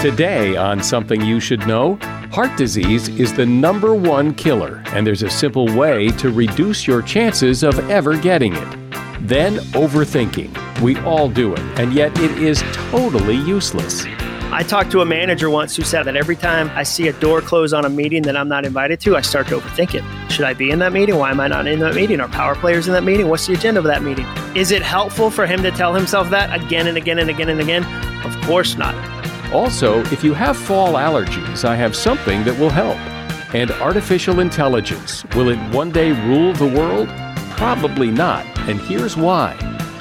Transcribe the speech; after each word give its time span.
Today, 0.00 0.56
on 0.56 0.82
Something 0.82 1.20
You 1.20 1.40
Should 1.40 1.66
Know, 1.66 1.96
heart 2.32 2.56
disease 2.56 3.08
is 3.08 3.34
the 3.34 3.44
number 3.44 3.94
one 3.94 4.32
killer, 4.32 4.82
and 4.86 5.06
there's 5.06 5.22
a 5.22 5.28
simple 5.28 5.66
way 5.76 6.08
to 6.12 6.30
reduce 6.30 6.86
your 6.86 7.02
chances 7.02 7.62
of 7.62 7.78
ever 7.90 8.16
getting 8.16 8.54
it. 8.54 8.78
Then, 9.20 9.56
overthinking. 9.74 10.80
We 10.80 10.96
all 11.00 11.28
do 11.28 11.52
it, 11.52 11.60
and 11.78 11.92
yet 11.92 12.18
it 12.18 12.30
is 12.38 12.62
totally 12.72 13.36
useless. 13.36 14.06
I 14.52 14.62
talked 14.62 14.90
to 14.92 15.02
a 15.02 15.04
manager 15.04 15.50
once 15.50 15.76
who 15.76 15.82
said 15.82 16.04
that 16.04 16.16
every 16.16 16.34
time 16.34 16.70
I 16.70 16.82
see 16.82 17.08
a 17.08 17.12
door 17.12 17.42
close 17.42 17.74
on 17.74 17.84
a 17.84 17.90
meeting 17.90 18.22
that 18.22 18.38
I'm 18.38 18.48
not 18.48 18.64
invited 18.64 19.00
to, 19.00 19.18
I 19.18 19.20
start 19.20 19.48
to 19.48 19.58
overthink 19.58 19.94
it. 19.94 20.32
Should 20.32 20.46
I 20.46 20.54
be 20.54 20.70
in 20.70 20.78
that 20.78 20.94
meeting? 20.94 21.16
Why 21.16 21.30
am 21.30 21.40
I 21.40 21.48
not 21.48 21.66
in 21.66 21.78
that 21.80 21.94
meeting? 21.94 22.20
Are 22.20 22.28
power 22.28 22.54
players 22.54 22.88
in 22.88 22.94
that 22.94 23.04
meeting? 23.04 23.28
What's 23.28 23.46
the 23.46 23.52
agenda 23.52 23.80
of 23.80 23.86
that 23.86 24.02
meeting? 24.02 24.24
Is 24.56 24.70
it 24.70 24.80
helpful 24.80 25.30
for 25.30 25.44
him 25.44 25.62
to 25.62 25.70
tell 25.70 25.92
himself 25.92 26.30
that 26.30 26.58
again 26.58 26.86
and 26.86 26.96
again 26.96 27.18
and 27.18 27.28
again 27.28 27.50
and 27.50 27.60
again? 27.60 27.84
Of 28.24 28.34
course 28.46 28.78
not. 28.78 29.19
Also, 29.52 30.00
if 30.12 30.22
you 30.22 30.32
have 30.32 30.56
fall 30.56 30.94
allergies, 30.94 31.64
I 31.64 31.74
have 31.74 31.96
something 31.96 32.44
that 32.44 32.58
will 32.58 32.70
help. 32.70 32.96
And 33.52 33.72
artificial 33.72 34.38
intelligence, 34.38 35.24
will 35.34 35.48
it 35.48 35.58
one 35.74 35.90
day 35.90 36.12
rule 36.28 36.52
the 36.52 36.68
world? 36.68 37.08
Probably 37.56 38.10
not, 38.12 38.46
and 38.68 38.80
here's 38.80 39.16
why. 39.16 39.56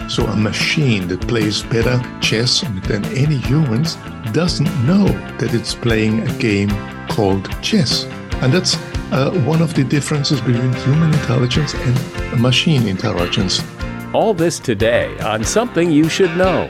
So 0.08 0.26
a 0.28 0.36
machine 0.36 1.08
that 1.08 1.28
plays 1.28 1.64
better 1.64 2.00
chess 2.22 2.62
than 2.88 3.04
any 3.06 3.38
humans 3.38 3.96
doesn't 4.34 4.70
know 4.86 5.08
that 5.40 5.54
it's 5.54 5.74
playing 5.74 6.28
a 6.28 6.38
game 6.38 6.70
called 7.08 7.50
chess. 7.64 8.04
And 8.42 8.54
that's 8.54 8.76
uh, 9.12 9.32
one 9.46 9.62
of 9.64 9.74
the 9.74 9.84
differences 9.84 10.42
between 10.42 10.74
human 10.74 11.12
intelligence 11.12 11.74
and 11.74 12.40
machine 12.42 12.88
intelligence. 12.88 13.64
All 14.14 14.34
this 14.36 14.60
today 14.60 15.18
on 15.20 15.44
Something 15.44 15.92
You 15.92 16.08
Should 16.08 16.38
Know. 16.38 16.70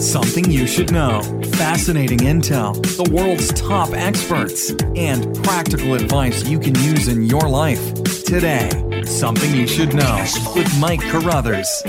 Something 0.00 0.50
you 0.50 0.66
should 0.66 0.92
know. 0.92 1.20
Fascinating 1.56 2.20
intel, 2.20 2.74
the 2.96 3.12
world's 3.12 3.52
top 3.52 3.90
experts, 3.92 4.70
and 4.96 5.36
practical 5.44 5.92
advice 5.92 6.42
you 6.48 6.58
can 6.58 6.74
use 6.76 7.08
in 7.08 7.24
your 7.24 7.46
life. 7.46 7.92
Today, 8.24 8.70
Something 9.04 9.54
You 9.54 9.66
Should 9.66 9.92
Know 9.94 10.24
with 10.56 10.74
Mike 10.80 11.02
Carruthers. 11.02 11.82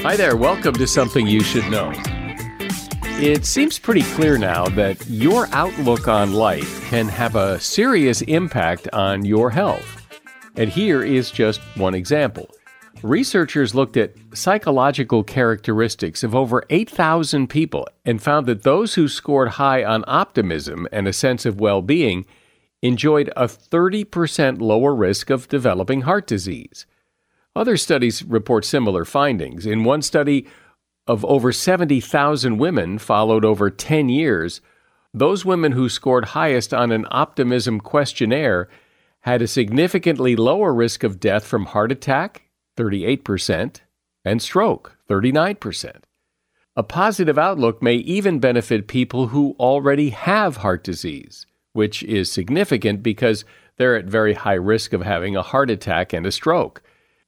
Hi 0.00 0.16
there, 0.16 0.34
welcome 0.34 0.74
to 0.74 0.88
Something 0.88 1.24
You 1.24 1.44
Should 1.44 1.70
Know. 1.70 1.92
It 3.20 3.46
seems 3.46 3.78
pretty 3.78 4.02
clear 4.02 4.36
now 4.36 4.66
that 4.70 5.06
your 5.06 5.46
outlook 5.52 6.08
on 6.08 6.32
life 6.32 6.84
can 6.90 7.06
have 7.06 7.36
a 7.36 7.60
serious 7.60 8.22
impact 8.22 8.88
on 8.92 9.24
your 9.24 9.50
health. 9.50 10.02
And 10.56 10.68
here 10.68 11.04
is 11.04 11.30
just 11.30 11.60
one 11.76 11.94
example. 11.94 12.50
Researchers 13.02 13.74
looked 13.74 13.96
at 13.96 14.14
psychological 14.32 15.24
characteristics 15.24 16.22
of 16.22 16.36
over 16.36 16.62
8,000 16.70 17.48
people 17.48 17.88
and 18.04 18.22
found 18.22 18.46
that 18.46 18.62
those 18.62 18.94
who 18.94 19.08
scored 19.08 19.48
high 19.50 19.82
on 19.82 20.04
optimism 20.06 20.86
and 20.92 21.08
a 21.08 21.12
sense 21.12 21.44
of 21.44 21.58
well 21.58 21.82
being 21.82 22.24
enjoyed 22.80 23.32
a 23.36 23.46
30% 23.46 24.60
lower 24.60 24.94
risk 24.94 25.30
of 25.30 25.48
developing 25.48 26.02
heart 26.02 26.28
disease. 26.28 26.86
Other 27.56 27.76
studies 27.76 28.22
report 28.22 28.64
similar 28.64 29.04
findings. 29.04 29.66
In 29.66 29.82
one 29.82 30.02
study 30.02 30.46
of 31.08 31.24
over 31.24 31.50
70,000 31.50 32.56
women 32.56 32.98
followed 32.98 33.44
over 33.44 33.68
10 33.68 34.08
years, 34.08 34.60
those 35.12 35.44
women 35.44 35.72
who 35.72 35.88
scored 35.88 36.26
highest 36.26 36.72
on 36.72 36.92
an 36.92 37.06
optimism 37.10 37.80
questionnaire 37.80 38.68
had 39.20 39.42
a 39.42 39.48
significantly 39.48 40.36
lower 40.36 40.72
risk 40.72 41.02
of 41.02 41.20
death 41.20 41.44
from 41.44 41.66
heart 41.66 41.92
attack, 41.92 42.42
38%, 42.76 43.80
and 44.24 44.40
stroke, 44.40 44.96
39%. 45.08 45.96
A 46.74 46.82
positive 46.82 47.38
outlook 47.38 47.82
may 47.82 47.96
even 47.96 48.38
benefit 48.38 48.88
people 48.88 49.28
who 49.28 49.54
already 49.58 50.10
have 50.10 50.58
heart 50.58 50.82
disease, 50.82 51.46
which 51.72 52.02
is 52.04 52.32
significant 52.32 53.02
because 53.02 53.44
they're 53.76 53.96
at 53.96 54.06
very 54.06 54.34
high 54.34 54.54
risk 54.54 54.92
of 54.92 55.02
having 55.02 55.36
a 55.36 55.42
heart 55.42 55.70
attack 55.70 56.12
and 56.12 56.24
a 56.24 56.32
stroke. 56.32 56.82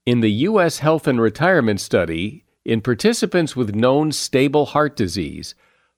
In 0.06 0.20
the 0.20 0.32
U.S. 0.32 0.78
Health 0.78 1.06
and 1.06 1.20
Retirement 1.20 1.80
Study, 1.80 2.44
in 2.64 2.80
participants 2.80 3.54
with 3.54 3.74
known 3.74 4.12
stable 4.12 4.66
heart 4.66 4.96
disease, 4.96 5.54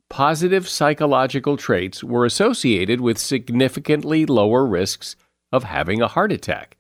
positive 0.09 0.69
psychological 0.69 1.57
traits 1.57 2.03
were 2.03 2.25
associated 2.25 3.01
with 3.01 3.19
significantly 3.19 4.27
lower 4.27 4.67
risks 4.67 5.15
of 5.53 5.65
having 5.65 6.03
a 6.03 6.09
heart 6.09 6.33
attack. 6.33 6.77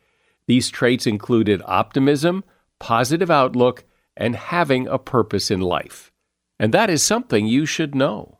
These 0.46 0.70
traits 0.70 1.06
included 1.06 1.62
optimism, 1.64 2.44
positive 2.78 3.30
outlook, 3.30 3.84
and 4.16 4.36
having 4.36 4.86
a 4.88 4.98
purpose 4.98 5.50
in 5.50 5.60
life. 5.60 6.12
And 6.58 6.72
that 6.72 6.88
is 6.88 7.02
something 7.02 7.46
you 7.46 7.66
should 7.66 7.94
know. 7.94 8.38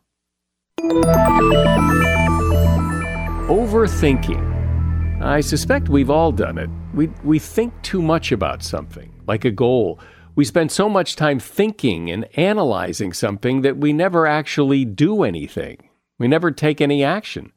Overthinking. 3.47 5.21
I 5.21 5.41
suspect 5.41 5.89
we've 5.89 6.09
all 6.09 6.31
done 6.31 6.57
it. 6.57 6.69
We, 6.93 7.07
we 7.23 7.39
think 7.39 7.79
too 7.81 8.01
much 8.01 8.31
about 8.31 8.63
something, 8.63 9.13
like 9.27 9.45
a 9.45 9.51
goal. 9.51 9.99
We 10.35 10.45
spend 10.45 10.71
so 10.71 10.87
much 10.87 11.15
time 11.15 11.39
thinking 11.39 12.11
and 12.11 12.27
analyzing 12.37 13.13
something 13.13 13.61
that 13.61 13.77
we 13.77 13.93
never 13.93 14.27
actually 14.27 14.85
do 14.85 15.23
anything. 15.23 15.89
We 16.19 16.27
never 16.27 16.51
take 16.51 16.81
any 16.81 17.03
action. 17.03 17.51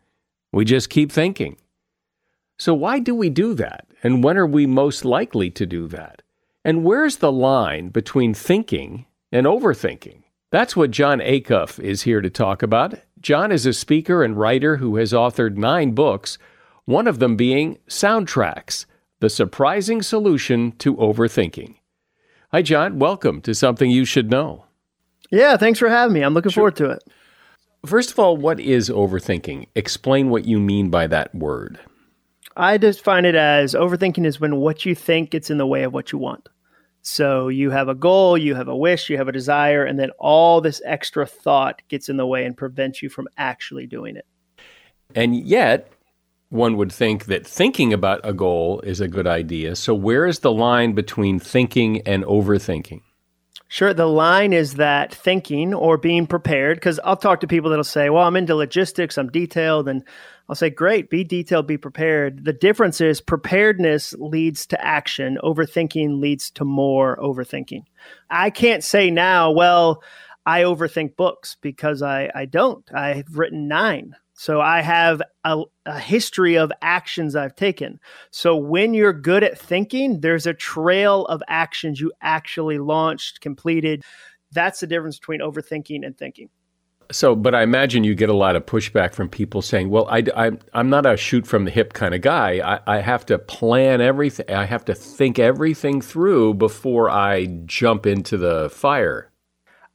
We 0.52 0.64
just 0.64 0.90
keep 0.90 1.12
thinking. 1.12 1.56
So, 2.58 2.74
why 2.74 2.98
do 2.98 3.14
we 3.14 3.30
do 3.30 3.54
that? 3.54 3.86
And 4.02 4.24
when 4.24 4.36
are 4.36 4.46
we 4.46 4.66
most 4.66 5.04
likely 5.04 5.50
to 5.50 5.66
do 5.66 5.88
that? 5.88 6.22
And 6.64 6.84
where's 6.84 7.16
the 7.16 7.32
line 7.32 7.88
between 7.88 8.34
thinking 8.34 9.06
and 9.32 9.46
overthinking? 9.46 10.22
That's 10.50 10.76
what 10.76 10.90
Jon 10.90 11.20
Acuff 11.20 11.78
is 11.82 12.02
here 12.02 12.20
to 12.20 12.30
talk 12.30 12.62
about. 12.62 12.94
Jon 13.20 13.52
is 13.52 13.66
a 13.66 13.72
speaker 13.72 14.22
and 14.22 14.36
writer 14.36 14.76
who 14.76 14.96
has 14.96 15.12
authored 15.12 15.56
nine 15.56 15.92
books, 15.92 16.38
one 16.84 17.06
of 17.06 17.18
them 17.18 17.36
being 17.36 17.78
Soundtracks 17.88 18.86
the 19.20 19.28
surprising 19.28 20.00
solution 20.00 20.72
to 20.72 20.96
overthinking. 20.96 21.76
Hi, 22.52 22.62
Jon. 22.62 22.98
Welcome 22.98 23.42
to 23.42 23.54
Something 23.54 23.90
You 23.90 24.06
Should 24.06 24.30
Know. 24.30 24.64
Yeah, 25.30 25.58
thanks 25.58 25.78
for 25.78 25.90
having 25.90 26.14
me. 26.14 26.22
I'm 26.22 26.32
looking 26.32 26.50
sure. 26.50 26.62
forward 26.62 26.76
to 26.76 26.90
it. 26.90 27.04
First 27.84 28.10
of 28.10 28.18
all, 28.18 28.36
what 28.36 28.58
is 28.58 28.88
overthinking? 28.88 29.68
Explain 29.74 30.30
what 30.30 30.46
you 30.46 30.58
mean 30.58 30.88
by 30.90 31.06
that 31.06 31.34
word. 31.34 31.78
I 32.56 32.76
define 32.76 33.24
it 33.24 33.34
as 33.34 33.74
overthinking 33.74 34.26
is 34.26 34.40
when 34.40 34.56
what 34.56 34.84
you 34.84 34.94
think 34.94 35.30
gets 35.30 35.50
in 35.50 35.58
the 35.58 35.66
way 35.66 35.84
of 35.84 35.92
what 35.92 36.12
you 36.12 36.18
want. 36.18 36.48
So 37.02 37.48
you 37.48 37.70
have 37.70 37.88
a 37.88 37.94
goal, 37.94 38.36
you 38.36 38.54
have 38.54 38.68
a 38.68 38.76
wish, 38.76 39.08
you 39.08 39.16
have 39.16 39.28
a 39.28 39.32
desire, 39.32 39.84
and 39.84 39.98
then 39.98 40.10
all 40.18 40.60
this 40.60 40.82
extra 40.84 41.26
thought 41.26 41.80
gets 41.88 42.08
in 42.08 42.16
the 42.16 42.26
way 42.26 42.44
and 42.44 42.56
prevents 42.56 43.02
you 43.02 43.08
from 43.08 43.28
actually 43.38 43.86
doing 43.86 44.16
it. 44.16 44.26
And 45.14 45.34
yet, 45.34 45.90
one 46.50 46.76
would 46.76 46.92
think 46.92 47.24
that 47.26 47.46
thinking 47.46 47.92
about 47.92 48.20
a 48.22 48.32
goal 48.32 48.80
is 48.80 49.00
a 49.00 49.08
good 49.08 49.26
idea. 49.26 49.76
So, 49.76 49.94
where 49.94 50.26
is 50.26 50.40
the 50.40 50.52
line 50.52 50.92
between 50.92 51.38
thinking 51.38 52.02
and 52.02 52.24
overthinking? 52.24 53.00
Sure. 53.72 53.94
The 53.94 54.06
line 54.06 54.52
is 54.52 54.74
that 54.74 55.14
thinking 55.14 55.74
or 55.74 55.96
being 55.96 56.26
prepared, 56.26 56.76
because 56.76 56.98
I'll 57.04 57.16
talk 57.16 57.38
to 57.40 57.46
people 57.46 57.70
that'll 57.70 57.84
say, 57.84 58.10
well, 58.10 58.24
I'm 58.24 58.34
into 58.34 58.56
logistics, 58.56 59.16
I'm 59.16 59.28
detailed. 59.28 59.88
And 59.88 60.02
I'll 60.48 60.56
say, 60.56 60.70
great, 60.70 61.08
be 61.08 61.22
detailed, 61.22 61.68
be 61.68 61.78
prepared. 61.78 62.44
The 62.44 62.52
difference 62.52 63.00
is 63.00 63.20
preparedness 63.20 64.12
leads 64.14 64.66
to 64.66 64.84
action, 64.84 65.38
overthinking 65.44 66.20
leads 66.20 66.50
to 66.50 66.64
more 66.64 67.16
overthinking. 67.18 67.84
I 68.28 68.50
can't 68.50 68.82
say 68.82 69.08
now, 69.08 69.52
well, 69.52 70.02
I 70.44 70.62
overthink 70.62 71.14
books 71.14 71.56
because 71.60 72.02
I, 72.02 72.28
I 72.34 72.46
don't. 72.46 72.84
I've 72.92 73.38
written 73.38 73.68
nine. 73.68 74.16
So 74.40 74.62
I 74.62 74.80
have 74.80 75.20
a, 75.44 75.64
a, 75.84 76.00
history 76.00 76.56
of 76.56 76.72
actions 76.80 77.36
I've 77.36 77.54
taken. 77.54 78.00
So 78.30 78.56
when 78.56 78.94
you're 78.94 79.12
good 79.12 79.44
at 79.44 79.58
thinking, 79.58 80.20
there's 80.20 80.46
a 80.46 80.54
trail 80.54 81.26
of 81.26 81.42
actions 81.46 82.00
you 82.00 82.10
actually 82.22 82.78
launched, 82.78 83.42
completed. 83.42 84.02
That's 84.50 84.80
the 84.80 84.86
difference 84.86 85.18
between 85.18 85.40
overthinking 85.40 86.06
and 86.06 86.16
thinking. 86.16 86.48
So, 87.12 87.36
but 87.36 87.54
I 87.54 87.62
imagine 87.62 88.02
you 88.02 88.14
get 88.14 88.30
a 88.30 88.34
lot 88.34 88.56
of 88.56 88.64
pushback 88.64 89.12
from 89.12 89.28
people 89.28 89.60
saying, 89.60 89.90
well, 89.90 90.08
I, 90.08 90.24
I, 90.34 90.52
I'm 90.72 90.88
not 90.88 91.04
a 91.04 91.18
shoot 91.18 91.46
from 91.46 91.66
the 91.66 91.70
hip 91.70 91.92
kind 91.92 92.14
of 92.14 92.22
guy. 92.22 92.60
I, 92.64 92.96
I 92.96 93.00
have 93.02 93.26
to 93.26 93.38
plan 93.38 94.00
everything, 94.00 94.48
I 94.48 94.64
have 94.64 94.86
to 94.86 94.94
think 94.94 95.38
everything 95.38 96.00
through 96.00 96.54
before 96.54 97.10
I 97.10 97.44
jump 97.66 98.06
into 98.06 98.38
the 98.38 98.70
fire. 98.70 99.29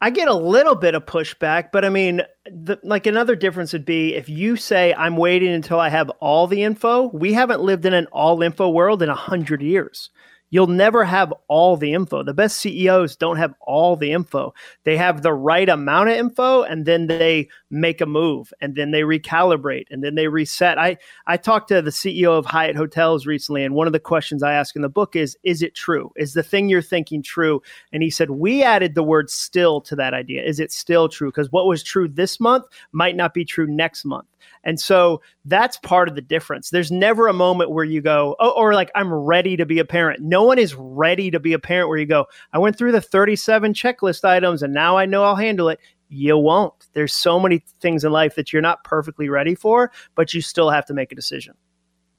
I 0.06 0.12
get 0.12 0.28
a 0.28 0.36
little 0.36 0.75
bit 0.75 0.94
of 0.94 1.07
pushback, 1.07 1.72
but 1.72 1.84
I 1.84 1.90
mean, 1.90 2.22
the, 2.46 2.78
like 2.84 3.07
another 3.07 3.36
difference 3.36 3.74
would 3.74 3.86
be 3.86 4.13
if 4.13 4.30
you 4.30 4.56
say 4.56 4.94
I'm 4.94 5.18
waiting 5.18 5.52
until 5.52 5.80
I 5.80 5.90
have 5.90 6.12
all 6.19 6.46
the 6.46 6.62
info. 6.62 7.10
We 7.10 7.34
haven't 7.34 7.62
lived 7.62 7.88
in 7.88 7.96
an 7.96 8.06
all 8.12 8.44
info 8.44 8.69
world 8.69 9.02
in 9.02 9.10
a 9.10 9.16
hundred 9.16 9.63
years. 9.63 10.12
You'll 10.52 10.68
never 10.68 11.06
have 11.06 11.34
all 11.48 11.75
the 11.75 11.94
info. 11.94 12.22
The 12.22 12.36
best 12.36 12.57
CEOs 12.57 13.16
don't 13.16 13.38
have 13.38 13.56
all 13.60 13.96
the 13.96 14.12
info. 14.12 14.54
They 14.84 14.96
have 14.96 15.24
the 15.24 15.34
right 15.34 15.68
amount 15.68 16.10
of 16.10 16.18
info 16.18 16.62
and 16.62 16.86
then 16.86 17.08
they 17.08 17.50
make 17.75 18.01
a 18.01 18.06
move 18.06 18.54
and 18.62 18.75
then 18.75 18.92
they 18.92 19.01
recalibrate 19.01 19.86
and 19.92 20.04
then 20.04 20.16
they 20.16 20.27
reset. 20.27 20.77
I, 20.77 20.98
I 21.27 21.38
talked 21.38 21.68
to 21.69 21.81
the 21.81 21.92
CEO 21.92 22.38
of 22.38 22.45
Hyatt 22.45 22.75
Hotels 22.75 23.25
recently, 23.25 23.63
and 23.63 23.75
one 23.75 23.88
of 23.88 23.94
the 23.94 24.00
questions 24.00 24.42
I 24.42 24.54
ask 24.54 24.75
in 24.75 24.81
the 24.81 24.89
book 24.89 25.16
is 25.16 25.38
Is 25.44 25.62
it 25.62 25.75
true? 25.75 26.12
Is 26.16 26.33
the 26.33 26.44
thing 26.44 26.69
you're 26.69 26.81
thinking 26.81 27.22
true? 27.22 27.62
And 27.92 28.01
he 28.01 28.10
said, 28.10 28.31
We 28.31 28.63
added 28.63 28.95
the 28.95 29.04
word 29.04 29.30
still 29.30 29.81
to 29.81 29.95
that 29.98 30.13
idea. 30.13 30.44
Is 30.44 30.60
it 30.60 30.72
still 30.72 31.10
true? 31.10 31.30
Because 31.30 31.51
what 31.51 31.68
was 31.68 31.83
true 31.83 32.07
this 32.07 32.39
month 32.39 32.66
might 32.92 33.16
not 33.16 33.33
be 33.33 33.45
true 33.45 33.68
next 33.68 34.06
month. 34.06 34.27
And 34.63 34.80
so 34.80 35.22
that's 35.45 35.77
part 35.77 36.10
of 36.10 36.16
the 36.16 36.22
difference. 36.22 36.69
There's 36.69 36.92
never 36.92 37.27
a 37.27 37.33
moment 37.33 37.72
where 37.72 37.86
you 37.86 38.01
go, 38.01 38.36
oh, 38.39 38.51
or 38.51 38.74
like, 38.74 38.92
I'm 38.95 39.13
ready 39.13 39.56
to 39.57 39.66
be 39.66 39.80
a 39.80 39.86
parent. 39.86 40.22
No 40.22 40.44
one 40.44 40.57
is 40.57 40.75
ready 40.75 41.30
to 41.31 41.39
be 41.39 41.54
a 41.54 41.60
parent 41.60 41.89
where 41.89 41.98
you 41.98 42.06
go, 42.06 42.25
I 42.51 42.57
went 42.57 42.77
through 42.77 42.92
the 42.92 43.01
37 43.01 43.74
checklist 43.74 44.25
items 44.25 44.63
and 44.63 44.74
now 44.74 44.98
I 44.98 45.06
know 45.06 45.24
I'll 45.24 45.36
handle 45.36 45.69
it. 45.69 45.80
You 46.10 46.38
won't. 46.38 46.74
There's 46.94 47.13
so 47.13 47.40
many 47.40 47.63
things 47.80 48.04
in 48.04 48.12
life 48.12 48.36
that 48.36 48.54
you're 48.54 48.62
not 48.62 48.84
perfectly 48.84 49.30
ready 49.30 49.56
for, 49.56 49.92
but 50.16 50.34
you 50.34 50.42
still 50.42 50.69
have 50.69 50.86
to 50.86 50.94
make 50.94 51.12
a 51.12 51.16
decision. 51.16 51.56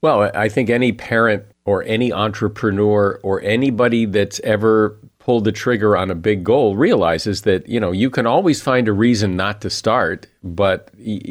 Well, 0.02 0.30
I 0.34 0.48
think 0.48 0.70
any 0.70 0.92
parent 0.92 1.44
or 1.64 1.82
any 1.84 2.12
entrepreneur 2.12 3.18
or 3.22 3.40
anybody 3.42 4.04
that's 4.04 4.40
ever 4.40 4.98
pulled 5.26 5.42
the 5.42 5.50
trigger 5.50 5.96
on 5.96 6.08
a 6.08 6.14
big 6.14 6.44
goal 6.44 6.76
realizes 6.76 7.42
that 7.42 7.68
you 7.68 7.80
know 7.80 7.90
you 7.90 8.08
can 8.08 8.26
always 8.26 8.62
find 8.62 8.86
a 8.86 8.92
reason 8.92 9.34
not 9.34 9.60
to 9.60 9.68
start 9.68 10.28
but 10.44 10.88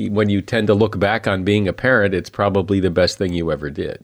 when 0.09 0.27
you 0.27 0.41
tend 0.41 0.67
to 0.67 0.73
look 0.73 0.99
back 0.99 1.25
on 1.27 1.45
being 1.45 1.65
a 1.65 1.71
parent 1.71 2.13
it's 2.13 2.29
probably 2.29 2.81
the 2.81 2.89
best 2.89 3.17
thing 3.17 3.31
you 3.31 3.53
ever 3.53 3.69
did 3.69 4.03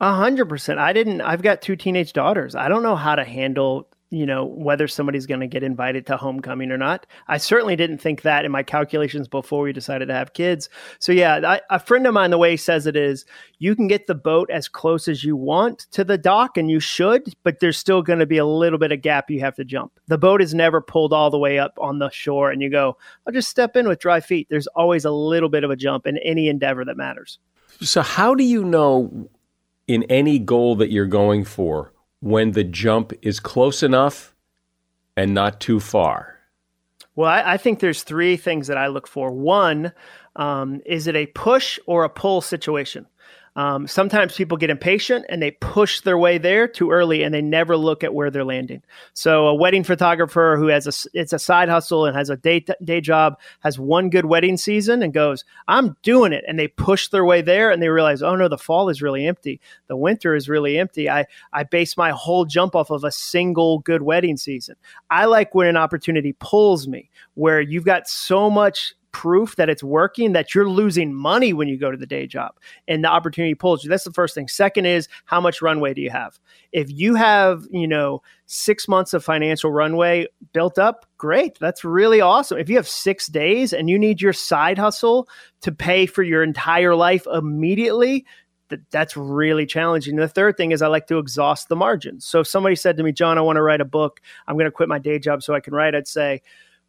a 0.00 0.14
hundred 0.14 0.48
percent 0.48 0.78
i 0.78 0.92
didn't 0.92 1.20
i've 1.20 1.42
got 1.42 1.60
two 1.60 1.74
teenage 1.74 2.12
daughters 2.12 2.54
i 2.54 2.68
don't 2.68 2.84
know 2.84 2.94
how 2.94 3.16
to 3.16 3.24
handle 3.24 3.88
you 4.14 4.26
know 4.26 4.44
whether 4.44 4.86
somebody's 4.86 5.26
going 5.26 5.40
to 5.40 5.46
get 5.46 5.62
invited 5.62 6.06
to 6.06 6.16
homecoming 6.16 6.70
or 6.70 6.78
not. 6.78 7.06
I 7.28 7.38
certainly 7.38 7.76
didn't 7.76 7.98
think 7.98 8.22
that 8.22 8.44
in 8.44 8.52
my 8.52 8.62
calculations 8.62 9.28
before 9.28 9.62
we 9.62 9.72
decided 9.72 10.06
to 10.08 10.14
have 10.14 10.32
kids. 10.32 10.68
So 10.98 11.12
yeah 11.12 11.40
I, 11.44 11.60
a 11.70 11.78
friend 11.78 12.06
of 12.06 12.14
mine 12.14 12.30
the 12.30 12.38
way 12.38 12.52
he 12.52 12.56
says 12.56 12.86
it 12.86 12.96
is 12.96 13.24
you 13.58 13.74
can 13.74 13.88
get 13.88 14.06
the 14.06 14.14
boat 14.14 14.50
as 14.50 14.68
close 14.68 15.08
as 15.08 15.24
you 15.24 15.36
want 15.36 15.80
to 15.92 16.04
the 16.04 16.18
dock 16.18 16.56
and 16.56 16.70
you 16.70 16.80
should 16.80 17.32
but 17.42 17.60
there's 17.60 17.78
still 17.78 18.02
going 18.02 18.18
to 18.18 18.26
be 18.26 18.38
a 18.38 18.46
little 18.46 18.78
bit 18.78 18.92
of 18.92 19.02
gap 19.02 19.30
you 19.30 19.40
have 19.40 19.56
to 19.56 19.64
jump. 19.64 19.92
The 20.06 20.18
boat 20.18 20.40
is 20.40 20.54
never 20.54 20.80
pulled 20.80 21.12
all 21.12 21.30
the 21.30 21.38
way 21.38 21.58
up 21.58 21.76
on 21.80 21.98
the 21.98 22.10
shore 22.10 22.50
and 22.50 22.62
you 22.62 22.70
go 22.70 22.96
i'll 23.26 23.32
just 23.32 23.48
step 23.48 23.76
in 23.76 23.88
with 23.88 23.98
dry 23.98 24.20
feet 24.20 24.46
there's 24.50 24.66
always 24.68 25.04
a 25.04 25.10
little 25.10 25.48
bit 25.48 25.64
of 25.64 25.70
a 25.70 25.76
jump 25.76 26.06
in 26.06 26.18
any 26.18 26.48
endeavor 26.48 26.84
that 26.84 26.96
matters. 26.96 27.38
So 27.80 28.02
how 28.02 28.34
do 28.34 28.44
you 28.44 28.64
know 28.64 29.28
in 29.86 30.04
any 30.04 30.38
goal 30.38 30.76
that 30.76 30.90
you're 30.90 31.06
going 31.06 31.44
for 31.44 31.93
when 32.24 32.52
the 32.52 32.64
jump 32.64 33.12
is 33.20 33.38
close 33.38 33.82
enough 33.82 34.34
and 35.14 35.34
not 35.34 35.60
too 35.60 35.78
far? 35.78 36.38
Well, 37.14 37.28
I, 37.28 37.52
I 37.52 37.56
think 37.58 37.80
there's 37.80 38.02
three 38.02 38.38
things 38.38 38.66
that 38.68 38.78
I 38.78 38.86
look 38.86 39.06
for. 39.06 39.30
One, 39.30 39.92
um, 40.34 40.80
is 40.86 41.06
it 41.06 41.16
a 41.16 41.26
push 41.26 41.78
or 41.84 42.02
a 42.02 42.08
pull 42.08 42.40
situation? 42.40 43.06
Um, 43.56 43.86
sometimes 43.86 44.34
people 44.34 44.56
get 44.56 44.70
impatient 44.70 45.26
and 45.28 45.40
they 45.40 45.52
push 45.52 46.00
their 46.00 46.18
way 46.18 46.38
there 46.38 46.66
too 46.66 46.90
early 46.90 47.22
and 47.22 47.32
they 47.32 47.42
never 47.42 47.76
look 47.76 48.02
at 48.02 48.12
where 48.12 48.30
they're 48.30 48.44
landing. 48.44 48.82
So 49.12 49.46
a 49.46 49.54
wedding 49.54 49.84
photographer 49.84 50.56
who 50.58 50.66
has 50.68 50.86
a 50.86 51.08
it's 51.18 51.32
a 51.32 51.38
side 51.38 51.68
hustle 51.68 52.04
and 52.04 52.16
has 52.16 52.30
a 52.30 52.36
day 52.36 52.64
day 52.82 53.00
job 53.00 53.38
has 53.60 53.78
one 53.78 54.10
good 54.10 54.24
wedding 54.24 54.56
season 54.56 55.02
and 55.02 55.14
goes, 55.14 55.44
"I'm 55.68 55.96
doing 56.02 56.32
it." 56.32 56.44
And 56.48 56.58
they 56.58 56.68
push 56.68 57.08
their 57.08 57.24
way 57.24 57.42
there 57.42 57.70
and 57.70 57.80
they 57.80 57.88
realize, 57.88 58.22
"Oh 58.22 58.34
no, 58.34 58.48
the 58.48 58.58
fall 58.58 58.88
is 58.88 59.02
really 59.02 59.26
empty. 59.26 59.60
The 59.86 59.96
winter 59.96 60.34
is 60.34 60.48
really 60.48 60.76
empty. 60.76 61.08
I 61.08 61.26
I 61.52 61.62
base 61.62 61.96
my 61.96 62.10
whole 62.10 62.44
jump 62.44 62.74
off 62.74 62.90
of 62.90 63.04
a 63.04 63.12
single 63.12 63.78
good 63.80 64.02
wedding 64.02 64.36
season." 64.36 64.74
I 65.10 65.26
like 65.26 65.54
when 65.54 65.68
an 65.68 65.76
opportunity 65.76 66.34
pulls 66.40 66.88
me 66.88 67.10
where 67.34 67.60
you've 67.60 67.84
got 67.84 68.08
so 68.08 68.50
much 68.50 68.94
proof 69.14 69.54
that 69.54 69.70
it's 69.70 69.82
working 69.82 70.32
that 70.32 70.54
you're 70.54 70.68
losing 70.68 71.14
money 71.14 71.52
when 71.52 71.68
you 71.68 71.78
go 71.78 71.88
to 71.88 71.96
the 71.96 72.04
day 72.04 72.26
job 72.26 72.52
and 72.88 73.04
the 73.04 73.08
opportunity 73.08 73.54
pulls 73.54 73.84
you. 73.84 73.88
That's 73.88 74.02
the 74.02 74.12
first 74.12 74.34
thing. 74.34 74.48
Second 74.48 74.86
is 74.86 75.08
how 75.24 75.40
much 75.40 75.62
runway 75.62 75.94
do 75.94 76.02
you 76.02 76.10
have? 76.10 76.38
If 76.72 76.90
you 76.90 77.14
have, 77.14 77.64
you 77.70 77.86
know, 77.86 78.22
six 78.46 78.88
months 78.88 79.14
of 79.14 79.24
financial 79.24 79.70
runway 79.70 80.26
built 80.52 80.80
up, 80.80 81.06
great. 81.16 81.56
That's 81.60 81.84
really 81.84 82.20
awesome. 82.20 82.58
If 82.58 82.68
you 82.68 82.74
have 82.74 82.88
six 82.88 83.28
days 83.28 83.72
and 83.72 83.88
you 83.88 84.00
need 84.00 84.20
your 84.20 84.32
side 84.32 84.78
hustle 84.78 85.28
to 85.62 85.70
pay 85.70 86.06
for 86.06 86.24
your 86.24 86.42
entire 86.42 86.96
life 86.96 87.24
immediately, 87.32 88.26
that's 88.90 89.16
really 89.16 89.64
challenging. 89.64 90.14
And 90.14 90.22
the 90.22 90.28
third 90.28 90.56
thing 90.56 90.72
is 90.72 90.82
I 90.82 90.88
like 90.88 91.06
to 91.06 91.18
exhaust 91.18 91.68
the 91.68 91.76
margins. 91.76 92.26
So 92.26 92.40
if 92.40 92.48
somebody 92.48 92.74
said 92.74 92.96
to 92.96 93.04
me, 93.04 93.12
Jon, 93.12 93.38
I 93.38 93.42
want 93.42 93.56
to 93.56 93.62
write 93.62 93.80
a 93.80 93.84
book, 93.84 94.20
I'm 94.48 94.56
going 94.56 94.64
to 94.64 94.72
quit 94.72 94.88
my 94.88 94.98
day 94.98 95.20
job 95.20 95.44
so 95.44 95.54
I 95.54 95.60
can 95.60 95.72
write, 95.72 95.94
I'd 95.94 96.08
say, 96.08 96.42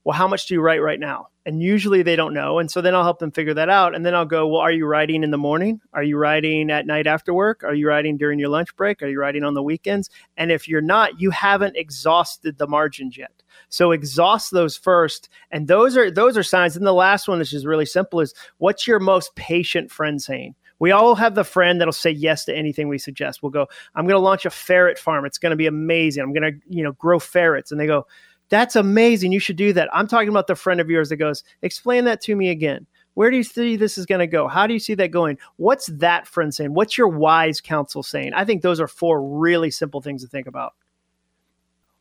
well, 0.05 0.15
how 0.15 0.27
much 0.27 0.45
do 0.45 0.53
you 0.53 0.61
write 0.61 0.83
right 0.83 0.99
now? 0.99 1.29
And 1.47 1.61
usually 1.61 2.03
they 2.03 2.15
don't 2.15 2.33
know. 2.33 2.59
And 2.59 2.69
so 2.69 2.79
then 2.79 2.93
I'll 2.93 3.03
help 3.03 3.17
them 3.17 3.31
figure 3.31 3.55
that 3.55 3.69
out. 3.69 3.95
And 3.95 4.05
then 4.05 4.13
I'll 4.13 4.25
go, 4.25 4.47
well, 4.47 4.61
are 4.61 4.71
you 4.71 4.85
writing 4.85 5.23
in 5.23 5.31
the 5.31 5.37
morning? 5.37 5.81
Are 5.93 6.03
you 6.03 6.17
writing 6.17 6.69
at 6.69 6.85
night 6.85 7.07
after 7.07 7.33
work? 7.33 7.63
Are 7.63 7.73
you 7.73 7.87
writing 7.87 8.15
during 8.15 8.37
your 8.37 8.49
lunch 8.49 8.75
break? 8.75 9.01
Are 9.01 9.07
you 9.07 9.19
writing 9.19 9.43
on 9.43 9.55
the 9.55 9.63
weekends? 9.63 10.11
And 10.37 10.51
if 10.51 10.67
you're 10.67 10.79
not, 10.79 11.19
you 11.19 11.31
haven't 11.31 11.75
exhausted 11.75 12.59
the 12.59 12.67
margins 12.67 13.17
yet. 13.17 13.43
So 13.69 13.91
exhaust 13.91 14.51
those 14.51 14.77
first. 14.77 15.27
And 15.49 15.67
those 15.67 15.97
are 15.97 16.11
those 16.11 16.37
are 16.37 16.43
signs. 16.43 16.77
And 16.77 16.85
the 16.85 16.93
last 16.93 17.27
one, 17.27 17.39
which 17.39 17.53
is 17.53 17.65
really 17.65 17.85
simple, 17.85 18.19
is 18.19 18.33
what's 18.59 18.87
your 18.87 18.99
most 18.99 19.35
patient 19.35 19.91
friend 19.91 20.21
saying? 20.21 20.53
We 20.77 20.91
all 20.91 21.15
have 21.15 21.35
the 21.35 21.43
friend 21.43 21.79
that'll 21.79 21.93
say 21.93 22.11
yes 22.11 22.45
to 22.45 22.55
anything 22.55 22.89
we 22.89 22.97
suggest. 22.97 23.41
We'll 23.41 23.51
go, 23.51 23.67
I'm 23.95 24.05
going 24.05 24.19
to 24.19 24.23
launch 24.23 24.45
a 24.45 24.49
ferret 24.49 24.99
farm. 24.99 25.25
It's 25.25 25.37
going 25.37 25.51
to 25.51 25.55
be 25.55 25.67
amazing. 25.67 26.21
I'm 26.21 26.33
going 26.33 26.53
to, 26.53 26.59
you 26.67 26.83
know, 26.83 26.91
grow 26.91 27.17
ferrets. 27.17 27.71
And 27.71 27.79
they 27.79 27.87
go, 27.87 28.05
that's 28.49 28.75
amazing. 28.75 29.31
You 29.31 29.39
should 29.39 29.55
do 29.55 29.73
that. 29.73 29.89
I'm 29.93 30.07
talking 30.07 30.29
about 30.29 30.47
the 30.47 30.55
friend 30.55 30.79
of 30.79 30.89
yours 30.89 31.09
that 31.09 31.17
goes, 31.17 31.43
explain 31.61 32.05
that 32.05 32.21
to 32.21 32.35
me 32.35 32.49
again. 32.49 32.85
Where 33.15 33.31
do 33.31 33.37
you 33.37 33.43
see 33.43 33.77
this 33.77 33.97
is 33.97 34.05
going 34.05 34.19
to 34.19 34.27
go? 34.27 34.47
How 34.47 34.67
do 34.67 34.73
you 34.73 34.79
see 34.79 34.93
that 34.95 35.09
going? 35.09 35.37
What's 35.55 35.87
that 35.87 36.27
friend 36.27 36.53
saying? 36.53 36.73
What's 36.73 36.97
your 36.97 37.07
wise 37.07 37.61
counsel 37.61 38.03
saying? 38.03 38.33
I 38.33 38.43
think 38.43 38.61
those 38.61 38.79
are 38.79 38.87
four 38.87 39.23
really 39.23 39.71
simple 39.71 40.01
things 40.01 40.21
to 40.21 40.27
think 40.27 40.47
about. 40.47 40.73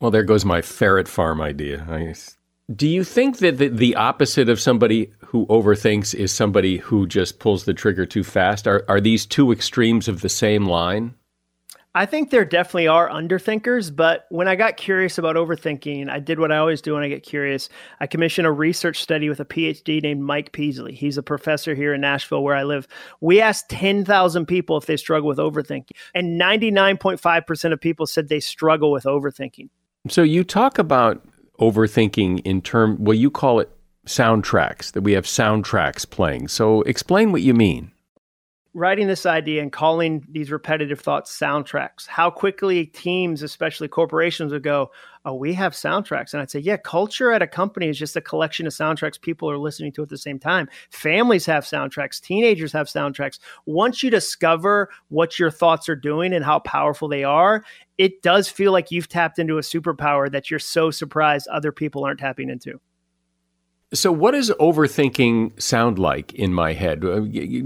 Well, 0.00 0.10
there 0.10 0.24
goes 0.24 0.44
my 0.44 0.60
ferret 0.60 1.06
farm 1.06 1.40
idea. 1.40 1.86
I, 1.88 2.14
do 2.74 2.88
you 2.88 3.04
think 3.04 3.38
that 3.38 3.58
the, 3.58 3.68
the 3.68 3.94
opposite 3.94 4.48
of 4.48 4.60
somebody 4.60 5.12
who 5.26 5.46
overthinks 5.46 6.14
is 6.14 6.32
somebody 6.32 6.78
who 6.78 7.06
just 7.06 7.38
pulls 7.38 7.64
the 7.64 7.74
trigger 7.74 8.06
too 8.06 8.24
fast? 8.24 8.66
Are, 8.66 8.84
are 8.88 9.00
these 9.00 9.24
two 9.24 9.52
extremes 9.52 10.08
of 10.08 10.20
the 10.20 10.28
same 10.28 10.66
line? 10.66 11.14
I 11.96 12.06
think 12.06 12.30
there 12.30 12.44
definitely 12.44 12.88
are 12.88 13.08
underthinkers, 13.08 13.94
but 13.94 14.26
when 14.28 14.48
I 14.48 14.56
got 14.56 14.76
curious 14.76 15.16
about 15.16 15.36
overthinking, 15.36 16.10
I 16.10 16.18
did 16.18 16.40
what 16.40 16.50
I 16.50 16.56
always 16.56 16.82
do 16.82 16.94
when 16.94 17.04
I 17.04 17.08
get 17.08 17.22
curious. 17.22 17.68
I 18.00 18.08
commissioned 18.08 18.48
a 18.48 18.52
research 18.52 19.00
study 19.00 19.28
with 19.28 19.38
a 19.38 19.44
PhD 19.44 20.02
named 20.02 20.22
Mike 20.22 20.50
Peasley. 20.50 20.92
He's 20.92 21.18
a 21.18 21.22
professor 21.22 21.72
here 21.72 21.94
in 21.94 22.00
Nashville 22.00 22.42
where 22.42 22.56
I 22.56 22.64
live. 22.64 22.88
We 23.20 23.40
asked 23.40 23.68
10,000 23.68 24.46
people 24.46 24.76
if 24.76 24.86
they 24.86 24.96
struggle 24.96 25.28
with 25.28 25.38
overthinking, 25.38 25.92
and 26.16 26.40
99.5% 26.40 27.72
of 27.72 27.80
people 27.80 28.06
said 28.06 28.28
they 28.28 28.40
struggle 28.40 28.90
with 28.90 29.04
overthinking. 29.04 29.68
So 30.08 30.24
you 30.24 30.42
talk 30.42 30.78
about 30.80 31.24
overthinking 31.60 32.40
in 32.44 32.60
term 32.60 32.96
well 32.98 33.14
you 33.14 33.30
call 33.30 33.60
it 33.60 33.70
soundtracks 34.06 34.90
that 34.92 35.02
we 35.02 35.12
have 35.12 35.24
soundtracks 35.24 36.08
playing. 36.08 36.48
So 36.48 36.82
explain 36.82 37.30
what 37.30 37.42
you 37.42 37.54
mean 37.54 37.92
writing 38.74 39.06
this 39.06 39.24
idea 39.24 39.62
and 39.62 39.72
calling 39.72 40.26
these 40.28 40.50
repetitive 40.50 41.00
thoughts 41.00 41.36
soundtracks, 41.36 42.06
how 42.06 42.28
quickly 42.28 42.86
teams, 42.86 43.42
especially 43.42 43.88
corporations, 43.88 44.52
would 44.52 44.64
go, 44.64 44.90
Oh, 45.26 45.34
we 45.34 45.54
have 45.54 45.72
soundtracks. 45.72 46.34
And 46.34 46.42
I'd 46.42 46.50
say, 46.50 46.58
Yeah, 46.58 46.76
culture 46.76 47.32
at 47.32 47.40
a 47.40 47.46
company 47.46 47.88
is 47.88 47.98
just 47.98 48.16
a 48.16 48.20
collection 48.20 48.66
of 48.66 48.72
soundtracks 48.72 49.18
people 49.18 49.50
are 49.50 49.56
listening 49.56 49.92
to 49.92 50.02
at 50.02 50.08
the 50.08 50.18
same 50.18 50.38
time. 50.38 50.68
Families 50.90 51.46
have 51.46 51.64
soundtracks, 51.64 52.20
teenagers 52.20 52.72
have 52.72 52.88
soundtracks. 52.88 53.38
Once 53.64 54.02
you 54.02 54.10
discover 54.10 54.90
what 55.08 55.38
your 55.38 55.50
thoughts 55.50 55.88
are 55.88 55.96
doing 55.96 56.34
and 56.34 56.44
how 56.44 56.58
powerful 56.58 57.08
they 57.08 57.24
are, 57.24 57.64
it 57.96 58.22
does 58.22 58.48
feel 58.48 58.72
like 58.72 58.90
you've 58.90 59.08
tapped 59.08 59.38
into 59.38 59.56
a 59.56 59.62
superpower 59.62 60.30
that 60.30 60.50
you're 60.50 60.58
so 60.58 60.90
surprised 60.90 61.46
other 61.48 61.72
people 61.72 62.04
aren't 62.04 62.20
tapping 62.20 62.50
into. 62.50 62.80
So, 63.94 64.12
what 64.12 64.32
does 64.32 64.50
overthinking 64.50 65.60
sound 65.62 65.98
like 65.98 66.32
in 66.34 66.52
my 66.52 66.72
head? 66.72 67.04
Uh, 67.04 67.20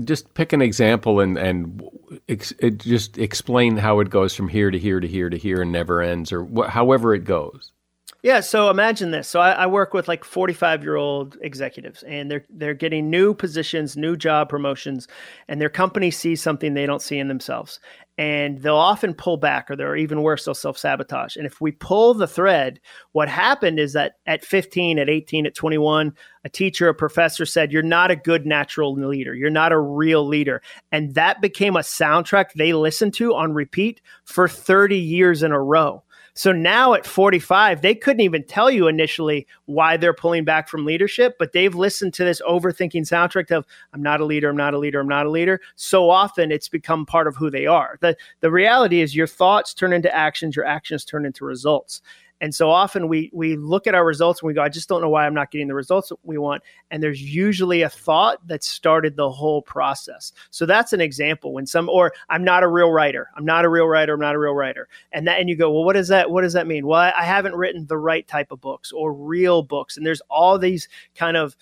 just 0.04 0.32
pick 0.34 0.52
an 0.52 0.62
example 0.62 1.20
and 1.20 1.38
and 1.38 1.82
ex- 2.28 2.52
just 2.76 3.18
explain 3.18 3.78
how 3.78 4.00
it 4.00 4.10
goes 4.10 4.34
from 4.34 4.48
here 4.48 4.70
to 4.70 4.78
here 4.78 5.00
to 5.00 5.08
here 5.08 5.30
to 5.30 5.38
here 5.38 5.62
and 5.62 5.72
never 5.72 6.02
ends, 6.02 6.30
or 6.32 6.44
wh- 6.44 6.68
however 6.68 7.14
it 7.14 7.24
goes. 7.24 7.72
Yeah, 8.22 8.40
so 8.40 8.68
imagine 8.68 9.12
this. 9.12 9.28
So 9.28 9.38
I, 9.38 9.52
I 9.52 9.66
work 9.66 9.94
with 9.94 10.08
like 10.08 10.24
45 10.24 10.82
year 10.82 10.96
old 10.96 11.36
executives, 11.40 12.02
and 12.02 12.28
they're 12.28 12.44
they're 12.50 12.74
getting 12.74 13.10
new 13.10 13.32
positions, 13.32 13.96
new 13.96 14.16
job 14.16 14.48
promotions, 14.48 15.06
and 15.46 15.60
their 15.60 15.68
company 15.70 16.10
sees 16.10 16.42
something 16.42 16.74
they 16.74 16.86
don't 16.86 17.00
see 17.00 17.18
in 17.18 17.28
themselves, 17.28 17.78
and 18.18 18.58
they'll 18.58 18.74
often 18.74 19.14
pull 19.14 19.36
back 19.36 19.70
or 19.70 19.76
they're 19.76 19.94
even 19.94 20.22
worse 20.22 20.44
they'll 20.44 20.54
self-sabotage. 20.54 21.36
And 21.36 21.46
if 21.46 21.60
we 21.60 21.70
pull 21.70 22.12
the 22.12 22.26
thread 22.26 22.80
what 23.12 23.28
happened 23.28 23.78
is 23.78 23.92
that 23.92 24.14
at 24.26 24.44
15 24.44 24.98
at 24.98 25.08
18 25.08 25.46
at 25.46 25.54
21 25.54 26.12
a 26.44 26.48
teacher 26.48 26.88
a 26.88 26.94
professor 26.94 27.46
said 27.46 27.72
you're 27.72 27.82
not 27.82 28.10
a 28.10 28.16
good 28.16 28.44
natural 28.46 28.94
leader. 28.94 29.34
You're 29.34 29.50
not 29.50 29.72
a 29.72 29.78
real 29.78 30.26
leader. 30.26 30.60
And 30.90 31.14
that 31.14 31.40
became 31.40 31.76
a 31.76 31.80
soundtrack 31.80 32.52
they 32.54 32.72
listened 32.72 33.14
to 33.14 33.34
on 33.34 33.54
repeat 33.54 34.00
for 34.24 34.48
30 34.48 34.98
years 34.98 35.44
in 35.44 35.52
a 35.52 35.60
row 35.60 36.02
so 36.38 36.52
now 36.52 36.94
at 36.94 37.04
45, 37.04 37.82
they 37.82 37.96
couldn't 37.96 38.20
even 38.20 38.44
tell 38.44 38.70
you 38.70 38.86
initially 38.86 39.44
why 39.64 39.96
they're 39.96 40.14
pulling 40.14 40.44
back 40.44 40.68
from 40.68 40.84
leadership, 40.84 41.34
but 41.36 41.52
they've 41.52 41.74
listened 41.74 42.14
to 42.14 42.24
this 42.24 42.40
overthinking 42.42 43.02
soundtrack 43.02 43.50
of 43.50 43.66
I'm 43.92 44.04
not 44.04 44.20
a 44.20 44.24
leader, 44.24 44.48
I'm 44.48 44.56
not 44.56 44.72
a 44.72 44.78
leader, 44.78 45.00
I'm 45.00 45.08
not 45.08 45.26
a 45.26 45.30
leader. 45.30 45.60
So 45.74 46.08
often 46.08 46.52
it's 46.52 46.68
become 46.68 47.06
part 47.06 47.26
of 47.26 47.34
who 47.34 47.50
they 47.50 47.66
are. 47.66 47.98
The 48.02 48.16
the 48.38 48.52
reality 48.52 49.00
is 49.00 49.16
your 49.16 49.26
thoughts 49.26 49.74
turn 49.74 49.92
into 49.92 50.14
actions, 50.14 50.54
your 50.54 50.64
actions 50.64 51.04
turn 51.04 51.26
into 51.26 51.44
results. 51.44 52.02
And 52.40 52.54
so 52.54 52.70
often 52.70 53.08
we 53.08 53.30
we 53.32 53.56
look 53.56 53.86
at 53.86 53.94
our 53.94 54.04
results 54.04 54.40
and 54.40 54.46
we 54.46 54.54
go, 54.54 54.62
I 54.62 54.68
just 54.68 54.88
don't 54.88 55.00
know 55.00 55.08
why 55.08 55.26
I'm 55.26 55.34
not 55.34 55.50
getting 55.50 55.68
the 55.68 55.74
results 55.74 56.12
we 56.22 56.38
want. 56.38 56.62
And 56.90 57.02
there's 57.02 57.20
usually 57.20 57.82
a 57.82 57.88
thought 57.88 58.46
that 58.46 58.62
started 58.62 59.16
the 59.16 59.30
whole 59.30 59.62
process. 59.62 60.32
So 60.50 60.66
that's 60.66 60.92
an 60.92 61.00
example 61.00 61.52
when 61.52 61.66
some 61.66 61.88
or 61.88 62.12
I'm 62.28 62.44
not 62.44 62.62
a 62.62 62.68
real 62.68 62.90
writer. 62.90 63.28
I'm 63.36 63.44
not 63.44 63.64
a 63.64 63.68
real 63.68 63.86
writer. 63.86 64.14
I'm 64.14 64.20
not 64.20 64.34
a 64.34 64.38
real 64.38 64.54
writer. 64.54 64.88
And 65.12 65.26
that 65.26 65.40
and 65.40 65.48
you 65.48 65.56
go, 65.56 65.70
well, 65.70 65.84
what 65.84 65.94
does 65.94 66.08
that 66.08 66.30
what 66.30 66.42
does 66.42 66.52
that 66.52 66.66
mean? 66.66 66.86
Well, 66.86 67.00
I, 67.00 67.12
I 67.16 67.24
haven't 67.24 67.54
written 67.54 67.86
the 67.86 67.98
right 67.98 68.26
type 68.26 68.52
of 68.52 68.60
books 68.60 68.92
or 68.92 69.12
real 69.12 69.62
books. 69.62 69.96
And 69.96 70.06
there's 70.06 70.22
all 70.30 70.58
these 70.58 70.88
kind 71.16 71.36
of 71.36 71.56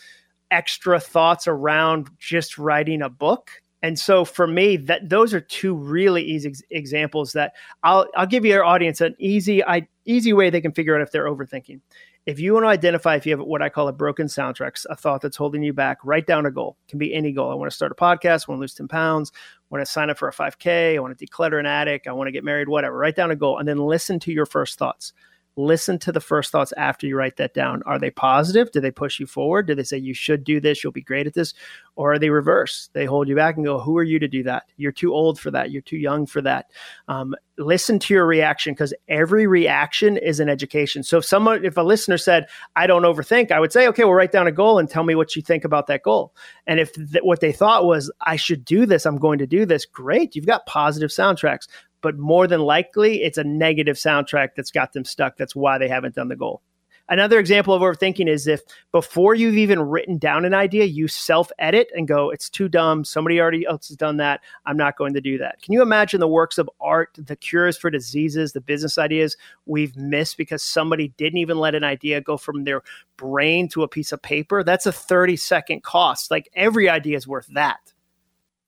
extra 0.50 1.00
thoughts 1.00 1.46
around 1.46 2.10
just 2.18 2.58
writing 2.58 3.02
a 3.02 3.08
book 3.08 3.50
and 3.82 3.98
so 3.98 4.24
for 4.24 4.46
me, 4.46 4.76
that 4.78 5.08
those 5.08 5.34
are 5.34 5.40
two 5.40 5.74
really 5.74 6.22
easy 6.22 6.48
ex- 6.48 6.62
examples 6.70 7.32
that 7.32 7.52
I'll 7.82 8.06
I'll 8.16 8.26
give 8.26 8.44
your 8.44 8.64
audience 8.64 9.00
an 9.00 9.14
easy 9.18 9.62
I, 9.64 9.86
easy 10.04 10.32
way 10.32 10.50
they 10.50 10.60
can 10.60 10.72
figure 10.72 10.94
out 10.94 11.02
if 11.02 11.12
they're 11.12 11.26
overthinking. 11.26 11.80
If 12.24 12.40
you 12.40 12.54
want 12.54 12.64
to 12.64 12.68
identify 12.68 13.14
if 13.14 13.24
you 13.24 13.36
have 13.36 13.46
what 13.46 13.62
I 13.62 13.68
call 13.68 13.86
a 13.86 13.92
broken 13.92 14.26
soundtrack, 14.26 14.84
a 14.90 14.96
thought 14.96 15.20
that's 15.20 15.36
holding 15.36 15.62
you 15.62 15.72
back, 15.72 15.98
write 16.02 16.26
down 16.26 16.46
a 16.46 16.50
goal. 16.50 16.76
It 16.86 16.90
can 16.90 16.98
be 16.98 17.14
any 17.14 17.30
goal. 17.30 17.52
I 17.52 17.54
want 17.54 17.70
to 17.70 17.76
start 17.76 17.92
a 17.92 17.94
podcast, 17.94 18.48
I 18.48 18.52
want 18.52 18.58
to 18.58 18.62
lose 18.62 18.74
10 18.74 18.88
pounds, 18.88 19.30
I 19.36 19.62
want 19.70 19.86
to 19.86 19.92
sign 19.92 20.10
up 20.10 20.18
for 20.18 20.26
a 20.26 20.32
5K, 20.32 20.96
I 20.96 20.98
want 20.98 21.16
to 21.16 21.24
declutter 21.24 21.60
an 21.60 21.66
attic, 21.66 22.08
I 22.08 22.12
want 22.12 22.26
to 22.26 22.32
get 22.32 22.42
married, 22.42 22.68
whatever. 22.68 22.98
Write 22.98 23.14
down 23.14 23.30
a 23.30 23.36
goal 23.36 23.58
and 23.58 23.68
then 23.68 23.78
listen 23.78 24.18
to 24.20 24.32
your 24.32 24.46
first 24.46 24.76
thoughts 24.76 25.12
listen 25.56 25.98
to 25.98 26.12
the 26.12 26.20
first 26.20 26.52
thoughts 26.52 26.72
after 26.76 27.06
you 27.06 27.16
write 27.16 27.36
that 27.36 27.54
down. 27.54 27.82
Are 27.86 27.98
they 27.98 28.10
positive? 28.10 28.70
Do 28.70 28.80
they 28.80 28.90
push 28.90 29.18
you 29.18 29.26
forward? 29.26 29.66
Do 29.66 29.74
they 29.74 29.82
say 29.82 29.96
you 29.96 30.14
should 30.14 30.44
do 30.44 30.60
this? 30.60 30.84
You'll 30.84 30.92
be 30.92 31.02
great 31.02 31.26
at 31.26 31.34
this? 31.34 31.54
Or 31.96 32.12
are 32.12 32.18
they 32.18 32.28
reverse? 32.28 32.90
They 32.92 33.06
hold 33.06 33.26
you 33.26 33.34
back 33.34 33.56
and 33.56 33.64
go, 33.64 33.78
Who 33.78 33.96
are 33.96 34.02
you 34.02 34.18
to 34.18 34.28
do 34.28 34.42
that? 34.42 34.64
You're 34.76 34.92
too 34.92 35.14
old 35.14 35.40
for 35.40 35.50
that. 35.50 35.70
You're 35.70 35.82
too 35.82 35.96
young 35.96 36.26
for 36.26 36.42
that. 36.42 36.70
Um, 37.08 37.34
listen 37.56 37.98
to 38.00 38.12
your 38.12 38.26
reaction 38.26 38.74
because 38.74 38.92
every 39.08 39.46
reaction 39.46 40.18
is 40.18 40.40
an 40.40 40.50
education. 40.50 41.02
So 41.02 41.18
if 41.18 41.24
someone, 41.24 41.64
if 41.64 41.78
a 41.78 41.82
listener 41.82 42.18
said, 42.18 42.48
I 42.76 42.86
don't 42.86 43.02
overthink, 43.02 43.50
I 43.50 43.58
would 43.58 43.72
say, 43.72 43.88
Okay, 43.88 44.04
well, 44.04 44.12
write 44.12 44.32
down 44.32 44.46
a 44.46 44.52
goal 44.52 44.78
and 44.78 44.90
tell 44.90 45.04
me 45.04 45.14
what 45.14 45.34
you 45.34 45.42
think 45.42 45.64
about 45.64 45.86
that 45.86 46.02
goal. 46.02 46.34
And 46.66 46.78
if 46.78 46.92
th- 46.92 47.22
what 47.22 47.40
they 47.40 47.52
thought 47.52 47.86
was, 47.86 48.12
I 48.20 48.36
should 48.36 48.64
do 48.64 48.84
this, 48.84 49.06
I'm 49.06 49.18
going 49.18 49.38
to 49.38 49.46
do 49.46 49.64
this, 49.64 49.86
great. 49.86 50.36
You've 50.36 50.46
got 50.46 50.66
positive 50.66 51.10
soundtracks 51.10 51.66
but 52.06 52.16
more 52.18 52.46
than 52.46 52.60
likely 52.60 53.24
it's 53.24 53.36
a 53.36 53.42
negative 53.42 53.96
soundtrack 53.96 54.50
that's 54.56 54.70
got 54.70 54.92
them 54.92 55.04
stuck. 55.04 55.36
That's 55.36 55.56
why 55.56 55.76
they 55.76 55.88
haven't 55.88 56.14
done 56.14 56.28
the 56.28 56.36
goal. 56.36 56.62
Another 57.08 57.40
example 57.40 57.74
of 57.74 57.82
overthinking 57.82 58.28
is 58.28 58.46
if 58.46 58.60
before 58.92 59.34
you've 59.34 59.56
even 59.56 59.80
written 59.80 60.16
down 60.16 60.44
an 60.44 60.54
idea, 60.54 60.84
you 60.84 61.08
self 61.08 61.50
edit 61.58 61.88
and 61.96 62.06
go, 62.06 62.30
it's 62.30 62.48
too 62.48 62.68
dumb. 62.68 63.02
Somebody 63.02 63.40
already 63.40 63.66
else 63.66 63.88
has 63.88 63.96
done 63.96 64.18
that. 64.18 64.40
I'm 64.66 64.76
not 64.76 64.96
going 64.96 65.14
to 65.14 65.20
do 65.20 65.36
that. 65.38 65.60
Can 65.62 65.72
you 65.72 65.82
imagine 65.82 66.20
the 66.20 66.28
works 66.28 66.58
of 66.58 66.70
art, 66.80 67.10
the 67.18 67.34
cures 67.34 67.76
for 67.76 67.90
diseases, 67.90 68.52
the 68.52 68.60
business 68.60 68.98
ideas 68.98 69.36
we've 69.66 69.96
missed 69.96 70.36
because 70.36 70.62
somebody 70.62 71.08
didn't 71.16 71.40
even 71.40 71.58
let 71.58 71.74
an 71.74 71.82
idea 71.82 72.20
go 72.20 72.36
from 72.36 72.62
their 72.62 72.82
brain 73.16 73.68
to 73.70 73.82
a 73.82 73.88
piece 73.88 74.12
of 74.12 74.22
paper? 74.22 74.62
That's 74.62 74.86
a 74.86 74.92
30 74.92 75.34
second 75.34 75.82
cost. 75.82 76.30
Like 76.30 76.48
every 76.54 76.88
idea 76.88 77.16
is 77.16 77.26
worth 77.26 77.48
that. 77.54 77.80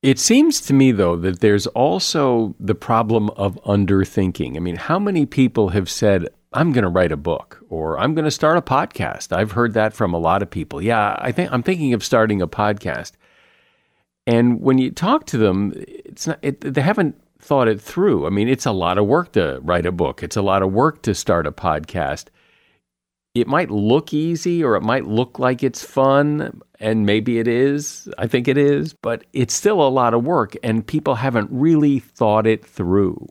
It 0.03 0.21
seems 0.21 0.61
to 0.63 0.75
me, 0.75 0.93
though, 0.93 1.17
that 1.17 1.41
there's 1.41 1.67
also 1.69 2.55
the 2.61 2.77
problem 2.77 3.31
of 3.31 3.57
underthinking. 3.65 4.57
I 4.57 4.61
mean, 4.61 4.77
how 4.77 4.99
many 4.99 5.27
people 5.27 5.71
have 5.71 5.91
said, 5.91 6.29
I'm 6.53 6.73
going 6.73 6.85
to 6.85 6.89
write 6.89 7.11
a 7.11 7.17
book 7.17 7.65
or 7.69 7.99
I'm 7.99 8.15
going 8.15 8.25
to 8.25 8.31
start 8.31 8.57
a 8.57 8.63
podcast? 8.63 9.37
I've 9.37 9.53
heard 9.53 9.75
that 9.75 9.93
from 9.93 10.15
a 10.15 10.19
lot 10.19 10.41
of 10.41 10.51
people. 10.51 10.81
Yeah, 10.81 11.17
I 11.19 11.33
think 11.33 11.53
I'm 11.53 11.65
thinking 11.65 11.95
of 11.95 12.05
starting 12.05 12.41
a 12.41 12.47
podcast. 12.47 13.13
And 14.25 14.61
when 14.61 14.79
you 14.79 14.93
talk 14.93 15.27
to 15.27 15.39
them, 15.39 15.73
it's 15.77 16.29
not, 16.29 16.39
it, 16.43 16.61
they 16.61 16.81
haven't 16.81 17.21
thought 17.41 17.67
it 17.67 17.81
through. 17.81 18.25
I 18.25 18.31
mean, 18.31 18.49
it's 18.49 18.67
a 18.67 18.73
lot 18.73 18.99
of 18.99 19.07
work 19.07 19.33
to 19.33 19.59
write 19.63 19.87
a 19.87 19.93
book, 19.93 20.23
it's 20.23 20.37
a 20.37 20.43
lot 20.43 20.63
of 20.63 20.73
work 20.73 21.03
to 21.03 21.15
start 21.15 21.47
a 21.47 21.53
podcast 21.53 22.27
it 23.35 23.47
might 23.47 23.71
look 23.71 24.13
easy 24.13 24.65
or 24.65 24.75
it 24.77 24.83
might 24.83 25.07
look 25.07 25.39
like 25.39 25.63
it's 25.63 25.85
fun, 25.85 26.61
and 26.81 27.07
maybe 27.07 27.39
it 27.39 27.49
is. 27.49 28.09
I 28.19 28.27
think 28.27 28.49
it 28.49 28.59
is, 28.59 28.95
but 28.95 29.25
it's 29.33 29.55
still 29.55 29.81
a 29.81 29.89
lot 29.89 30.15
of 30.15 30.25
work, 30.25 30.55
and 30.63 30.87
people 30.87 31.15
haven't 31.15 31.49
really 31.51 31.99
thought 31.99 32.47
it 32.47 32.65
through. 32.65 33.27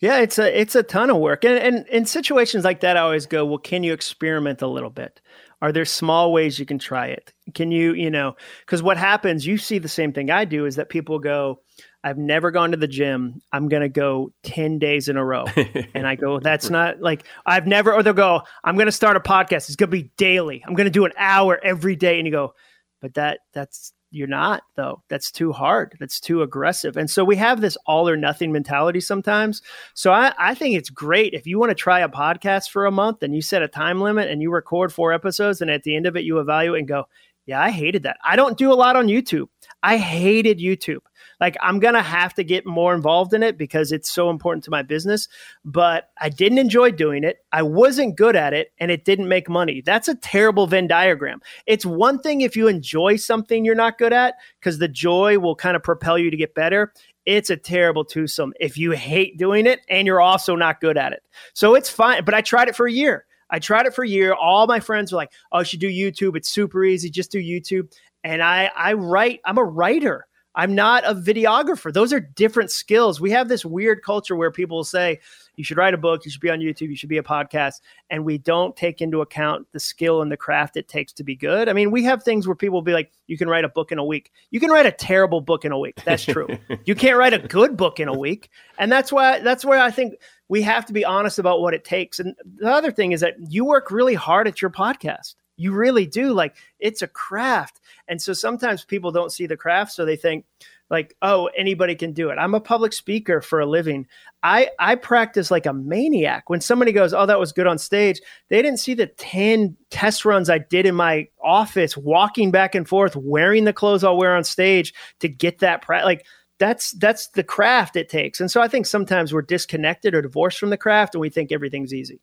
Yeah, 0.00 0.18
it's 0.18 0.38
a 0.38 0.60
it's 0.60 0.74
a 0.74 0.82
ton 0.82 1.10
of 1.10 1.16
work, 1.18 1.44
and 1.44 1.58
and 1.58 1.86
in 1.88 2.06
situations 2.06 2.64
like 2.64 2.80
that, 2.80 2.96
I 2.96 3.00
always 3.00 3.26
go, 3.26 3.44
well, 3.44 3.58
can 3.58 3.82
you 3.82 3.92
experiment 3.92 4.60
a 4.60 4.66
little 4.66 4.90
bit? 4.90 5.20
Are 5.62 5.72
there 5.72 5.86
small 5.86 6.32
ways 6.32 6.58
you 6.58 6.66
can 6.66 6.78
try 6.78 7.06
it? 7.06 7.32
Can 7.54 7.70
you, 7.70 7.94
you 7.94 8.10
know, 8.10 8.36
because 8.66 8.82
what 8.82 8.98
happens, 8.98 9.46
you 9.46 9.56
see 9.56 9.78
the 9.78 9.88
same 9.88 10.12
thing 10.12 10.30
I 10.30 10.44
do, 10.44 10.66
is 10.66 10.76
that 10.76 10.90
people 10.90 11.18
go, 11.18 11.60
I've 12.04 12.18
never 12.18 12.50
gone 12.50 12.72
to 12.72 12.76
the 12.76 12.86
gym. 12.86 13.40
I'm 13.50 13.68
going 13.68 13.80
to 13.80 13.88
go 13.88 14.30
10 14.42 14.78
days 14.78 15.08
in 15.08 15.16
a 15.16 15.24
row. 15.24 15.46
and 15.94 16.06
I 16.06 16.16
go, 16.16 16.38
that's 16.38 16.68
not 16.68 17.00
like, 17.00 17.24
I've 17.46 17.66
never, 17.66 17.94
or 17.94 18.02
they'll 18.02 18.12
go, 18.12 18.42
I'm 18.62 18.76
going 18.76 18.86
to 18.86 18.92
start 18.92 19.16
a 19.16 19.20
podcast. 19.20 19.68
It's 19.68 19.76
going 19.76 19.90
to 19.90 19.96
be 19.96 20.10
daily. 20.18 20.62
I'm 20.66 20.74
going 20.74 20.84
to 20.84 20.90
do 20.90 21.06
an 21.06 21.12
hour 21.16 21.58
every 21.64 21.96
day. 21.96 22.18
And 22.18 22.26
you 22.26 22.30
go, 22.32 22.52
but 23.00 23.14
that, 23.14 23.40
that's, 23.54 23.94
you're 24.10 24.28
not 24.28 24.62
though. 24.76 25.02
That's 25.08 25.30
too 25.30 25.50
hard. 25.50 25.96
That's 25.98 26.20
too 26.20 26.42
aggressive. 26.42 26.96
And 26.96 27.10
so 27.10 27.24
we 27.24 27.36
have 27.36 27.60
this 27.60 27.76
all 27.86 28.08
or 28.08 28.16
nothing 28.16 28.52
mentality 28.52 29.00
sometimes. 29.00 29.62
So 29.94 30.12
I, 30.12 30.32
I 30.38 30.54
think 30.54 30.76
it's 30.76 30.90
great 30.90 31.32
if 31.32 31.46
you 31.46 31.58
want 31.58 31.70
to 31.70 31.74
try 31.74 32.00
a 32.00 32.08
podcast 32.08 32.70
for 32.70 32.84
a 32.84 32.92
month 32.92 33.22
and 33.22 33.34
you 33.34 33.42
set 33.42 33.62
a 33.62 33.68
time 33.68 34.00
limit 34.00 34.30
and 34.30 34.40
you 34.40 34.52
record 34.52 34.92
four 34.92 35.12
episodes 35.12 35.62
and 35.62 35.70
at 35.70 35.82
the 35.82 35.96
end 35.96 36.06
of 36.06 36.16
it 36.16 36.24
you 36.24 36.38
evaluate 36.38 36.78
and 36.80 36.88
go, 36.88 37.04
Yeah, 37.46 37.60
I 37.60 37.70
hated 37.70 38.04
that. 38.04 38.18
I 38.24 38.36
don't 38.36 38.58
do 38.58 38.72
a 38.72 38.74
lot 38.74 38.94
on 38.94 39.08
YouTube. 39.08 39.48
I 39.82 39.96
hated 39.96 40.60
YouTube. 40.60 41.00
Like 41.44 41.58
I'm 41.60 41.78
going 41.78 41.92
to 41.92 42.00
have 42.00 42.32
to 42.34 42.42
get 42.42 42.64
more 42.64 42.94
involved 42.94 43.34
in 43.34 43.42
it 43.42 43.58
because 43.58 43.92
it's 43.92 44.10
so 44.10 44.30
important 44.30 44.64
to 44.64 44.70
my 44.70 44.80
business, 44.80 45.28
but 45.62 46.08
I 46.18 46.30
didn't 46.30 46.56
enjoy 46.56 46.90
doing 46.90 47.22
it. 47.22 47.44
I 47.52 47.60
wasn't 47.60 48.16
good 48.16 48.34
at 48.34 48.54
it 48.54 48.72
and 48.78 48.90
it 48.90 49.04
didn't 49.04 49.28
make 49.28 49.46
money. 49.46 49.82
That's 49.84 50.08
a 50.08 50.14
terrible 50.14 50.66
Venn 50.66 50.86
diagram. 50.86 51.42
It's 51.66 51.84
one 51.84 52.18
thing 52.18 52.40
if 52.40 52.56
you 52.56 52.66
enjoy 52.66 53.16
something 53.16 53.62
you're 53.62 53.74
not 53.74 53.98
good 53.98 54.14
at 54.14 54.36
because 54.58 54.78
the 54.78 54.88
joy 54.88 55.38
will 55.38 55.54
kind 55.54 55.76
of 55.76 55.82
propel 55.82 56.16
you 56.16 56.30
to 56.30 56.36
get 56.38 56.54
better 56.54 56.94
it's 57.26 57.50
a 57.50 57.58
terrible 57.58 58.06
twosome 58.06 58.54
if 58.58 58.78
you 58.78 58.92
hate 58.92 59.36
doing 59.36 59.66
it 59.66 59.80
and 59.90 60.06
you're 60.06 60.22
also 60.22 60.56
not 60.56 60.80
good 60.80 60.96
at 60.96 61.12
it. 61.12 61.22
So 61.52 61.74
it's 61.74 61.90
fine. 61.90 62.24
But 62.24 62.32
I 62.34 62.40
tried 62.40 62.68
it 62.68 62.76
for 62.76 62.86
a 62.86 62.92
year. 62.92 63.26
I 63.50 63.58
tried 63.58 63.84
it 63.84 63.94
for 63.94 64.02
a 64.02 64.08
year. 64.08 64.32
All 64.32 64.66
my 64.66 64.80
friends 64.80 65.12
were 65.12 65.16
like, 65.16 65.32
"Oh, 65.52 65.58
you 65.58 65.64
should 65.64 65.80
do 65.80 65.88
YouTube. 65.90 66.36
It's 66.36 66.48
super 66.48 66.84
easy. 66.84 67.10
Just 67.10 67.30
do 67.30 67.38
YouTube." 67.38 67.92
And 68.24 68.42
I, 68.42 68.70
I 68.74 68.94
write. 68.94 69.40
I'm 69.44 69.58
a 69.58 69.64
writer. 69.64 70.26
I'm 70.54 70.74
not 70.74 71.04
a 71.04 71.14
videographer. 71.14 71.92
Those 71.92 72.12
are 72.12 72.20
different 72.20 72.70
skills. 72.70 73.20
We 73.20 73.30
have 73.32 73.48
this 73.48 73.64
weird 73.64 74.02
culture 74.02 74.36
where 74.36 74.50
people 74.50 74.84
say, 74.84 75.20
you 75.56 75.64
should 75.64 75.76
write 75.76 75.94
a 75.94 75.98
book, 75.98 76.24
you 76.24 76.30
should 76.30 76.40
be 76.40 76.50
on 76.50 76.60
YouTube, 76.60 76.88
you 76.88 76.96
should 76.96 77.08
be 77.08 77.18
a 77.18 77.22
podcast. 77.22 77.80
And 78.10 78.24
we 78.24 78.38
don't 78.38 78.76
take 78.76 79.00
into 79.00 79.20
account 79.20 79.66
the 79.72 79.80
skill 79.80 80.22
and 80.22 80.30
the 80.30 80.36
craft 80.36 80.76
it 80.76 80.88
takes 80.88 81.12
to 81.14 81.24
be 81.24 81.36
good. 81.36 81.68
I 81.68 81.72
mean, 81.72 81.90
we 81.90 82.04
have 82.04 82.22
things 82.22 82.46
where 82.46 82.56
people 82.56 82.74
will 82.74 82.82
be 82.82 82.92
like, 82.92 83.12
you 83.26 83.36
can 83.36 83.48
write 83.48 83.64
a 83.64 83.68
book 83.68 83.90
in 83.92 83.98
a 83.98 84.04
week. 84.04 84.32
You 84.50 84.60
can 84.60 84.70
write 84.70 84.86
a 84.86 84.92
terrible 84.92 85.40
book 85.40 85.64
in 85.64 85.72
a 85.72 85.78
week. 85.78 86.00
That's 86.04 86.24
true. 86.24 86.48
you 86.84 86.94
can't 86.94 87.16
write 87.16 87.34
a 87.34 87.38
good 87.38 87.76
book 87.76 88.00
in 88.00 88.08
a 88.08 88.16
week. 88.16 88.50
And 88.78 88.90
that's 88.90 89.12
why 89.12 89.40
that's 89.40 89.64
where 89.64 89.78
I 89.78 89.90
think 89.90 90.14
we 90.48 90.62
have 90.62 90.86
to 90.86 90.92
be 90.92 91.04
honest 91.04 91.38
about 91.38 91.60
what 91.60 91.74
it 91.74 91.84
takes. 91.84 92.20
And 92.20 92.34
the 92.56 92.70
other 92.70 92.92
thing 92.92 93.12
is 93.12 93.20
that 93.20 93.34
you 93.48 93.64
work 93.64 93.90
really 93.90 94.14
hard 94.14 94.46
at 94.46 94.60
your 94.60 94.70
podcast. 94.70 95.34
You 95.56 95.72
really 95.72 96.06
do. 96.06 96.32
Like 96.32 96.56
it's 96.78 97.02
a 97.02 97.08
craft. 97.08 97.80
And 98.08 98.20
so 98.20 98.32
sometimes 98.32 98.84
people 98.84 99.12
don't 99.12 99.32
see 99.32 99.46
the 99.46 99.56
craft. 99.56 99.92
So 99.92 100.04
they 100.04 100.16
think, 100.16 100.44
like, 100.90 101.16
oh, 101.22 101.46
anybody 101.56 101.94
can 101.94 102.12
do 102.12 102.28
it. 102.28 102.36
I'm 102.36 102.54
a 102.54 102.60
public 102.60 102.92
speaker 102.92 103.40
for 103.40 103.58
a 103.60 103.66
living. 103.66 104.06
I 104.42 104.68
I 104.78 104.96
practice 104.96 105.50
like 105.50 105.66
a 105.66 105.72
maniac. 105.72 106.50
When 106.50 106.60
somebody 106.60 106.92
goes, 106.92 107.14
"Oh, 107.14 107.26
that 107.26 107.40
was 107.40 107.52
good 107.52 107.66
on 107.66 107.78
stage," 107.78 108.20
they 108.50 108.60
didn't 108.60 108.80
see 108.80 108.94
the 108.94 109.06
10 109.06 109.76
test 109.90 110.24
runs 110.24 110.50
I 110.50 110.58
did 110.58 110.84
in 110.84 110.94
my 110.94 111.28
office 111.42 111.96
walking 111.96 112.50
back 112.50 112.74
and 112.74 112.86
forth 112.86 113.16
wearing 113.16 113.64
the 113.64 113.72
clothes 113.72 114.04
I'll 114.04 114.18
wear 114.18 114.36
on 114.36 114.44
stage 114.44 114.92
to 115.20 115.28
get 115.28 115.60
that 115.60 115.82
pra- 115.82 116.04
like 116.04 116.26
that's 116.58 116.92
that's 116.92 117.28
the 117.28 117.44
craft 117.44 117.96
it 117.96 118.08
takes. 118.08 118.40
And 118.40 118.50
so 118.50 118.60
I 118.60 118.68
think 118.68 118.86
sometimes 118.86 119.32
we're 119.32 119.42
disconnected 119.42 120.14
or 120.14 120.22
divorced 120.22 120.58
from 120.58 120.70
the 120.70 120.76
craft 120.76 121.14
and 121.14 121.20
we 121.20 121.30
think 121.30 121.50
everything's 121.50 121.94
easy. 121.94 122.20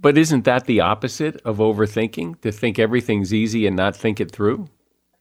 But 0.00 0.16
isn't 0.16 0.44
that 0.44 0.66
the 0.66 0.80
opposite 0.80 1.40
of 1.44 1.58
overthinking? 1.58 2.40
To 2.42 2.52
think 2.52 2.78
everything's 2.78 3.34
easy 3.34 3.66
and 3.66 3.76
not 3.76 3.96
think 3.96 4.20
it 4.20 4.30
through? 4.30 4.68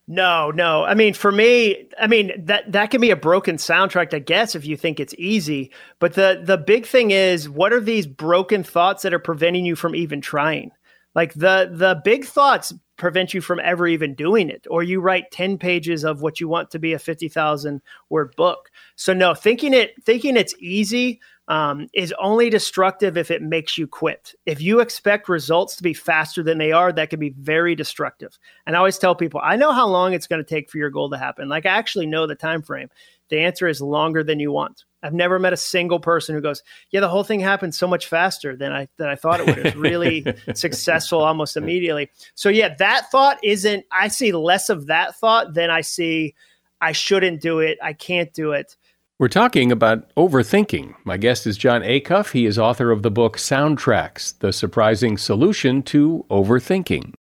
No, 0.07 0.51
no. 0.51 0.86
I 0.86 0.93
mean, 0.93 1.13
for 1.13 1.31
me, 1.31 1.89
I 2.00 2.07
mean 2.07 2.31
that 2.46 2.72
that 2.72 2.91
can 2.91 3.01
be 3.01 3.10
a 3.10 3.17
broken 3.17 3.57
soundtrack, 3.57 4.13
I 4.13 4.19
guess, 4.19 4.55
if 4.55 4.65
you 4.65 4.77
think 4.77 5.00
it's 5.00 5.15
easy. 5.17 5.72
But 6.00 6.13
the 6.13 6.41
the 6.41 6.57
big 6.57 6.86
thing 6.86 7.12
is, 7.12 7.50
what 7.50 7.74
are 7.74 7.81
these 7.81 8.07
broken 8.07 8.63
thoughts 8.63 9.03
that 9.03 9.13
are 9.13 9.19
preventing 9.19 9.65
you 9.65 9.75
from 9.75 9.96
even 9.96 10.22
trying? 10.22 10.72
Like 11.13 11.34
the 11.34 11.69
the 11.74 12.00
big 12.05 12.24
thoughts 12.24 12.74
prevent 12.96 13.34
you 13.34 13.41
from 13.41 13.60
ever 13.60 13.86
even 13.86 14.15
doing 14.15 14.50
it, 14.50 14.65
or 14.69 14.81
you 14.81 15.01
write 15.01 15.31
ten 15.31 15.57
pages 15.57 16.05
of 16.05 16.22
what 16.22 16.39
you 16.39 16.48
want 16.48 16.72
to 16.72 16.79
be 16.79 16.93
a 16.93 17.00
fifty 17.00 17.27
thousand 17.27 17.81
word 18.10 18.34
book. 18.38 18.69
So 18.96 19.13
no, 19.13 19.34
thinking 19.34 19.74
it 19.74 19.91
thinking 20.05 20.38
it's 20.38 20.55
easy 20.60 21.19
um, 21.48 21.88
is 21.94 22.13
only 22.22 22.50
destructive 22.50 23.18
if 23.18 23.32
it 23.32 23.42
makes 23.42 23.77
you 23.77 23.88
quit. 23.88 24.34
If 24.46 24.62
you 24.62 24.80
expect 24.82 25.30
results 25.30 25.75
to 25.77 25.84
be 25.84 25.94
faster 25.94 26.44
than 26.44 26.58
they 26.58 26.72
are, 26.72 26.92
that 26.92 27.10
can 27.10 27.20
be 27.20 27.30
very 27.30 27.74
destructive. 27.74 28.38
And 28.66 28.75
I 28.75 28.80
always 28.80 28.98
tell 28.98 29.16
people, 29.16 29.39
I 29.44 29.56
know 29.56 29.72
how 29.72 29.88
long 29.88 30.13
it's 30.13 30.27
going 30.27 30.44
to 30.44 30.50
take 30.50 30.70
for 30.70 30.77
your 30.77 30.89
goal 30.89 31.10
to 31.10 31.18
happen. 31.18 31.48
Like 31.48 31.66
I 31.66 31.70
actually 31.70 32.06
know 32.06 32.27
the 32.27 32.36
time 32.36 32.62
frame. 32.62 32.89
The 33.30 33.39
answer 33.39 33.68
is 33.68 33.82
longer 33.82 34.24
than 34.24 34.39
you 34.39 34.51
want. 34.51 34.84
I've 35.04 35.13
never 35.13 35.38
met 35.38 35.54
a 35.54 35.58
single 35.58 36.00
person 36.00 36.34
who 36.34 36.42
goes, 36.42 36.63
"Yeah, 36.92 37.01
the 37.01 37.10
whole 37.10 37.24
thing 37.24 37.39
happened 37.39 37.75
so 37.75 37.88
much 37.88 38.08
faster 38.08 38.56
than 38.56 38.72
I 38.72 38.88
than 38.98 39.10
I 39.10 39.16
thought 39.16 39.39
it 39.39 39.46
would." 39.46 39.58
It 39.58 39.63
was 39.66 39.75
really 39.75 40.25
successful 40.56 41.20
almost 41.22 41.56
immediately. 41.56 42.10
So 42.36 42.50
yeah, 42.50 42.74
that 42.80 43.12
thought 43.12 43.38
isn't. 43.44 43.86
I 43.92 44.08
see 44.08 44.32
less 44.32 44.70
of 44.70 44.88
that 44.88 45.16
thought 45.16 45.54
than 45.54 45.70
I 45.70 45.82
see. 45.82 46.36
I 46.82 46.94
shouldn't 46.94 47.42
do 47.42 47.60
it. 47.60 47.77
I 47.82 47.94
can't 47.94 48.34
do 48.34 48.54
it. 48.54 48.75
We're 49.20 49.30
talking 49.30 49.72
about 49.72 50.14
overthinking. 50.14 50.94
My 51.04 51.18
guest 51.18 51.48
is 51.48 51.58
Jon 51.58 51.82
Acuff. 51.82 52.34
He 52.34 52.46
is 52.46 52.60
author 52.60 52.92
of 52.92 53.02
the 53.02 53.10
book 53.10 53.38
Soundtracks 53.38 54.38
The 54.38 54.54
Surprising 54.54 55.18
Solution 55.18 55.82
to 55.84 56.24
Overthinking. 56.30 57.16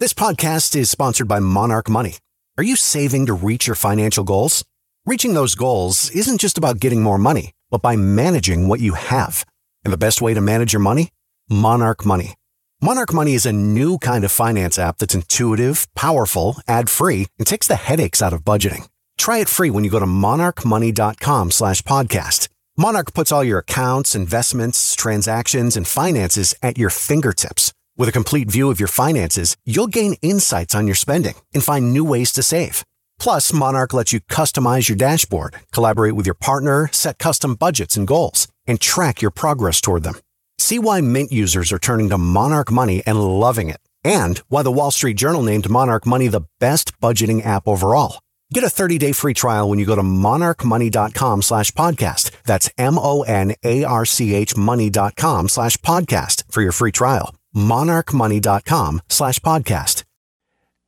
This 0.00 0.12
podcast 0.12 0.74
is 0.74 0.90
sponsored 0.90 1.28
by 1.28 1.38
Monarch 1.38 1.88
Money. 1.88 2.16
Are 2.58 2.64
you 2.64 2.74
saving 2.74 3.26
to 3.26 3.34
reach 3.34 3.68
your 3.68 3.76
financial 3.76 4.24
goals? 4.24 4.64
Reaching 5.06 5.34
those 5.34 5.54
goals 5.54 6.10
isn't 6.10 6.40
just 6.40 6.58
about 6.58 6.80
getting 6.80 7.04
more 7.04 7.18
money, 7.18 7.52
but 7.70 7.82
by 7.82 7.94
managing 7.94 8.66
what 8.66 8.80
you 8.80 8.94
have. 8.94 9.44
And 9.84 9.92
the 9.92 9.98
best 9.98 10.22
way 10.22 10.34
to 10.34 10.40
manage 10.40 10.72
your 10.72 10.80
money? 10.80 11.10
Monarch 11.48 12.04
Money. 12.04 12.34
Monarch 12.80 13.14
Money 13.14 13.34
is 13.34 13.46
a 13.46 13.52
new 13.52 13.96
kind 13.98 14.24
of 14.24 14.32
finance 14.32 14.76
app 14.76 14.98
that's 14.98 15.14
intuitive, 15.14 15.86
powerful, 15.94 16.56
ad 16.66 16.90
free, 16.90 17.28
and 17.38 17.46
takes 17.46 17.68
the 17.68 17.76
headaches 17.76 18.20
out 18.20 18.32
of 18.32 18.42
budgeting. 18.42 18.88
Try 19.18 19.38
it 19.38 19.48
free 19.48 19.70
when 19.70 19.84
you 19.84 19.90
go 19.90 20.00
to 20.00 20.06
monarchmoney.com 20.06 21.50
slash 21.50 21.82
podcast. 21.82 22.48
Monarch 22.76 23.14
puts 23.14 23.30
all 23.30 23.44
your 23.44 23.60
accounts, 23.60 24.14
investments, 24.14 24.94
transactions, 24.94 25.76
and 25.76 25.86
finances 25.86 26.54
at 26.62 26.78
your 26.78 26.90
fingertips. 26.90 27.72
With 27.96 28.08
a 28.08 28.12
complete 28.12 28.50
view 28.50 28.70
of 28.70 28.80
your 28.80 28.88
finances, 28.88 29.56
you'll 29.66 29.86
gain 29.86 30.14
insights 30.22 30.74
on 30.74 30.86
your 30.86 30.96
spending 30.96 31.34
and 31.52 31.62
find 31.62 31.92
new 31.92 32.04
ways 32.04 32.32
to 32.32 32.42
save. 32.42 32.84
Plus, 33.18 33.52
Monarch 33.52 33.92
lets 33.92 34.12
you 34.12 34.20
customize 34.20 34.88
your 34.88 34.96
dashboard, 34.96 35.54
collaborate 35.70 36.14
with 36.14 36.26
your 36.26 36.34
partner, 36.34 36.88
set 36.92 37.18
custom 37.18 37.54
budgets 37.54 37.96
and 37.96 38.08
goals, 38.08 38.48
and 38.66 38.80
track 38.80 39.20
your 39.20 39.30
progress 39.30 39.80
toward 39.80 40.02
them. 40.02 40.14
See 40.58 40.78
why 40.78 41.00
Mint 41.02 41.30
users 41.30 41.72
are 41.72 41.78
turning 41.78 42.08
to 42.08 42.18
Monarch 42.18 42.72
Money 42.72 43.02
and 43.06 43.22
loving 43.22 43.68
it, 43.68 43.80
and 44.02 44.38
why 44.48 44.62
the 44.62 44.72
Wall 44.72 44.90
Street 44.90 45.16
Journal 45.18 45.42
named 45.42 45.68
Monarch 45.68 46.06
Money 46.06 46.28
the 46.28 46.46
best 46.58 46.98
budgeting 47.00 47.44
app 47.44 47.68
overall. 47.68 48.20
Get 48.52 48.64
a 48.64 48.66
30-day 48.66 49.12
free 49.12 49.32
trial 49.32 49.70
when 49.70 49.78
you 49.78 49.86
go 49.86 49.96
to 49.96 50.02
monarchmoney.com 50.02 51.40
slash 51.40 51.70
podcast. 51.70 52.32
That's 52.44 52.68
M-O-N-A-R-C-H 52.76 54.56
money.com 54.58 55.48
slash 55.48 55.76
podcast 55.78 56.52
for 56.52 56.60
your 56.60 56.72
free 56.72 56.92
trial. 56.92 57.34
monarchmoney.com 57.56 59.00
slash 59.08 59.38
podcast. 59.38 60.04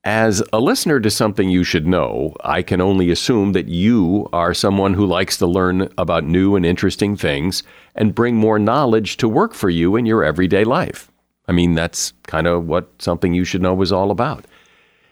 As 0.07 0.43
a 0.53 0.61
listener 0.61 1.01
to 1.01 1.11
something 1.11 1.49
you 1.49 1.65
should 1.65 1.87
know, 1.87 2.37
I 2.45 2.61
can 2.61 2.83
only 2.83 3.11
assume 3.11 3.53
that 3.53 3.69
you 3.69 4.29
are 4.35 4.53
someone 4.53 4.93
who 4.93 5.07
likes 5.07 5.39
to 5.39 5.47
learn 5.47 5.89
about 5.97 6.25
new 6.25 6.57
and 6.57 6.67
interesting 6.67 7.17
things 7.17 7.63
and 7.95 8.15
bring 8.15 8.37
more 8.37 8.59
knowledge 8.59 9.17
to 9.17 9.27
work 9.27 9.55
for 9.55 9.71
you 9.71 9.97
in 9.97 10.05
your 10.05 10.23
everyday 10.23 10.65
life. 10.65 11.11
I 11.49 11.53
mean, 11.53 11.75
that's 11.75 12.13
kind 12.25 12.47
of 12.47 12.67
what 12.67 12.91
something 12.99 13.33
you 13.33 13.45
should 13.45 13.63
know 13.63 13.81
is 13.81 13.93
all 13.93 14.11
about. 14.11 14.45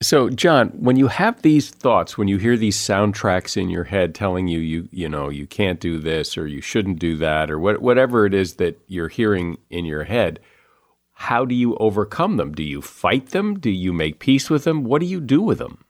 So, 0.00 0.30
Jon, 0.30 0.68
when 0.78 0.94
you 0.94 1.08
have 1.08 1.42
these 1.42 1.70
thoughts, 1.70 2.16
when 2.16 2.28
you 2.28 2.38
hear 2.38 2.56
these 2.56 2.78
soundtracks 2.78 3.56
in 3.56 3.68
your 3.68 3.82
head 3.84 4.14
telling 4.14 4.46
you 4.46 4.60
you 4.60 4.88
you 4.92 5.08
know 5.08 5.28
you 5.28 5.46
can't 5.46 5.80
do 5.80 5.98
this 5.98 6.38
or 6.38 6.46
you 6.46 6.60
shouldn't 6.60 7.00
do 7.00 7.16
that 7.16 7.50
or 7.50 7.58
what, 7.58 7.82
whatever 7.82 8.24
it 8.24 8.32
is 8.32 8.54
that 8.54 8.80
you're 8.86 9.08
hearing 9.08 9.58
in 9.70 9.84
your 9.84 10.04
head, 10.04 10.38
how 11.14 11.44
do 11.44 11.52
you 11.52 11.76
overcome 11.78 12.36
them? 12.36 12.52
Do 12.52 12.62
you 12.62 12.80
fight 12.80 13.30
them? 13.30 13.58
Do 13.58 13.70
you 13.70 13.92
make 13.92 14.20
peace 14.20 14.48
with 14.48 14.62
them? 14.62 14.84
What 14.84 15.00
do 15.00 15.06
you 15.06 15.20
do 15.20 15.42
with 15.42 15.58
them? 15.58 15.84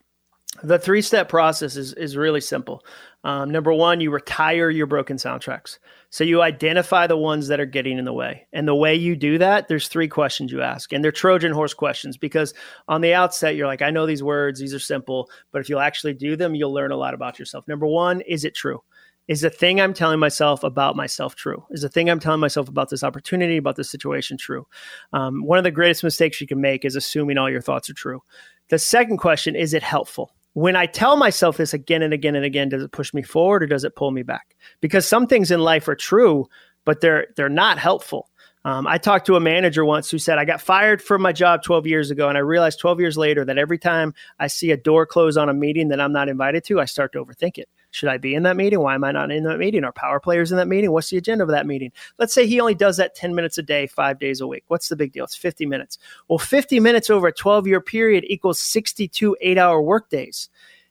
The 0.63 0.79
three 0.79 1.03
step 1.03 1.29
process 1.29 1.77
is, 1.77 1.93
is 1.93 2.17
really 2.17 2.41
simple. 2.41 2.83
Um, 3.25 3.51
number 3.51 3.75
one, 3.75 4.01
you 4.01 4.11
retire 4.11 4.71
your 4.71 4.87
broken 4.87 5.19
soundtracks. 5.19 5.79
So 6.11 6.25
you 6.25 6.41
identify 6.41 7.07
the 7.07 7.17
ones 7.17 7.49
that 7.49 7.61
are 7.61 7.67
getting 7.67 7.99
in 7.99 8.05
the 8.05 8.13
way. 8.13 8.47
And 8.53 8.67
the 8.67 8.75
way 8.75 8.95
you 8.95 9.15
do 9.15 9.39
that, 9.39 9.69
there's 9.69 9.89
three 9.89 10.09
questions 10.09 10.51
you 10.51 10.63
ask. 10.63 10.93
And 10.93 11.05
they're 11.05 11.13
Trojan 11.13 11.53
horse 11.53 11.75
questions 11.75 12.17
because 12.17 12.55
on 12.89 13.03
the 13.03 13.15
outset, 13.15 13.57
you're 13.57 13.67
like, 13.67 13.83
I 13.83 13.91
know 13.91 14.07
these 14.07 14.23
words, 14.23 14.59
these 14.59 14.73
are 14.73 14.79
simple, 14.79 15.29
but 15.53 15.61
if 15.61 15.69
you'll 15.69 15.81
actually 15.81 16.15
do 16.15 16.35
them, 16.35 16.55
you'll 16.55 16.73
learn 16.73 16.93
a 16.93 16.97
lot 16.97 17.15
about 17.15 17.39
yourself. 17.39 17.69
Number 17.69 17.87
one, 17.87 18.23
is 18.23 18.45
it 18.45 18.55
true? 18.55 18.83
Is 19.29 19.43
the 19.43 19.51
thing 19.51 19.79
I'm 19.79 19.93
telling 19.93 20.19
myself 20.19 20.65
about 20.65 20.97
myself 20.97 21.35
true? 21.35 21.63
Is 21.71 21.83
the 21.83 21.91
thing 21.91 22.09
I'm 22.09 22.19
telling 22.19 22.41
myself 22.41 22.67
about 22.69 22.89
this 22.89 23.05
opportunity, 23.05 23.59
about 23.59 23.77
this 23.77 23.91
situation 23.91 24.39
true? 24.39 24.67
Um, 25.13 25.45
one 25.45 25.59
of 25.59 25.65
the 25.65 25.71
greatest 25.71 26.03
mistakes 26.03 26.41
you 26.41 26.47
can 26.47 26.63
make 26.63 26.87
is 26.87 26.97
assuming 26.97 27.37
all 27.37 27.51
your 27.51 27.61
thoughts 27.61 27.91
are 27.91 27.95
true. 27.95 28.23
The 28.71 28.79
second 28.79 29.19
question, 29.19 29.55
is 29.55 29.75
it 29.75 29.83
helpful? 29.83 30.33
When 30.59 30.75
I 30.75 30.87
tell 30.87 31.17
myself 31.17 31.57
this 31.57 31.73
again 31.73 32.03
and 32.03 32.13
again 32.13 32.35
and 32.35 32.45
again, 32.45 32.69
does 32.69 32.83
it 32.83 32.91
push 32.91 33.15
me 33.15 33.23
forward 33.23 33.63
or 33.63 33.67
does 33.67 33.85
it 33.85 33.95
pull 33.95 34.11
me 34.11 34.25
back? 34.25 34.57
Because 34.81 35.07
some 35.07 35.29
things 35.29 35.53
in 35.53 35.61
life 35.61 35.87
are 35.87 35.95
true, 35.95 36.49
but 36.85 37.01
they're 37.01 37.29
they're 37.37 37.49
not 37.49 37.79
helpful. 37.79 38.29
Um, 38.65 38.85
I 38.85 38.99
talked 38.99 39.25
to 39.27 39.37
a 39.37 39.41
manager 39.41 39.85
once 39.85 40.11
who 40.11 40.19
said, 40.19 40.37
I 40.37 40.45
got 40.45 40.61
fired 40.61 41.01
from 41.01 41.23
my 41.23 41.33
job 41.33 41.63
12 41.63 41.87
years 41.87 42.11
ago, 42.11 42.29
and 42.29 42.37
I 42.37 42.41
realized 42.41 42.81
12 42.81 42.99
years 42.99 43.17
later 43.17 43.45
that 43.45 43.57
every 43.57 43.79
time 43.79 44.15
I 44.41 44.49
see 44.49 44.73
a 44.73 44.77
door 44.77 45.07
close 45.07 45.37
on 45.37 45.49
a 45.49 45.55
meeting 45.55 45.89
that 45.89 46.01
I'm 46.01 46.13
not 46.13 46.29
invited 46.29 46.65
to, 46.65 46.81
I 46.81 46.87
start 46.87 47.13
to 47.13 47.25
overthink 47.25 47.57
it. 47.57 47.69
Should 47.91 48.09
I 48.09 48.19
be 48.19 48.35
in 48.35 48.43
that 48.43 48.57
meeting? 48.57 48.81
Why 48.81 48.95
am 48.95 49.05
I 49.05 49.13
not 49.13 49.31
in 49.31 49.45
that 49.45 49.59
meeting? 49.59 49.83
Are 49.85 49.93
power 49.93 50.21
players 50.21 50.51
in 50.51 50.59
that 50.59 50.69
meeting? 50.69 50.93
What's 50.93 51.11
the 51.11 51.17
agenda 51.17 51.45
of 51.45 51.51
that 51.51 51.67
meeting? 51.67 51.91
Let's 52.19 52.35
say 52.35 52.47
he 52.47 52.61
only 52.61 52.75
does 52.75 52.97
that 52.99 53.15
10 53.15 53.35
minutes 53.35 53.59
a 53.59 53.63
day, 53.63 53.87
five 53.87 54.19
days 54.19 54.41
a 54.41 54.47
week. 54.47 54.65
What's 54.69 54.89
the 54.89 54.97
big 54.97 55.13
deal? 55.13 55.25
It's 55.25 55.37
50 55.37 55.67
minutes. 55.67 55.99
Well, 56.29 56.39
50 56.39 56.81
minutes 56.81 57.09
over 57.09 57.29
a 57.29 57.33
12 57.33 57.67
year 57.67 57.81
period 57.81 58.25
equals 58.27 58.61
62 58.61 59.37
eight 59.41 59.59
hour 59.59 59.81
workdays. 59.81 60.49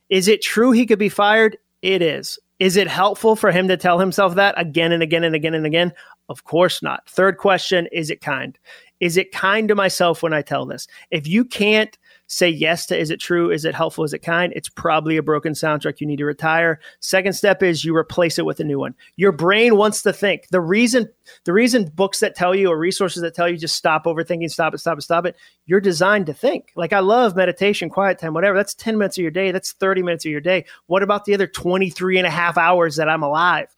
Is 0.10 0.27
it 0.27 0.41
true 0.41 0.71
he 0.71 0.86
could 0.86 0.99
be 0.99 1.10
fired? 1.10 1.57
It 1.81 2.01
is. 2.01 2.39
Is 2.60 2.75
it 2.75 2.88
helpful 2.88 3.36
for 3.36 3.51
him 3.51 3.67
to 3.67 3.77
tell 3.77 3.99
himself 3.99 4.33
that 4.36 4.60
again 4.60 4.91
and 4.91 5.03
again 5.03 5.23
and 5.23 5.36
again 5.36 5.53
and 5.53 5.65
again? 5.65 5.93
Of 6.29 6.43
course 6.43 6.81
not. 6.81 7.07
Third 7.07 7.38
question 7.38 7.88
Is 7.91 8.10
it 8.10 8.21
kind? 8.21 8.57
Is 8.99 9.17
it 9.17 9.31
kind 9.31 9.67
to 9.67 9.75
myself 9.75 10.23
when 10.23 10.33
I 10.33 10.41
tell 10.41 10.65
this? 10.65 10.88
If 11.12 11.27
you 11.27 11.45
can't 11.45 11.95
say 12.27 12.49
yes 12.49 12.85
to 12.87 12.97
is 12.97 13.09
it 13.09 13.19
true? 13.19 13.51
Is 13.51 13.65
it 13.65 13.73
helpful? 13.73 14.03
Is 14.03 14.13
it 14.13 14.19
kind? 14.19 14.53
It's 14.55 14.69
probably 14.69 15.17
a 15.17 15.23
broken 15.23 15.53
soundtrack 15.53 15.99
you 15.99 16.07
need 16.07 16.17
to 16.17 16.25
retire. 16.25 16.79
Second 16.99 17.33
step 17.33 17.63
is 17.63 17.83
you 17.83 17.95
replace 17.95 18.37
it 18.37 18.45
with 18.45 18.59
a 18.59 18.63
new 18.63 18.79
one. 18.79 18.93
Your 19.15 19.31
brain 19.31 19.77
wants 19.77 20.03
to 20.03 20.13
think. 20.13 20.47
The 20.49 20.61
reason 20.61 21.09
the 21.45 21.53
reason 21.53 21.91
books 21.95 22.19
that 22.19 22.35
tell 22.35 22.53
you 22.53 22.69
or 22.69 22.77
resources 22.77 23.21
that 23.21 23.33
tell 23.33 23.49
you 23.49 23.57
just 23.57 23.75
stop 23.75 24.05
overthinking, 24.05 24.51
stop 24.51 24.73
it, 24.73 24.79
stop 24.79 24.97
it, 24.97 25.01
stop 25.01 25.25
it, 25.25 25.35
you're 25.65 25.81
designed 25.81 26.27
to 26.27 26.33
think. 26.33 26.71
Like 26.75 26.93
I 26.93 26.99
love 26.99 27.35
meditation, 27.35 27.89
quiet 27.89 28.19
time, 28.19 28.33
whatever. 28.33 28.57
That's 28.57 28.75
10 28.75 28.97
minutes 28.97 29.17
of 29.17 29.21
your 29.21 29.31
day. 29.31 29.51
That's 29.51 29.73
30 29.73 30.03
minutes 30.03 30.25
of 30.25 30.31
your 30.31 30.41
day. 30.41 30.65
What 30.87 31.03
about 31.03 31.25
the 31.25 31.33
other 31.33 31.47
23 31.47 32.17
and 32.17 32.27
a 32.27 32.31
half 32.31 32.57
hours 32.57 32.97
that 32.97 33.09
I'm 33.09 33.23
alive? 33.23 33.73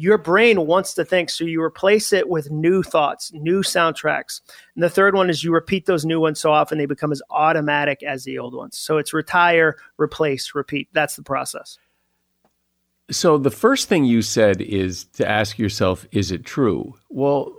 Your 0.00 0.16
brain 0.16 0.66
wants 0.66 0.94
to 0.94 1.04
think. 1.04 1.28
So 1.28 1.44
you 1.44 1.62
replace 1.62 2.12
it 2.12 2.28
with 2.28 2.50
new 2.50 2.82
thoughts, 2.82 3.30
new 3.34 3.60
soundtracks. 3.62 4.40
And 4.74 4.82
the 4.82 4.88
third 4.88 5.14
one 5.14 5.28
is 5.28 5.44
you 5.44 5.52
repeat 5.52 5.84
those 5.84 6.06
new 6.06 6.18
ones 6.18 6.40
so 6.40 6.50
often 6.50 6.78
they 6.78 6.86
become 6.86 7.12
as 7.12 7.20
automatic 7.28 8.02
as 8.02 8.24
the 8.24 8.38
old 8.38 8.54
ones. 8.54 8.78
So 8.78 8.96
it's 8.96 9.12
retire, 9.12 9.76
replace, 9.98 10.54
repeat. 10.54 10.88
That's 10.94 11.16
the 11.16 11.22
process. 11.22 11.76
So 13.10 13.36
the 13.36 13.50
first 13.50 13.88
thing 13.88 14.04
you 14.04 14.22
said 14.22 14.62
is 14.62 15.04
to 15.16 15.28
ask 15.28 15.58
yourself, 15.58 16.06
is 16.12 16.30
it 16.30 16.46
true? 16.46 16.94
Well, 17.10 17.54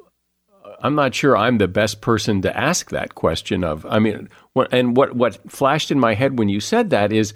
I'm 0.80 0.95
not 0.95 1.13
sure 1.13 1.38
I'm 1.38 1.60
the 1.60 1.67
best 1.67 2.01
person 2.01 2.41
to 2.41 2.58
ask 2.58 2.89
that 2.89 3.13
question 3.13 3.63
of. 3.63 3.86
I 3.86 3.99
mean, 3.99 4.30
and 4.71 4.97
what 4.97 5.15
what 5.15 5.51
flashed 5.51 5.91
in 5.91 5.99
my 5.99 6.15
head 6.15 6.39
when 6.39 6.49
you 6.49 6.60
said 6.60 6.89
that 6.89 7.13
is 7.13 7.36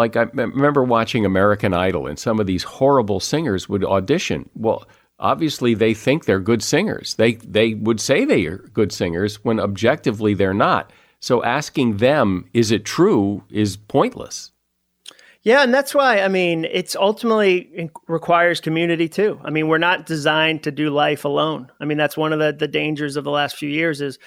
like 0.00 0.16
I 0.16 0.22
remember 0.32 0.82
watching 0.82 1.24
American 1.24 1.74
Idol, 1.74 2.06
and 2.06 2.18
some 2.18 2.40
of 2.40 2.46
these 2.46 2.64
horrible 2.64 3.20
singers 3.20 3.68
would 3.68 3.84
audition. 3.84 4.48
Well, 4.54 4.84
obviously 5.20 5.74
they 5.74 5.94
think 5.94 6.24
they're 6.24 6.40
good 6.40 6.62
singers. 6.62 7.14
They 7.14 7.34
they 7.34 7.74
would 7.74 8.00
say 8.00 8.24
they 8.24 8.46
are 8.46 8.58
good 8.72 8.92
singers 8.92 9.44
when 9.44 9.60
objectively 9.60 10.34
they're 10.34 10.54
not. 10.54 10.92
So 11.20 11.44
asking 11.44 11.98
them, 11.98 12.46
is 12.54 12.70
it 12.70 12.84
true, 12.84 13.44
is 13.50 13.76
pointless. 13.76 14.52
Yeah, 15.42 15.62
and 15.62 15.72
that's 15.72 15.94
why 15.94 16.20
I 16.20 16.28
mean 16.28 16.64
it's 16.64 16.96
ultimately 16.96 17.90
requires 18.08 18.60
community 18.60 19.08
too. 19.08 19.40
I 19.44 19.50
mean, 19.50 19.68
we're 19.68 19.78
not 19.78 20.06
designed 20.06 20.64
to 20.64 20.70
do 20.70 20.90
life 20.90 21.24
alone. 21.24 21.70
I 21.80 21.84
mean, 21.84 21.98
that's 21.98 22.16
one 22.16 22.32
of 22.32 22.38
the 22.38 22.52
the 22.52 22.68
dangers 22.68 23.16
of 23.16 23.24
the 23.24 23.30
last 23.30 23.56
few 23.56 23.68
years 23.68 24.00
is, 24.00 24.18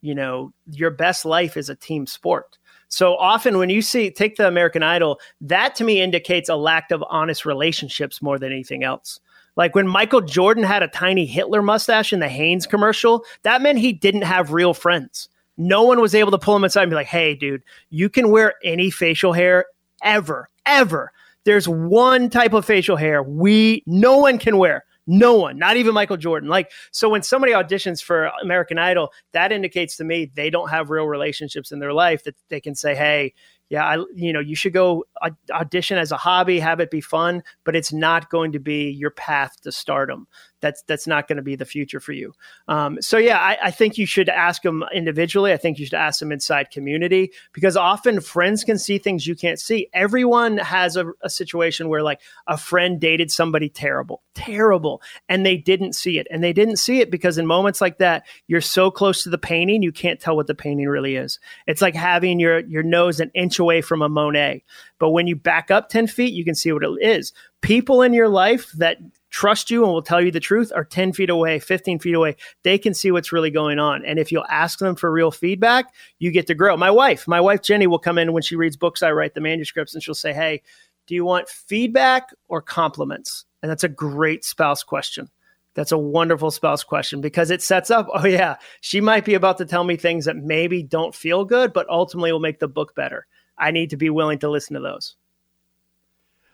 you 0.00 0.14
know, 0.14 0.52
your 0.70 0.90
best 0.90 1.24
life 1.24 1.56
is 1.56 1.68
a 1.68 1.74
team 1.74 2.06
sport. 2.06 2.58
So 2.92 3.16
often 3.16 3.56
when 3.56 3.70
you 3.70 3.80
see 3.80 4.10
take 4.10 4.36
the 4.36 4.46
American 4.46 4.82
Idol, 4.82 5.18
that 5.40 5.74
to 5.76 5.84
me 5.84 6.02
indicates 6.02 6.50
a 6.50 6.56
lack 6.56 6.90
of 6.90 7.02
honest 7.08 7.46
relationships 7.46 8.20
more 8.20 8.38
than 8.38 8.52
anything 8.52 8.84
else. 8.84 9.18
Like 9.56 9.74
when 9.74 9.88
Michael 9.88 10.20
Jordan 10.20 10.62
had 10.62 10.82
a 10.82 10.88
tiny 10.88 11.24
Hitler 11.24 11.62
mustache 11.62 12.12
in 12.12 12.20
the 12.20 12.28
Hanes 12.28 12.66
commercial, 12.66 13.24
that 13.44 13.62
meant 13.62 13.78
he 13.78 13.94
didn't 13.94 14.22
have 14.22 14.52
real 14.52 14.74
friends. 14.74 15.30
No 15.56 15.84
one 15.84 16.02
was 16.02 16.14
able 16.14 16.32
to 16.32 16.38
pull 16.38 16.54
him 16.54 16.64
aside 16.64 16.82
and 16.82 16.90
be 16.90 16.96
like, 16.96 17.06
hey, 17.06 17.34
dude, 17.34 17.62
you 17.88 18.10
can 18.10 18.30
wear 18.30 18.54
any 18.62 18.90
facial 18.90 19.32
hair 19.32 19.64
ever, 20.02 20.50
ever. 20.66 21.12
There's 21.44 21.66
one 21.66 22.28
type 22.28 22.52
of 22.52 22.66
facial 22.66 22.96
hair 22.96 23.22
we 23.22 23.82
no 23.86 24.18
one 24.18 24.36
can 24.36 24.58
wear. 24.58 24.84
No 25.06 25.34
one, 25.34 25.58
not 25.58 25.76
even 25.76 25.94
Michael 25.94 26.16
Jordan. 26.16 26.48
Like, 26.48 26.70
so 26.92 27.08
when 27.08 27.22
somebody 27.22 27.52
auditions 27.52 28.02
for 28.02 28.30
American 28.40 28.78
Idol, 28.78 29.12
that 29.32 29.50
indicates 29.50 29.96
to 29.96 30.04
me 30.04 30.30
they 30.32 30.48
don't 30.48 30.70
have 30.70 30.90
real 30.90 31.06
relationships 31.06 31.72
in 31.72 31.80
their 31.80 31.92
life 31.92 32.22
that 32.24 32.36
they 32.50 32.60
can 32.60 32.74
say, 32.74 32.94
hey, 32.94 33.34
yeah, 33.68 33.84
I, 33.84 34.04
you 34.14 34.32
know, 34.32 34.40
you 34.40 34.54
should 34.54 34.74
go 34.74 35.04
audition 35.50 35.98
as 35.98 36.12
a 36.12 36.16
hobby, 36.16 36.60
have 36.60 36.78
it 36.78 36.90
be 36.90 37.00
fun, 37.00 37.42
but 37.64 37.74
it's 37.74 37.92
not 37.92 38.30
going 38.30 38.52
to 38.52 38.58
be 38.60 38.90
your 38.90 39.10
path 39.10 39.60
to 39.62 39.72
stardom 39.72 40.28
that's 40.62 40.82
that's 40.84 41.06
not 41.06 41.28
going 41.28 41.36
to 41.36 41.42
be 41.42 41.56
the 41.56 41.66
future 41.66 42.00
for 42.00 42.12
you. 42.12 42.32
Um, 42.68 43.02
so 43.02 43.18
yeah, 43.18 43.38
I, 43.38 43.58
I, 43.64 43.70
think 43.70 43.98
you 43.98 44.06
should 44.06 44.28
ask 44.28 44.62
them 44.62 44.84
individually. 44.94 45.52
I 45.52 45.56
think 45.56 45.78
you 45.78 45.84
should 45.84 45.94
ask 45.94 46.20
them 46.20 46.32
inside 46.32 46.70
community 46.70 47.32
because 47.52 47.76
often 47.76 48.20
friends 48.20 48.64
can 48.64 48.78
see 48.78 48.96
things 48.96 49.26
you 49.26 49.34
can't 49.34 49.60
see. 49.60 49.88
Everyone 49.92 50.56
has 50.56 50.96
a, 50.96 51.12
a 51.22 51.28
situation 51.28 51.88
where 51.88 52.02
like 52.02 52.20
a 52.46 52.56
friend 52.56 53.00
dated 53.00 53.30
somebody 53.30 53.68
terrible, 53.68 54.22
terrible, 54.34 55.02
and 55.28 55.44
they 55.44 55.56
didn't 55.56 55.94
see 55.94 56.18
it, 56.18 56.26
and 56.30 56.42
they 56.42 56.52
didn't 56.52 56.76
see 56.76 57.00
it 57.00 57.10
because 57.10 57.36
in 57.36 57.46
moments 57.46 57.80
like 57.80 57.98
that, 57.98 58.24
you're 58.46 58.60
so 58.60 58.90
close 58.90 59.24
to 59.24 59.30
the 59.30 59.38
painting, 59.38 59.82
you 59.82 59.92
can't 59.92 60.20
tell 60.20 60.36
what 60.36 60.46
the 60.46 60.54
painting 60.54 60.88
really 60.88 61.16
is. 61.16 61.38
It's 61.66 61.82
like 61.82 61.94
having 61.94 62.38
your 62.38 62.60
your 62.60 62.84
nose 62.84 63.20
an 63.20 63.30
inch 63.34 63.58
away 63.58 63.82
from 63.82 64.00
a 64.00 64.08
Monet, 64.08 64.62
but 65.02 65.10
when 65.10 65.26
you 65.26 65.34
back 65.34 65.72
up 65.72 65.88
ten 65.88 66.06
feet, 66.06 66.32
you 66.32 66.44
can 66.44 66.54
see 66.54 66.70
what 66.70 66.84
it 66.84 67.04
is. 67.04 67.32
People 67.60 68.02
in 68.02 68.12
your 68.12 68.28
life 68.28 68.70
that 68.74 68.98
trust 69.30 69.68
you 69.68 69.82
and 69.82 69.92
will 69.92 70.00
tell 70.00 70.20
you 70.20 70.30
the 70.30 70.38
truth 70.38 70.70
are 70.72 70.84
10 70.84 71.12
feet 71.12 71.28
away, 71.28 71.58
15 71.58 71.98
feet 71.98 72.14
away. 72.14 72.36
They 72.62 72.78
can 72.78 72.94
see 72.94 73.10
what's 73.10 73.32
really 73.32 73.50
going 73.50 73.80
on. 73.80 74.04
And 74.04 74.20
if 74.20 74.30
you'll 74.30 74.46
ask 74.48 74.78
them 74.78 74.94
for 74.94 75.10
real 75.10 75.32
feedback, 75.32 75.86
you 76.20 76.30
get 76.30 76.46
to 76.46 76.54
grow. 76.54 76.76
My 76.76 76.92
wife, 76.92 77.26
my 77.26 77.40
wife 77.40 77.62
Jenny 77.62 77.88
will 77.88 77.98
come 77.98 78.16
in 78.16 78.32
when 78.32 78.44
she 78.44 78.54
reads 78.54 78.76
books 78.76 79.02
I 79.02 79.10
write, 79.10 79.34
the 79.34 79.40
manuscripts, 79.40 79.92
and 79.92 80.04
she'll 80.04 80.14
say, 80.14 80.32
Hey, 80.32 80.62
do 81.08 81.16
you 81.16 81.24
want 81.24 81.48
feedback 81.48 82.28
or 82.46 82.62
compliments? 82.62 83.44
And 83.60 83.68
that's 83.68 83.82
a 83.82 83.88
great 83.88 84.44
spouse 84.44 84.84
question. 84.84 85.30
That's 85.74 85.90
a 85.90 85.98
wonderful 85.98 86.52
spouse 86.52 86.84
question 86.84 87.20
because 87.20 87.50
it 87.50 87.60
sets 87.60 87.90
up, 87.90 88.06
oh, 88.14 88.24
yeah, 88.24 88.58
she 88.82 89.00
might 89.00 89.24
be 89.24 89.34
about 89.34 89.58
to 89.58 89.64
tell 89.64 89.82
me 89.82 89.96
things 89.96 90.26
that 90.26 90.36
maybe 90.36 90.84
don't 90.84 91.12
feel 91.12 91.44
good, 91.44 91.72
but 91.72 91.88
ultimately 91.88 92.30
will 92.30 92.38
make 92.38 92.60
the 92.60 92.68
book 92.68 92.94
better. 92.94 93.26
I 93.58 93.70
need 93.70 93.90
to 93.90 93.96
be 93.96 94.10
willing 94.10 94.38
to 94.40 94.50
listen 94.50 94.74
to 94.74 94.80
those. 94.80 95.16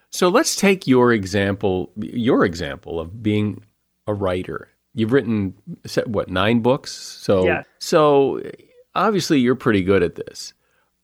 So 0.09 0.29
let's 0.29 0.55
take 0.55 0.87
your 0.87 1.13
example, 1.13 1.91
your 1.97 2.43
example 2.43 2.99
of 2.99 3.21
being 3.21 3.63
a 4.07 4.13
writer. 4.13 4.69
You've 4.95 5.13
written 5.13 5.53
what 6.05 6.29
nine 6.29 6.61
books, 6.61 6.91
so 6.91 7.45
yeah. 7.45 7.63
so 7.77 8.41
obviously 8.95 9.39
you're 9.39 9.55
pretty 9.55 9.83
good 9.83 10.01
at 10.01 10.15
this. 10.15 10.53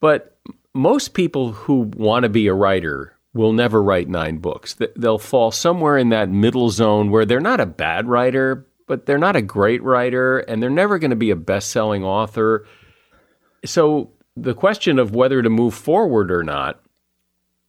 But 0.00 0.36
most 0.74 1.14
people 1.14 1.52
who 1.52 1.90
want 1.96 2.24
to 2.24 2.28
be 2.28 2.48
a 2.48 2.54
writer 2.54 3.16
will 3.32 3.52
never 3.52 3.82
write 3.82 4.08
nine 4.08 4.38
books. 4.38 4.76
They'll 4.96 5.18
fall 5.18 5.50
somewhere 5.50 5.96
in 5.96 6.08
that 6.08 6.28
middle 6.28 6.70
zone 6.70 7.10
where 7.10 7.24
they're 7.24 7.40
not 7.40 7.60
a 7.60 7.66
bad 7.66 8.08
writer, 8.08 8.66
but 8.86 9.06
they're 9.06 9.18
not 9.18 9.36
a 9.36 9.42
great 9.42 9.82
writer, 9.82 10.38
and 10.38 10.62
they're 10.62 10.70
never 10.70 10.98
going 10.98 11.10
to 11.10 11.16
be 11.16 11.30
a 11.30 11.36
best-selling 11.36 12.04
author. 12.04 12.66
So 13.64 14.10
the 14.36 14.54
question 14.54 14.98
of 14.98 15.14
whether 15.14 15.42
to 15.42 15.50
move 15.50 15.74
forward 15.74 16.30
or 16.30 16.42
not 16.42 16.80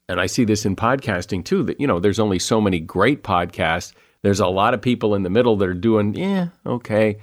and 0.10 0.22
I 0.22 0.26
see 0.26 0.46
this 0.46 0.66
in 0.66 0.76
podcasting 0.76 1.44
too, 1.44 1.64
that, 1.64 1.80
you 1.80 1.88
know, 1.88 2.00
there's 2.00 2.20
only 2.20 2.40
so 2.40 2.62
many 2.62 2.80
great 2.80 3.24
podcasts. 3.24 3.94
There's 4.22 4.40
a 4.40 4.48
lot 4.48 4.74
of 4.74 4.82
people 4.82 5.16
in 5.16 5.24
the 5.24 5.30
middle 5.30 5.58
that 5.58 5.68
are 5.68 5.74
doing, 5.74 6.16
yeah, 6.16 6.50
okay. 6.66 7.20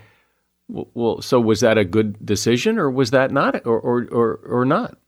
Well, 0.69 1.21
so 1.23 1.41
was 1.41 1.61
that 1.61 1.79
a 1.79 1.85
good 1.85 2.25
decision 2.25 2.79
or 2.79 2.91
was 2.91 3.11
that 3.11 3.31
not, 3.31 3.67
or, 3.67 3.79
or, 3.79 4.09
or, 4.11 4.41
or 4.47 4.65
not? 4.65 4.99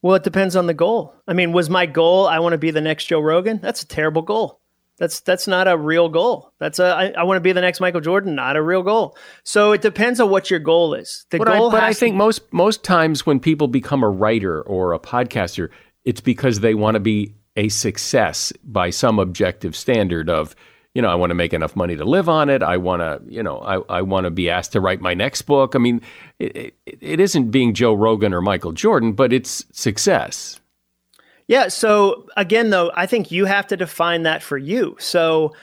Well, 0.00 0.14
it 0.14 0.22
depends 0.22 0.54
on 0.54 0.66
the 0.66 0.74
goal. 0.74 1.14
I 1.26 1.32
mean, 1.32 1.52
was 1.52 1.68
my 1.68 1.86
goal, 1.86 2.26
I 2.26 2.38
want 2.38 2.52
to 2.52 2.58
be 2.58 2.70
the 2.70 2.80
next 2.80 3.06
Joe 3.06 3.20
Rogan? 3.20 3.58
That's 3.60 3.82
a 3.82 3.86
terrible 3.86 4.22
goal. 4.22 4.57
That's 4.98 5.20
that's 5.20 5.46
not 5.46 5.68
a 5.68 5.76
real 5.76 6.08
goal. 6.08 6.52
That's 6.58 6.78
a 6.78 6.86
I, 6.86 7.20
I 7.20 7.22
want 7.22 7.36
to 7.36 7.40
be 7.40 7.52
the 7.52 7.60
next 7.60 7.80
Michael 7.80 8.00
Jordan, 8.00 8.34
not 8.34 8.56
a 8.56 8.62
real 8.62 8.82
goal. 8.82 9.16
So 9.44 9.72
it 9.72 9.80
depends 9.80 10.18
on 10.20 10.28
what 10.28 10.50
your 10.50 10.60
goal 10.60 10.94
is. 10.94 11.24
The 11.30 11.38
but 11.38 11.46
goal, 11.46 11.68
I, 11.68 11.72
but 11.72 11.82
I 11.82 11.92
think 11.92 12.14
to, 12.14 12.18
most 12.18 12.52
most 12.52 12.82
times 12.82 13.24
when 13.24 13.38
people 13.38 13.68
become 13.68 14.02
a 14.02 14.08
writer 14.08 14.60
or 14.62 14.92
a 14.92 14.98
podcaster, 14.98 15.70
it's 16.04 16.20
because 16.20 16.60
they 16.60 16.74
want 16.74 16.94
to 16.94 17.00
be 17.00 17.34
a 17.56 17.68
success 17.68 18.52
by 18.64 18.90
some 18.90 19.18
objective 19.18 19.74
standard 19.74 20.30
of, 20.30 20.54
you 20.94 21.02
know, 21.02 21.08
I 21.08 21.16
want 21.16 21.30
to 21.30 21.34
make 21.34 21.52
enough 21.52 21.74
money 21.74 21.96
to 21.96 22.04
live 22.04 22.28
on 22.28 22.48
it. 22.48 22.62
I 22.62 22.76
want 22.76 23.02
to, 23.02 23.20
you 23.26 23.42
know, 23.42 23.58
I, 23.58 23.98
I 23.98 24.02
want 24.02 24.24
to 24.24 24.30
be 24.30 24.48
asked 24.48 24.72
to 24.72 24.80
write 24.80 25.00
my 25.00 25.14
next 25.14 25.42
book. 25.42 25.74
I 25.74 25.78
mean, 25.78 26.00
it, 26.38 26.56
it, 26.56 26.74
it 26.86 27.20
isn't 27.20 27.50
being 27.50 27.74
Joe 27.74 27.94
Rogan 27.94 28.32
or 28.32 28.40
Michael 28.40 28.72
Jordan, 28.72 29.12
but 29.12 29.32
it's 29.32 29.64
success. 29.72 30.60
Yeah. 31.48 31.68
So 31.68 32.26
again, 32.36 32.70
though, 32.70 32.92
I 32.94 33.06
think 33.06 33.30
you 33.30 33.46
have 33.46 33.66
to 33.68 33.76
define 33.76 34.22
that 34.24 34.42
for 34.42 34.58
you. 34.58 34.96
So, 35.00 35.54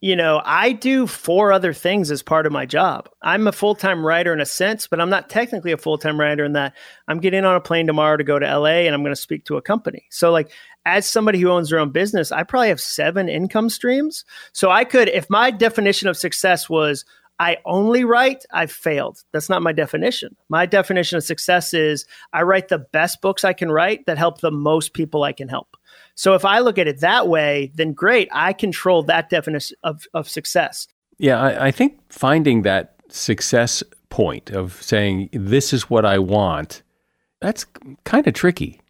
you 0.00 0.14
know, 0.14 0.40
I 0.44 0.72
do 0.72 1.06
four 1.06 1.50
other 1.50 1.72
things 1.72 2.10
as 2.10 2.22
part 2.22 2.46
of 2.46 2.52
my 2.52 2.66
job. 2.66 3.08
I'm 3.20 3.46
a 3.48 3.52
full 3.52 3.74
time 3.74 4.06
writer 4.06 4.32
in 4.32 4.40
a 4.40 4.46
sense, 4.46 4.86
but 4.86 5.00
I'm 5.00 5.10
not 5.10 5.28
technically 5.28 5.72
a 5.72 5.76
full 5.76 5.98
time 5.98 6.20
writer 6.20 6.44
in 6.44 6.52
that 6.52 6.74
I'm 7.08 7.18
getting 7.18 7.44
on 7.44 7.56
a 7.56 7.60
plane 7.60 7.86
tomorrow 7.86 8.16
to 8.16 8.22
go 8.22 8.38
to 8.38 8.58
LA 8.58 8.84
and 8.84 8.94
I'm 8.94 9.02
going 9.02 9.14
to 9.14 9.20
speak 9.20 9.44
to 9.46 9.56
a 9.56 9.62
company. 9.62 10.04
So, 10.10 10.30
like, 10.30 10.50
as 10.86 11.08
somebody 11.08 11.40
who 11.40 11.48
owns 11.48 11.70
their 11.70 11.80
own 11.80 11.90
business, 11.90 12.30
I 12.30 12.42
probably 12.44 12.68
have 12.68 12.80
seven 12.80 13.28
income 13.28 13.70
streams. 13.70 14.24
So, 14.52 14.70
I 14.70 14.84
could, 14.84 15.08
if 15.08 15.30
my 15.30 15.50
definition 15.50 16.06
of 16.06 16.16
success 16.16 16.68
was 16.68 17.04
I 17.38 17.58
only 17.64 18.04
write, 18.04 18.44
I've 18.52 18.70
failed. 18.70 19.22
That's 19.32 19.48
not 19.48 19.62
my 19.62 19.72
definition. 19.72 20.36
My 20.48 20.66
definition 20.66 21.16
of 21.16 21.24
success 21.24 21.74
is 21.74 22.06
I 22.32 22.42
write 22.42 22.68
the 22.68 22.78
best 22.78 23.20
books 23.20 23.44
I 23.44 23.52
can 23.52 23.70
write 23.70 24.06
that 24.06 24.18
help 24.18 24.40
the 24.40 24.52
most 24.52 24.94
people 24.94 25.24
I 25.24 25.32
can 25.32 25.48
help. 25.48 25.76
So 26.14 26.34
if 26.34 26.44
I 26.44 26.60
look 26.60 26.78
at 26.78 26.86
it 26.86 27.00
that 27.00 27.26
way, 27.28 27.72
then 27.74 27.92
great, 27.92 28.28
I 28.32 28.52
control 28.52 29.02
that 29.04 29.30
definition 29.30 29.76
of, 29.82 30.06
of 30.14 30.28
success. 30.28 30.86
Yeah, 31.18 31.40
I, 31.40 31.66
I 31.66 31.70
think 31.70 31.98
finding 32.08 32.62
that 32.62 32.94
success 33.08 33.82
point 34.10 34.50
of 34.50 34.80
saying, 34.80 35.28
this 35.32 35.72
is 35.72 35.90
what 35.90 36.04
I 36.04 36.18
want, 36.18 36.82
that's 37.40 37.66
kind 38.04 38.26
of 38.28 38.34
tricky. 38.34 38.80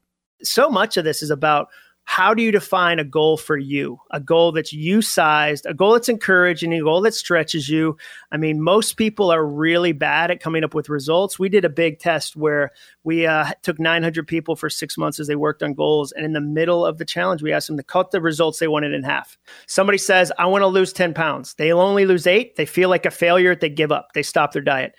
So 0.42 0.68
much 0.68 0.98
of 0.98 1.04
this 1.04 1.22
is 1.22 1.30
about 1.30 1.68
how 2.04 2.34
do 2.34 2.42
you 2.42 2.52
define 2.52 2.98
a 2.98 3.04
goal 3.04 3.36
for 3.36 3.56
you? 3.56 3.98
A 4.10 4.20
goal 4.20 4.52
that's 4.52 4.72
you 4.72 5.00
sized, 5.02 5.66
a 5.66 5.74
goal 5.74 5.94
that's 5.94 6.08
encouraging, 6.08 6.72
a 6.72 6.80
goal 6.80 7.00
that 7.00 7.14
stretches 7.14 7.68
you. 7.68 7.96
I 8.30 8.36
mean, 8.36 8.62
most 8.62 8.96
people 8.96 9.30
are 9.30 9.44
really 9.44 9.92
bad 9.92 10.30
at 10.30 10.40
coming 10.40 10.64
up 10.64 10.74
with 10.74 10.88
results. 10.88 11.38
We 11.38 11.48
did 11.48 11.64
a 11.64 11.70
big 11.70 11.98
test 11.98 12.36
where 12.36 12.72
we 13.04 13.26
uh, 13.26 13.52
took 13.62 13.80
900 13.80 14.26
people 14.26 14.54
for 14.54 14.68
six 14.68 14.98
months 14.98 15.18
as 15.18 15.26
they 15.26 15.36
worked 15.36 15.62
on 15.62 15.74
goals. 15.74 16.12
And 16.12 16.24
in 16.24 16.34
the 16.34 16.40
middle 16.40 16.84
of 16.84 16.98
the 16.98 17.04
challenge, 17.04 17.42
we 17.42 17.52
asked 17.52 17.68
them 17.68 17.78
to 17.78 17.82
cut 17.82 18.10
the 18.10 18.20
results 18.20 18.58
they 18.58 18.68
wanted 18.68 18.92
in 18.92 19.02
half. 19.02 19.38
Somebody 19.66 19.98
says, 19.98 20.30
I 20.38 20.46
want 20.46 20.62
to 20.62 20.66
lose 20.68 20.92
10 20.92 21.14
pounds. 21.14 21.54
They'll 21.54 21.80
only 21.80 22.04
lose 22.04 22.26
eight. 22.26 22.56
They 22.56 22.66
feel 22.66 22.90
like 22.90 23.06
a 23.06 23.10
failure. 23.10 23.56
They 23.56 23.70
give 23.70 23.92
up. 23.92 24.08
They 24.14 24.22
stop 24.22 24.52
their 24.52 24.62
diet. 24.62 24.94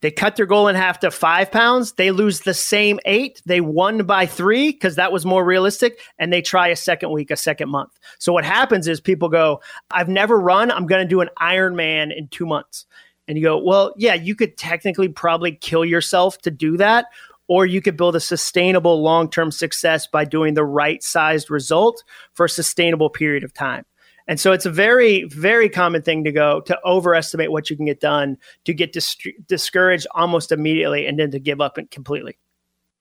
They 0.00 0.10
cut 0.10 0.36
their 0.36 0.46
goal 0.46 0.68
in 0.68 0.76
half 0.76 1.00
to 1.00 1.10
five 1.10 1.50
pounds. 1.50 1.92
They 1.92 2.10
lose 2.10 2.40
the 2.40 2.54
same 2.54 2.98
eight. 3.04 3.42
They 3.44 3.60
won 3.60 4.04
by 4.04 4.26
three 4.26 4.72
because 4.72 4.96
that 4.96 5.12
was 5.12 5.26
more 5.26 5.44
realistic. 5.44 6.00
And 6.18 6.32
they 6.32 6.40
try 6.40 6.68
a 6.68 6.76
second 6.76 7.10
week, 7.10 7.30
a 7.30 7.36
second 7.36 7.68
month. 7.68 7.98
So 8.18 8.32
what 8.32 8.44
happens 8.44 8.88
is 8.88 9.00
people 9.00 9.28
go, 9.28 9.60
I've 9.90 10.08
never 10.08 10.40
run. 10.40 10.70
I'm 10.70 10.86
going 10.86 11.02
to 11.02 11.08
do 11.08 11.20
an 11.20 11.28
Ironman 11.40 12.16
in 12.16 12.28
two 12.28 12.46
months. 12.46 12.86
And 13.28 13.36
you 13.36 13.44
go, 13.44 13.58
well, 13.58 13.94
yeah, 13.96 14.14
you 14.14 14.34
could 14.34 14.56
technically 14.56 15.08
probably 15.08 15.52
kill 15.52 15.84
yourself 15.84 16.38
to 16.38 16.50
do 16.50 16.76
that. 16.78 17.06
Or 17.46 17.66
you 17.66 17.82
could 17.82 17.96
build 17.96 18.16
a 18.16 18.20
sustainable 18.20 19.02
long 19.02 19.28
term 19.28 19.50
success 19.50 20.06
by 20.06 20.24
doing 20.24 20.54
the 20.54 20.64
right 20.64 21.02
sized 21.02 21.50
result 21.50 22.04
for 22.32 22.46
a 22.46 22.48
sustainable 22.48 23.10
period 23.10 23.44
of 23.44 23.52
time. 23.52 23.84
And 24.30 24.38
so 24.38 24.52
it's 24.52 24.64
a 24.64 24.70
very, 24.70 25.24
very 25.24 25.68
common 25.68 26.02
thing 26.02 26.22
to 26.22 26.30
go 26.30 26.60
to 26.60 26.78
overestimate 26.84 27.50
what 27.50 27.68
you 27.68 27.76
can 27.76 27.84
get 27.84 27.98
done, 27.98 28.38
to 28.64 28.72
get 28.72 28.92
dis- 28.92 29.16
discouraged 29.48 30.06
almost 30.14 30.52
immediately, 30.52 31.04
and 31.08 31.18
then 31.18 31.32
to 31.32 31.40
give 31.40 31.60
up 31.60 31.76
completely. 31.90 32.38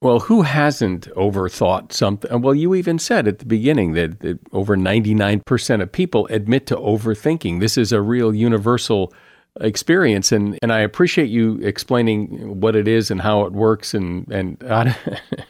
Well, 0.02 0.22
who 0.22 0.42
hasn't 0.42 1.08
overthought 1.12 1.92
something? 1.92 2.42
Well, 2.42 2.56
you 2.56 2.74
even 2.74 2.98
said 2.98 3.28
at 3.28 3.38
the 3.38 3.46
beginning 3.46 3.94
that, 3.94 4.22
that 4.22 4.40
over 4.54 4.76
99% 4.76 5.82
of 5.84 5.92
people 5.92 6.26
admit 6.32 6.66
to 6.66 6.76
overthinking. 6.78 7.60
This 7.60 7.78
is 7.78 7.92
a 7.92 8.02
real 8.02 8.34
universal 8.34 9.14
experience 9.62 10.32
and 10.32 10.58
and 10.62 10.72
I 10.72 10.80
appreciate 10.80 11.30
you 11.30 11.58
explaining 11.64 12.62
what 12.62 12.76
it 12.76 12.88
is 12.88 13.10
and 13.12 13.20
how 13.20 13.46
it 13.46 13.52
works 13.52 13.94
and 13.96 14.32
and 14.32 14.62
how 14.62 14.84
to, 14.84 14.96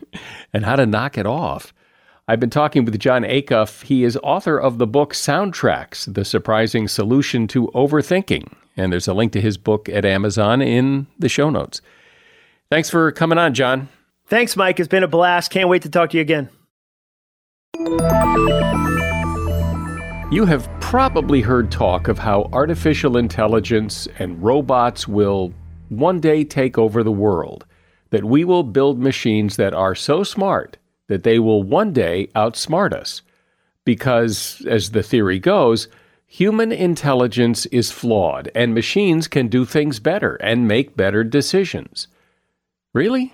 and 0.53 0.65
how 0.65 0.77
to 0.77 0.85
knock 0.85 1.17
it 1.17 1.27
off. 1.27 1.73
I've 2.29 2.39
been 2.39 2.51
talking 2.51 2.85
with 2.85 2.99
Jon 2.99 3.23
Acuff. 3.23 3.81
He 3.81 4.03
is 4.03 4.15
author 4.21 4.55
of 4.55 4.77
the 4.77 4.85
book 4.85 5.15
Soundtracks 5.15 6.13
The 6.13 6.23
Surprising 6.23 6.87
Solution 6.87 7.47
to 7.47 7.69
Overthinking. 7.73 8.53
And 8.77 8.93
there's 8.93 9.07
a 9.07 9.15
link 9.15 9.31
to 9.31 9.41
his 9.41 9.57
book 9.57 9.89
at 9.89 10.05
Amazon 10.05 10.61
in 10.61 11.07
the 11.17 11.27
show 11.27 11.49
notes. 11.49 11.81
Thanks 12.69 12.87
for 12.87 13.11
coming 13.11 13.39
on, 13.39 13.55
Jon. 13.55 13.89
Thanks, 14.27 14.55
Mike. 14.55 14.79
It's 14.79 14.87
been 14.87 15.01
a 15.01 15.07
blast. 15.07 15.49
Can't 15.49 15.69
wait 15.69 15.81
to 15.81 15.89
talk 15.89 16.11
to 16.11 16.17
you 16.17 16.21
again. 16.21 16.49
You 20.31 20.45
have 20.45 20.69
probably 20.79 21.41
heard 21.41 21.71
talk 21.71 22.07
of 22.07 22.19
how 22.19 22.47
artificial 22.53 23.17
intelligence 23.17 24.07
and 24.19 24.39
robots 24.39 25.07
will 25.07 25.51
one 25.87 26.19
day 26.19 26.43
take 26.43 26.77
over 26.77 27.01
the 27.01 27.11
world, 27.11 27.65
that 28.11 28.23
we 28.23 28.43
will 28.43 28.61
build 28.61 28.99
machines 28.99 29.55
that 29.55 29.73
are 29.73 29.95
so 29.95 30.23
smart 30.23 30.77
that 31.09 31.23
they 31.23 31.37
will 31.37 31.63
one 31.63 31.91
day 31.91 32.27
outsmart 32.35 32.93
us. 32.93 33.21
Because, 33.83 34.65
as 34.67 34.91
the 34.91 35.03
theory 35.03 35.39
goes, 35.39 35.89
human 36.27 36.71
intelligence 36.71 37.65
is 37.67 37.91
flawed 37.91 38.51
and 38.53 38.73
machines 38.73 39.27
can 39.27 39.47
do 39.47 39.65
things 39.65 39.99
better 39.99 40.35
and 40.35 40.67
make 40.67 40.95
better 40.95 41.23
decisions. 41.23 42.07
Really? 42.93 43.33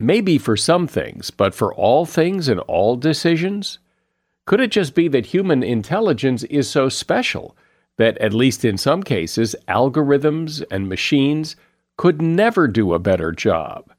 Maybe 0.00 0.38
for 0.38 0.56
some 0.56 0.86
things, 0.86 1.30
but 1.30 1.54
for 1.54 1.74
all 1.74 2.06
things 2.06 2.48
and 2.48 2.60
all 2.60 2.96
decisions? 2.96 3.78
Could 4.46 4.60
it 4.60 4.70
just 4.70 4.94
be 4.94 5.08
that 5.08 5.26
human 5.26 5.62
intelligence 5.62 6.44
is 6.44 6.70
so 6.70 6.88
special 6.88 7.54
that, 7.98 8.16
at 8.18 8.32
least 8.32 8.64
in 8.64 8.78
some 8.78 9.02
cases, 9.02 9.54
algorithms 9.68 10.64
and 10.70 10.88
machines 10.88 11.56
could 11.98 12.22
never 12.22 12.66
do 12.66 12.94
a 12.94 12.98
better 12.98 13.32
job? 13.32 13.92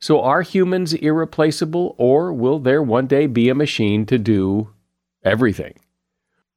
So 0.00 0.20
are 0.22 0.42
humans 0.42 0.94
irreplaceable, 0.94 1.94
or 1.98 2.32
will 2.32 2.60
there 2.60 2.82
one 2.82 3.06
day 3.06 3.26
be 3.26 3.48
a 3.48 3.54
machine 3.54 4.06
to 4.06 4.18
do 4.18 4.70
everything? 5.24 5.74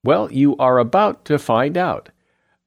Well, 0.03 0.31
you 0.31 0.55
are 0.57 0.77
about 0.77 1.25
to 1.25 1.39
find 1.39 1.77
out. 1.77 2.09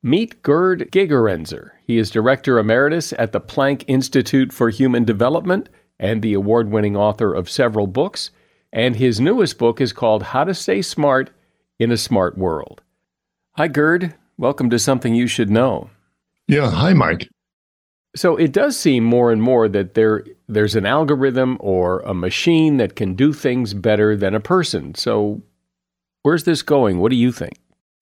Meet 0.02 0.42
Gerd 0.42 0.90
Gigerenzer. 0.92 1.70
He 1.86 1.96
is 1.98 2.10
Director 2.10 2.58
Emeritus 2.58 3.12
at 3.18 3.32
the 3.32 3.40
Planck 3.40 3.84
Institute 3.86 4.52
for 4.52 4.68
Human 4.68 5.04
Development 5.04 5.68
and 5.98 6.20
the 6.22 6.34
award 6.34 6.70
winning 6.70 6.96
author 6.96 7.32
of 7.32 7.48
several 7.48 7.86
books. 7.86 8.30
And 8.72 8.96
his 8.96 9.20
newest 9.20 9.58
book 9.58 9.80
is 9.80 9.92
called 9.92 10.24
How 10.24 10.44
to 10.44 10.54
Stay 10.54 10.82
Smart 10.82 11.30
in 11.78 11.92
a 11.92 11.96
Smart 11.96 12.36
World. 12.36 12.82
Hi, 13.52 13.68
Gerd. 13.68 14.14
Welcome 14.36 14.68
to 14.70 14.78
Something 14.78 15.14
You 15.14 15.28
Should 15.28 15.50
Know. 15.50 15.90
Yeah. 16.48 16.70
Hi, 16.70 16.92
Mike. 16.92 17.28
So 18.16 18.36
it 18.36 18.52
does 18.52 18.78
seem 18.78 19.04
more 19.04 19.32
and 19.32 19.40
more 19.40 19.68
that 19.68 19.94
there 19.94 20.24
there's 20.48 20.76
an 20.76 20.86
algorithm 20.86 21.56
or 21.60 22.00
a 22.00 22.14
machine 22.14 22.76
that 22.76 22.96
can 22.96 23.14
do 23.14 23.32
things 23.32 23.74
better 23.74 24.16
than 24.16 24.34
a 24.34 24.40
person. 24.40 24.94
So 24.94 25.42
where's 26.22 26.44
this 26.44 26.62
going? 26.62 26.98
What 26.98 27.10
do 27.10 27.16
you 27.16 27.32
think? 27.32 27.58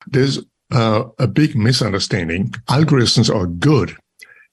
There's 0.06 0.40
uh, 0.72 1.04
a 1.18 1.26
big 1.26 1.54
misunderstanding. 1.54 2.50
Algorithms 2.68 3.34
are 3.34 3.46
good 3.46 3.96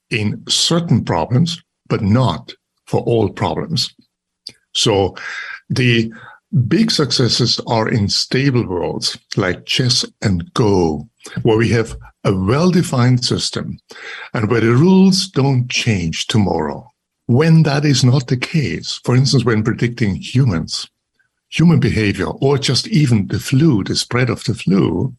in 0.10 0.43
certain 0.47 1.04
problems, 1.04 1.62
but 1.88 2.02
not 2.02 2.54
for 2.86 3.02
all 3.02 3.30
problems. 3.30 3.93
So 4.73 5.15
the 5.69 6.12
big 6.67 6.91
successes 6.91 7.60
are 7.67 7.88
in 7.88 8.10
stable 8.10 8.67
worlds 8.67 9.17
like 9.38 9.65
chess 9.65 10.06
and 10.21 10.52
Go, 10.54 11.08
where 11.43 11.58
we 11.58 11.69
have 11.69 11.95
a 12.23 12.36
well-defined 12.36 13.23
system 13.23 13.80
and 14.34 14.49
where 14.49 14.62
the 14.62 14.73
rules 14.73 15.28
don't 15.28 15.69
change 15.69 16.28
tomorrow. 16.28 16.91
When 17.29 17.61
that 17.61 17.85
is 17.85 18.03
not 18.03 18.25
the 18.25 18.37
case, 18.37 18.99
for 19.03 19.15
instance, 19.15 19.45
when 19.45 19.63
predicting 19.63 20.15
humans, 20.15 20.89
human 21.49 21.79
behavior, 21.79 22.25
or 22.25 22.57
just 22.57 22.87
even 22.87 23.27
the 23.27 23.39
flu, 23.39 23.83
the 23.83 23.95
spread 23.95 24.31
of 24.31 24.43
the 24.45 24.55
flu, 24.55 25.15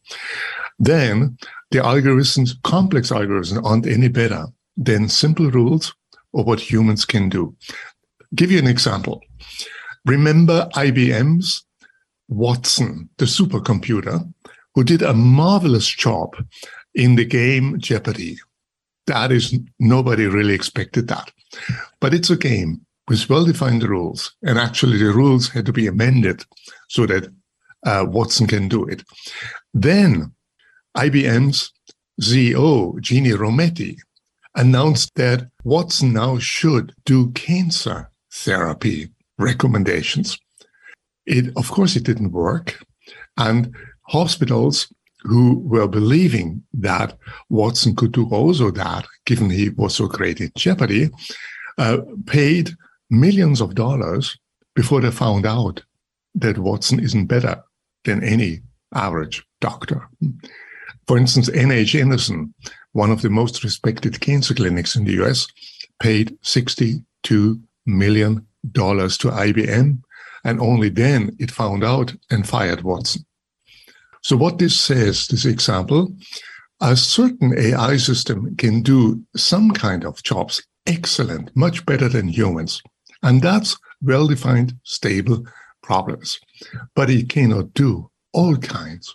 then 0.81 1.39
the 1.71 1.79
algorithms, 1.79 2.61
complex 2.65 3.11
algorithms 3.11 3.65
aren't 3.65 3.87
any 3.87 4.09
better 4.09 4.47
than 4.77 5.09
simple 5.09 5.53
rules 5.53 5.95
or 6.33 6.43
what 6.43 6.59
humans 6.59 7.05
can 7.05 7.29
do. 7.29 7.55
Give 8.35 8.51
you 8.51 8.59
an 8.59 8.67
example. 8.67 9.21
Remember 10.05 10.69
IBM's 10.75 11.65
Watson, 12.29 13.09
the 13.19 13.27
supercomputer, 13.27 14.29
who 14.75 14.83
did 14.83 15.03
a 15.03 15.15
marvelous 15.15 15.87
job 15.87 16.35
in 16.93 17.15
the 17.15 17.25
game 17.25 17.79
Jeopardy. 17.79 18.37
That 19.07 19.31
is, 19.31 19.57
nobody 19.79 20.27
really 20.27 20.55
expected 20.55 21.07
that. 21.07 21.31
But 22.01 22.15
it's 22.15 22.31
a 22.31 22.37
game 22.37 22.85
with 23.09 23.29
well 23.29 23.45
defined 23.45 23.83
rules. 23.83 24.35
And 24.43 24.59
actually, 24.59 24.99
the 24.99 25.13
rules 25.13 25.49
had 25.49 25.67
to 25.67 25.73
be 25.73 25.87
amended 25.87 26.45
so 26.89 27.07
that 27.07 27.33
uh, 27.85 28.05
Watson 28.09 28.47
can 28.47 28.69
do 28.69 28.85
it. 28.85 29.03
Then 29.75 30.33
IBM's 30.97 31.73
CEO, 32.21 32.95
Ginni 33.01 33.35
Rometty, 33.35 33.97
announced 34.55 35.15
that 35.15 35.49
Watson 35.65 36.13
now 36.13 36.39
should 36.39 36.95
do 37.05 37.31
cancer 37.33 38.11
therapy 38.33 39.11
recommendations. 39.39 40.39
it, 41.27 41.53
of 41.57 41.71
course, 41.71 41.97
it 41.97 42.05
didn't 42.05 42.33
work. 42.33 42.79
And 43.37 43.75
hospitals 44.09 44.93
who 45.23 45.59
were 45.61 45.89
believing 45.89 46.63
that 46.75 47.17
Watson 47.49 47.95
could 47.95 48.13
do 48.13 48.29
also 48.31 48.71
that, 48.71 49.07
given 49.27 49.51
he 49.51 49.71
was 49.71 49.95
so 49.95 50.07
great 50.07 50.41
in 50.41 50.51
Jeopardy, 50.57 51.11
uh, 51.79 51.99
paid 52.27 52.71
millions 53.11 53.61
of 53.61 53.75
dollars 53.75 54.39
before 54.75 55.01
they 55.01 55.11
found 55.11 55.47
out 55.47 55.83
that 56.35 56.59
Watson 56.59 57.01
isn't 57.01 57.27
better 57.27 57.63
than 58.05 58.23
any 58.23 58.61
average 58.95 59.45
doctor. 59.61 60.09
For 61.07 61.19
instance, 61.19 61.51
MD 61.51 62.01
Anderson, 62.01 62.55
one 62.93 63.11
of 63.11 63.23
the 63.23 63.31
most 63.31 63.65
respected 63.65 64.21
cancer 64.21 64.55
clinics 64.55 64.97
in 64.97 65.05
the 65.05 65.23
US, 65.25 65.47
paid 66.01 66.39
$62 66.43 67.03
million 67.87 68.47
to 68.75 68.81
IBM, 68.81 70.03
and 70.45 70.61
only 70.61 70.89
then 70.89 71.37
it 71.39 71.51
found 71.51 71.85
out 71.85 72.15
and 72.31 72.49
fired 72.49 72.83
Watson. 72.83 73.25
So 74.23 74.37
what 74.37 74.59
this 74.59 74.79
says, 74.79 75.27
this 75.29 75.45
example, 75.45 76.13
a 76.81 76.97
certain 76.97 77.59
AI 77.59 77.97
system 77.97 78.57
can 78.57 78.83
do 78.83 79.23
some 79.37 79.71
kind 79.71 80.05
of 80.05 80.23
jobs 80.23 80.63
excellent, 80.87 81.55
much 81.55 81.85
better 81.87 82.09
than 82.09 82.29
humans. 82.29 82.83
And 83.23 83.43
that's 83.43 83.77
well-defined, 84.03 84.75
stable 84.85 85.45
problems. 85.83 86.41
But 86.95 87.11
it 87.11 87.29
cannot 87.29 87.75
do 87.75 88.11
all 88.33 88.57
kinds. 88.57 89.15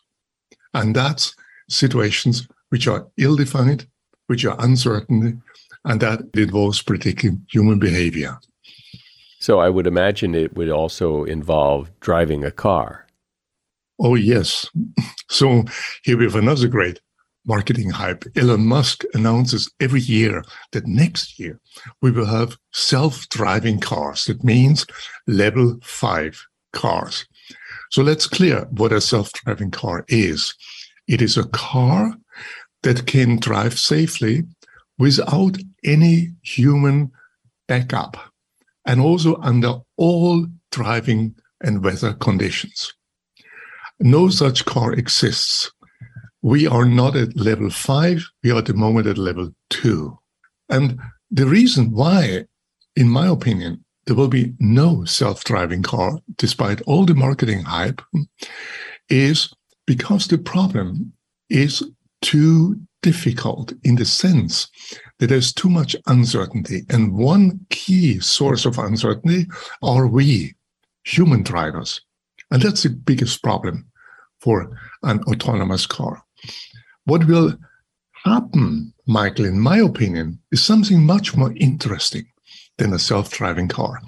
And 0.73 0.95
that's 0.95 1.35
situations 1.69 2.47
which 2.69 2.87
are 2.87 3.07
ill-defined, 3.17 3.87
which 4.27 4.45
are 4.45 4.55
uncertain, 4.59 5.41
and 5.85 6.01
that 6.01 6.21
involves 6.33 6.81
predicting 6.81 7.45
human 7.49 7.79
behavior. 7.79 8.39
So 9.39 9.59
I 9.59 9.69
would 9.69 9.87
imagine 9.87 10.33
it 10.33 10.55
would 10.55 10.69
also 10.69 11.23
involve 11.23 11.91
driving 11.99 12.43
a 12.43 12.51
car. 12.51 13.04
Oh, 13.99 14.15
yes. 14.15 14.67
So 15.29 15.63
here 16.03 16.17
we 16.17 16.25
have 16.25 16.35
another 16.35 16.67
great 16.67 16.99
marketing 17.45 17.91
hype. 17.91 18.25
Elon 18.35 18.65
Musk 18.65 19.03
announces 19.13 19.71
every 19.79 20.01
year 20.01 20.43
that 20.71 20.87
next 20.87 21.39
year 21.39 21.59
we 22.01 22.11
will 22.11 22.25
have 22.25 22.57
self 22.73 23.27
driving 23.29 23.79
cars. 23.79 24.25
That 24.25 24.43
means 24.43 24.85
level 25.27 25.77
five 25.83 26.45
cars. 26.73 27.25
So 27.91 28.01
let's 28.01 28.27
clear 28.27 28.67
what 28.71 28.91
a 28.91 28.99
self 28.99 29.31
driving 29.33 29.71
car 29.71 30.05
is. 30.07 30.53
It 31.07 31.21
is 31.21 31.37
a 31.37 31.47
car 31.47 32.15
that 32.83 33.07
can 33.07 33.37
drive 33.39 33.79
safely 33.79 34.43
without 34.97 35.57
any 35.83 36.31
human 36.41 37.11
backup 37.67 38.17
and 38.85 39.01
also 39.01 39.37
under 39.41 39.79
all 39.97 40.47
driving 40.71 41.35
and 41.61 41.83
weather 41.83 42.13
conditions. 42.13 42.93
No 43.99 44.29
such 44.29 44.65
car 44.65 44.93
exists. 44.93 45.71
We 46.41 46.67
are 46.67 46.85
not 46.85 47.15
at 47.15 47.35
level 47.35 47.69
five. 47.69 48.23
We 48.43 48.51
are 48.51 48.59
at 48.59 48.65
the 48.65 48.73
moment 48.73 49.07
at 49.07 49.17
level 49.17 49.51
two. 49.69 50.19
And 50.69 50.99
the 51.31 51.47
reason 51.47 51.91
why, 51.91 52.45
in 52.95 53.09
my 53.09 53.27
opinion, 53.27 53.83
there 54.05 54.15
will 54.15 54.27
be 54.27 54.53
no 54.59 55.05
self-driving 55.05 55.83
car, 55.83 56.19
despite 56.37 56.81
all 56.83 57.05
the 57.05 57.15
marketing 57.15 57.63
hype, 57.63 58.01
is 59.09 59.51
because 59.87 60.27
the 60.27 60.37
problem 60.37 61.13
is 61.49 61.83
too 62.21 62.79
difficult 63.01 63.73
in 63.83 63.95
the 63.95 64.05
sense 64.05 64.67
that 65.19 65.27
there's 65.27 65.53
too 65.53 65.69
much 65.69 65.95
uncertainty. 66.07 66.83
And 66.89 67.13
one 67.13 67.65
key 67.69 68.19
source 68.19 68.65
of 68.65 68.77
uncertainty 68.77 69.47
are 69.81 70.07
we, 70.07 70.55
human 71.03 71.43
drivers. 71.43 72.01
And 72.51 72.61
that's 72.61 72.83
the 72.83 72.89
biggest 72.89 73.43
problem 73.43 73.85
for 74.39 74.77
an 75.03 75.23
autonomous 75.23 75.85
car. 75.85 76.23
What 77.05 77.25
will 77.27 77.55
happen, 78.23 78.93
Michael, 79.07 79.45
in 79.45 79.59
my 79.59 79.77
opinion, 79.77 80.39
is 80.51 80.63
something 80.63 81.03
much 81.03 81.35
more 81.35 81.53
interesting 81.55 82.25
than 82.77 82.93
a 82.93 82.99
self 82.99 83.31
driving 83.31 83.67
car. 83.67 84.01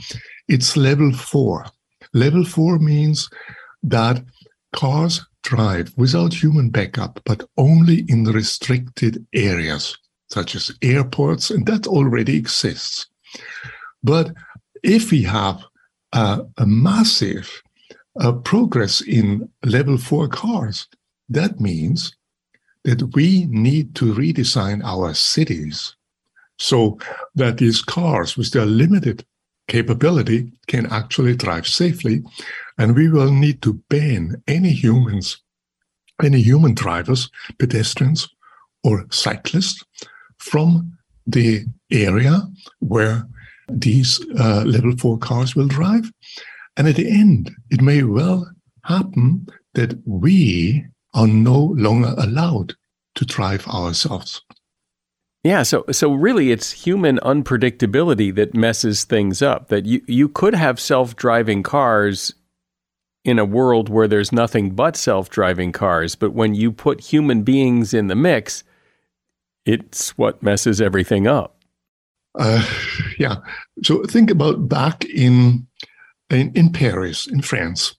It's 0.47 0.77
level 0.77 1.11
four. 1.11 1.65
Level 2.13 2.43
four 2.43 2.79
means 2.79 3.29
that 3.83 4.23
cars 4.75 5.25
drive 5.43 5.93
without 5.97 6.33
human 6.33 6.69
backup, 6.69 7.21
but 7.25 7.47
only 7.57 8.05
in 8.09 8.23
restricted 8.25 9.25
areas, 9.33 9.97
such 10.29 10.55
as 10.55 10.71
airports, 10.81 11.49
and 11.49 11.65
that 11.67 11.87
already 11.87 12.35
exists. 12.35 13.07
But 14.03 14.33
if 14.83 15.11
we 15.11 15.23
have 15.23 15.63
a, 16.13 16.41
a 16.57 16.65
massive 16.65 17.61
uh, 18.19 18.33
progress 18.33 19.01
in 19.01 19.49
level 19.63 19.97
four 19.97 20.27
cars, 20.27 20.87
that 21.29 21.59
means 21.59 22.15
that 22.83 23.13
we 23.15 23.45
need 23.49 23.95
to 23.95 24.13
redesign 24.13 24.81
our 24.83 25.13
cities 25.13 25.95
so 26.57 26.97
that 27.35 27.57
these 27.57 27.81
cars 27.81 28.37
with 28.37 28.51
their 28.51 28.65
limited 28.65 29.25
capability 29.67 30.51
can 30.67 30.91
actually 30.91 31.35
drive 31.35 31.67
safely. 31.67 32.23
And 32.77 32.95
we 32.95 33.09
will 33.09 33.31
need 33.31 33.61
to 33.63 33.73
ban 33.89 34.41
any 34.47 34.69
humans, 34.69 35.41
any 36.23 36.41
human 36.41 36.73
drivers, 36.73 37.29
pedestrians, 37.59 38.27
or 38.83 39.05
cyclists 39.09 39.83
from 40.37 40.97
the 41.25 41.65
area 41.91 42.41
where 42.79 43.27
these 43.69 44.25
uh, 44.39 44.63
level 44.63 44.95
four 44.97 45.17
cars 45.17 45.55
will 45.55 45.67
drive. 45.67 46.11
And 46.77 46.87
at 46.87 46.95
the 46.95 47.09
end, 47.09 47.51
it 47.69 47.81
may 47.81 48.03
well 48.03 48.49
happen 48.83 49.47
that 49.73 49.99
we 50.05 50.85
are 51.13 51.27
no 51.27 51.73
longer 51.75 52.13
allowed 52.17 52.75
to 53.15 53.25
drive 53.25 53.67
ourselves. 53.67 54.41
Yeah, 55.43 55.63
so 55.63 55.85
so 55.91 56.13
really 56.13 56.51
it's 56.51 56.71
human 56.71 57.19
unpredictability 57.19 58.33
that 58.35 58.53
messes 58.53 59.03
things 59.05 59.41
up. 59.41 59.69
That 59.69 59.85
you, 59.85 60.01
you 60.07 60.29
could 60.29 60.55
have 60.55 60.79
self-driving 60.79 61.63
cars 61.63 62.33
in 63.23 63.39
a 63.39 63.45
world 63.45 63.89
where 63.89 64.07
there's 64.07 64.31
nothing 64.31 64.71
but 64.71 64.95
self-driving 64.95 65.73
cars, 65.73 66.15
but 66.15 66.33
when 66.33 66.53
you 66.53 66.71
put 66.71 67.01
human 67.01 67.43
beings 67.43 67.93
in 67.93 68.07
the 68.07 68.15
mix, 68.15 68.63
it's 69.65 70.17
what 70.17 70.41
messes 70.41 70.79
everything 70.79 71.27
up. 71.27 71.57
Uh, 72.39 72.65
yeah. 73.19 73.37
So 73.83 74.03
think 74.05 74.31
about 74.31 74.69
back 74.69 75.03
in, 75.05 75.66
in 76.29 76.51
in 76.55 76.71
Paris, 76.71 77.27
in 77.27 77.41
France, 77.41 77.95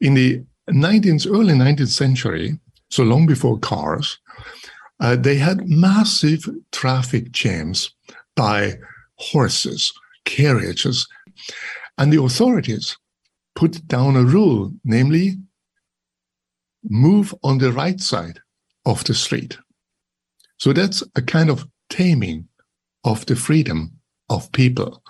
in 0.00 0.14
the 0.14 0.44
19th, 0.70 1.26
early 1.26 1.54
19th 1.54 1.88
century, 1.88 2.58
so 2.90 3.02
long 3.02 3.26
before 3.26 3.58
cars, 3.58 4.18
uh, 5.00 5.16
they 5.16 5.36
had 5.36 5.68
massive 5.68 6.48
traffic 6.72 7.30
jams 7.32 7.94
by 8.36 8.74
horses, 9.16 9.92
carriages, 10.24 11.06
and 11.96 12.12
the 12.12 12.22
authorities 12.22 12.96
put 13.54 13.86
down 13.88 14.16
a 14.16 14.22
rule, 14.22 14.72
namely, 14.84 15.36
move 16.84 17.34
on 17.42 17.58
the 17.58 17.72
right 17.72 18.00
side 18.00 18.40
of 18.86 19.02
the 19.04 19.14
street. 19.14 19.58
So 20.58 20.72
that's 20.72 21.02
a 21.16 21.22
kind 21.22 21.50
of 21.50 21.66
taming 21.90 22.48
of 23.04 23.26
the 23.26 23.36
freedom 23.36 23.92
of 24.30 24.50
people. 24.52 25.02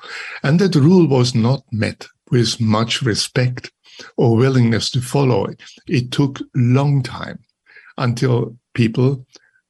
And 0.42 0.58
that 0.60 0.74
rule 0.74 1.06
was 1.06 1.34
not 1.34 1.62
met 1.72 2.06
with 2.30 2.60
much 2.60 3.02
respect 3.02 3.72
or 4.16 4.36
willingness 4.36 4.90
to 4.90 5.00
follow 5.00 5.46
it. 5.46 5.60
It 5.86 6.12
took 6.12 6.40
long 6.54 7.02
time 7.02 7.38
until 7.96 8.56
people 8.74 9.26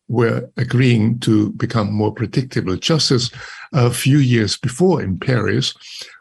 were 0.09 0.51
agreeing 0.57 1.19
to 1.21 1.51
become 1.53 1.93
more 1.93 2.13
predictable. 2.13 2.77
Just 2.77 3.11
as 3.11 3.31
a 3.73 3.91
few 3.91 4.19
years 4.19 4.57
before 4.57 5.03
in 5.03 5.19
Paris, 5.19 5.75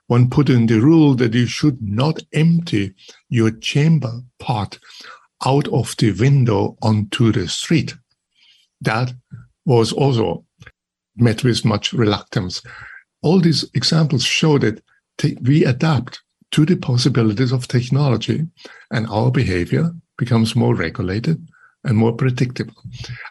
one 0.07 0.29
put 0.29 0.49
in 0.49 0.65
the 0.65 0.79
rule 0.79 1.15
that 1.15 1.33
you 1.33 1.45
should 1.45 1.81
not 1.81 2.21
empty 2.33 2.93
your 3.29 3.51
chamber 3.51 4.21
pot 4.39 4.77
out 5.45 5.67
of 5.69 5.95
the 5.97 6.11
window 6.13 6.77
onto 6.81 7.31
the 7.31 7.47
street. 7.47 7.95
That 8.81 9.13
was 9.65 9.91
also 9.91 10.45
met 11.15 11.43
with 11.43 11.65
much 11.65 11.93
reluctance. 11.93 12.61
All 13.21 13.39
these 13.39 13.65
examples 13.73 14.23
show 14.23 14.57
that 14.59 14.81
we 15.41 15.65
adapt 15.65 16.21
to 16.51 16.65
the 16.65 16.75
possibilities 16.75 17.51
of 17.51 17.67
technology 17.67 18.45
and 18.91 19.07
our 19.07 19.31
behavior 19.31 19.91
becomes 20.17 20.55
more 20.55 20.75
regulated 20.75 21.45
and 21.83 21.97
more 21.97 22.13
predictable. 22.13 22.75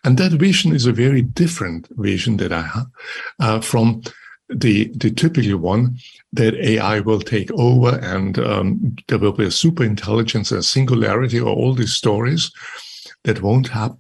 And 0.05 0.17
that 0.19 0.33
vision 0.33 0.75
is 0.75 0.87
a 0.87 0.93
very 0.93 1.23
different 1.23 1.89
vision 1.91 2.37
that 2.39 2.53
I 2.53 2.63
have 2.63 2.87
uh, 3.41 3.61
from 3.61 4.03
the 4.49 4.93
the 4.95 5.11
typical 5.11 5.59
one 5.59 5.99
that 6.33 6.55
AI 6.55 7.01
will 7.01 7.21
take 7.21 7.51
over 7.53 7.99
and 7.99 8.39
um, 8.39 8.97
there 9.09 9.19
will 9.19 9.33
be 9.33 9.47
a 9.47 9.51
super 9.51 9.83
intelligence, 9.83 10.53
a 10.53 10.62
singularity, 10.62 11.41
or 11.41 11.55
all 11.55 11.75
these 11.75 11.95
stories 11.95 12.53
that 13.25 13.43
won't 13.43 13.69
happen. 13.69 13.99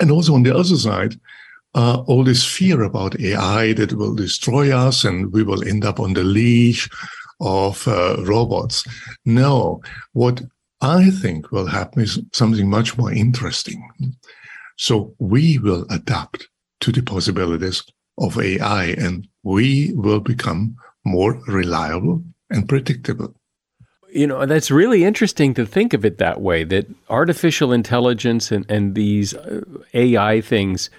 And 0.00 0.10
also 0.10 0.34
on 0.34 0.42
the 0.42 0.56
other 0.56 0.76
side, 0.76 1.20
uh, 1.74 2.02
all 2.06 2.24
this 2.24 2.44
fear 2.44 2.82
about 2.82 3.20
AI 3.20 3.74
that 3.74 3.92
will 3.92 4.14
destroy 4.14 4.74
us 4.74 5.04
and 5.04 5.32
we 5.32 5.42
will 5.42 5.66
end 5.68 5.84
up 5.84 6.00
on 6.00 6.14
the 6.14 6.24
leash 6.24 6.88
of 7.40 7.86
uh, 7.86 8.16
robots. 8.20 8.84
No, 9.24 9.82
what 10.12 10.42
I 10.80 11.10
think 11.10 11.52
will 11.52 11.66
happen 11.66 12.02
is 12.02 12.20
something 12.32 12.68
much 12.68 12.96
more 12.98 13.12
interesting. 13.12 13.82
So 14.76 15.14
we 15.18 15.58
will 15.58 15.86
adapt 15.90 16.48
to 16.80 16.92
the 16.92 17.02
possibilities 17.02 17.82
of 18.18 18.38
AI 18.38 18.84
and 18.98 19.26
we 19.42 19.92
will 19.94 20.20
become 20.20 20.76
more 21.04 21.40
reliable 21.46 22.22
and 22.50 22.68
predictable. 22.68 23.34
You 24.10 24.26
know, 24.26 24.46
that's 24.46 24.70
really 24.70 25.04
interesting 25.04 25.54
to 25.54 25.66
think 25.66 25.92
of 25.92 26.04
it 26.04 26.18
that 26.18 26.40
way 26.40 26.64
that 26.64 26.86
artificial 27.10 27.72
intelligence 27.72 28.50
and, 28.50 28.64
and 28.70 28.94
these 28.94 29.34
uh, 29.34 29.62
AI 29.94 30.40
things 30.40 30.90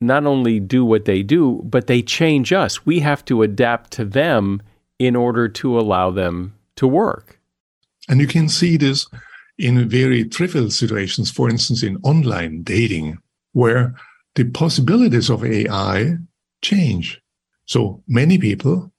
not 0.00 0.24
only 0.24 0.58
do 0.58 0.84
what 0.84 1.04
they 1.04 1.22
do, 1.22 1.60
but 1.64 1.86
they 1.86 2.02
change 2.02 2.52
us. 2.52 2.86
We 2.86 3.00
have 3.00 3.24
to 3.26 3.42
adapt 3.42 3.90
to 3.92 4.04
them 4.04 4.62
in 5.00 5.16
order 5.16 5.48
to 5.48 5.80
allow 5.80 6.10
them 6.10 6.54
to 6.76 6.86
work. 6.86 7.40
And 8.08 8.20
you 8.20 8.26
can 8.26 8.48
see 8.48 8.76
this 8.76 9.08
in 9.58 9.88
very 9.88 10.24
trivial 10.28 10.70
situations, 10.70 11.30
for 11.30 11.48
instance, 11.48 11.82
in 11.82 11.96
online 12.02 12.62
dating, 12.62 13.18
where 13.52 13.94
the 14.34 14.44
possibilities 14.44 15.30
of 15.30 15.44
AI 15.44 16.16
change. 16.62 17.20
So 17.64 18.02
many 18.06 18.36
people, 18.36 18.92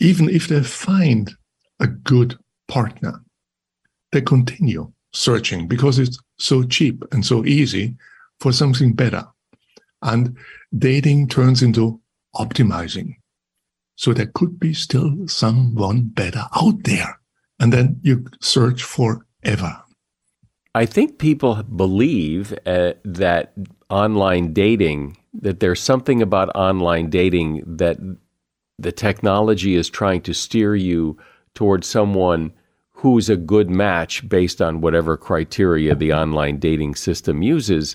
even 0.00 0.30
if 0.30 0.48
they 0.48 0.62
find 0.62 1.30
a 1.78 1.88
good 1.88 2.38
partner, 2.66 3.20
they 4.12 4.22
continue 4.22 4.90
searching 5.12 5.68
because 5.68 5.98
it's 5.98 6.18
so 6.38 6.62
cheap 6.62 7.04
and 7.12 7.24
so 7.24 7.44
easy 7.44 7.94
for 8.40 8.50
something 8.50 8.94
better. 8.94 9.26
And 10.00 10.36
dating 10.76 11.28
turns 11.28 11.62
into 11.62 12.00
optimizing. 12.34 13.16
So 13.96 14.12
there 14.12 14.30
could 14.34 14.58
be 14.58 14.74
still 14.74 15.28
someone 15.28 16.08
better 16.08 16.46
out 16.56 16.84
there. 16.84 17.20
And 17.58 17.72
then 17.72 18.00
you 18.02 18.26
search 18.40 18.82
forever. 18.82 19.82
I 20.74 20.86
think 20.86 21.18
people 21.18 21.62
believe 21.62 22.52
uh, 22.66 22.94
that 23.04 23.54
online 23.88 24.52
dating, 24.52 25.16
that 25.32 25.60
there's 25.60 25.80
something 25.80 26.20
about 26.20 26.54
online 26.56 27.10
dating 27.10 27.62
that 27.76 27.98
the 28.78 28.92
technology 28.92 29.76
is 29.76 29.88
trying 29.88 30.20
to 30.22 30.34
steer 30.34 30.74
you 30.74 31.16
towards 31.54 31.86
someone 31.86 32.52
who's 32.90 33.28
a 33.28 33.36
good 33.36 33.70
match 33.70 34.28
based 34.28 34.60
on 34.60 34.80
whatever 34.80 35.16
criteria 35.16 35.94
the 35.94 36.12
online 36.12 36.58
dating 36.58 36.96
system 36.96 37.42
uses. 37.42 37.94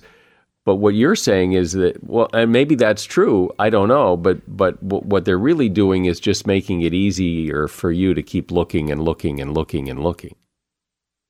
But 0.65 0.75
what 0.75 0.93
you're 0.93 1.15
saying 1.15 1.53
is 1.53 1.73
that, 1.73 2.03
well, 2.03 2.29
and 2.33 2.51
maybe 2.51 2.75
that's 2.75 3.05
true. 3.05 3.51
I 3.59 3.69
don't 3.69 3.87
know, 3.87 4.17
but 4.17 4.39
but 4.47 4.81
what 4.83 5.25
they're 5.25 5.37
really 5.37 5.69
doing 5.69 6.05
is 6.05 6.19
just 6.19 6.45
making 6.45 6.81
it 6.81 6.93
easier 6.93 7.67
for 7.67 7.91
you 7.91 8.13
to 8.13 8.21
keep 8.21 8.51
looking 8.51 8.91
and 8.91 9.01
looking 9.01 9.39
and 9.39 9.53
looking 9.53 9.89
and 9.89 10.03
looking. 10.03 10.35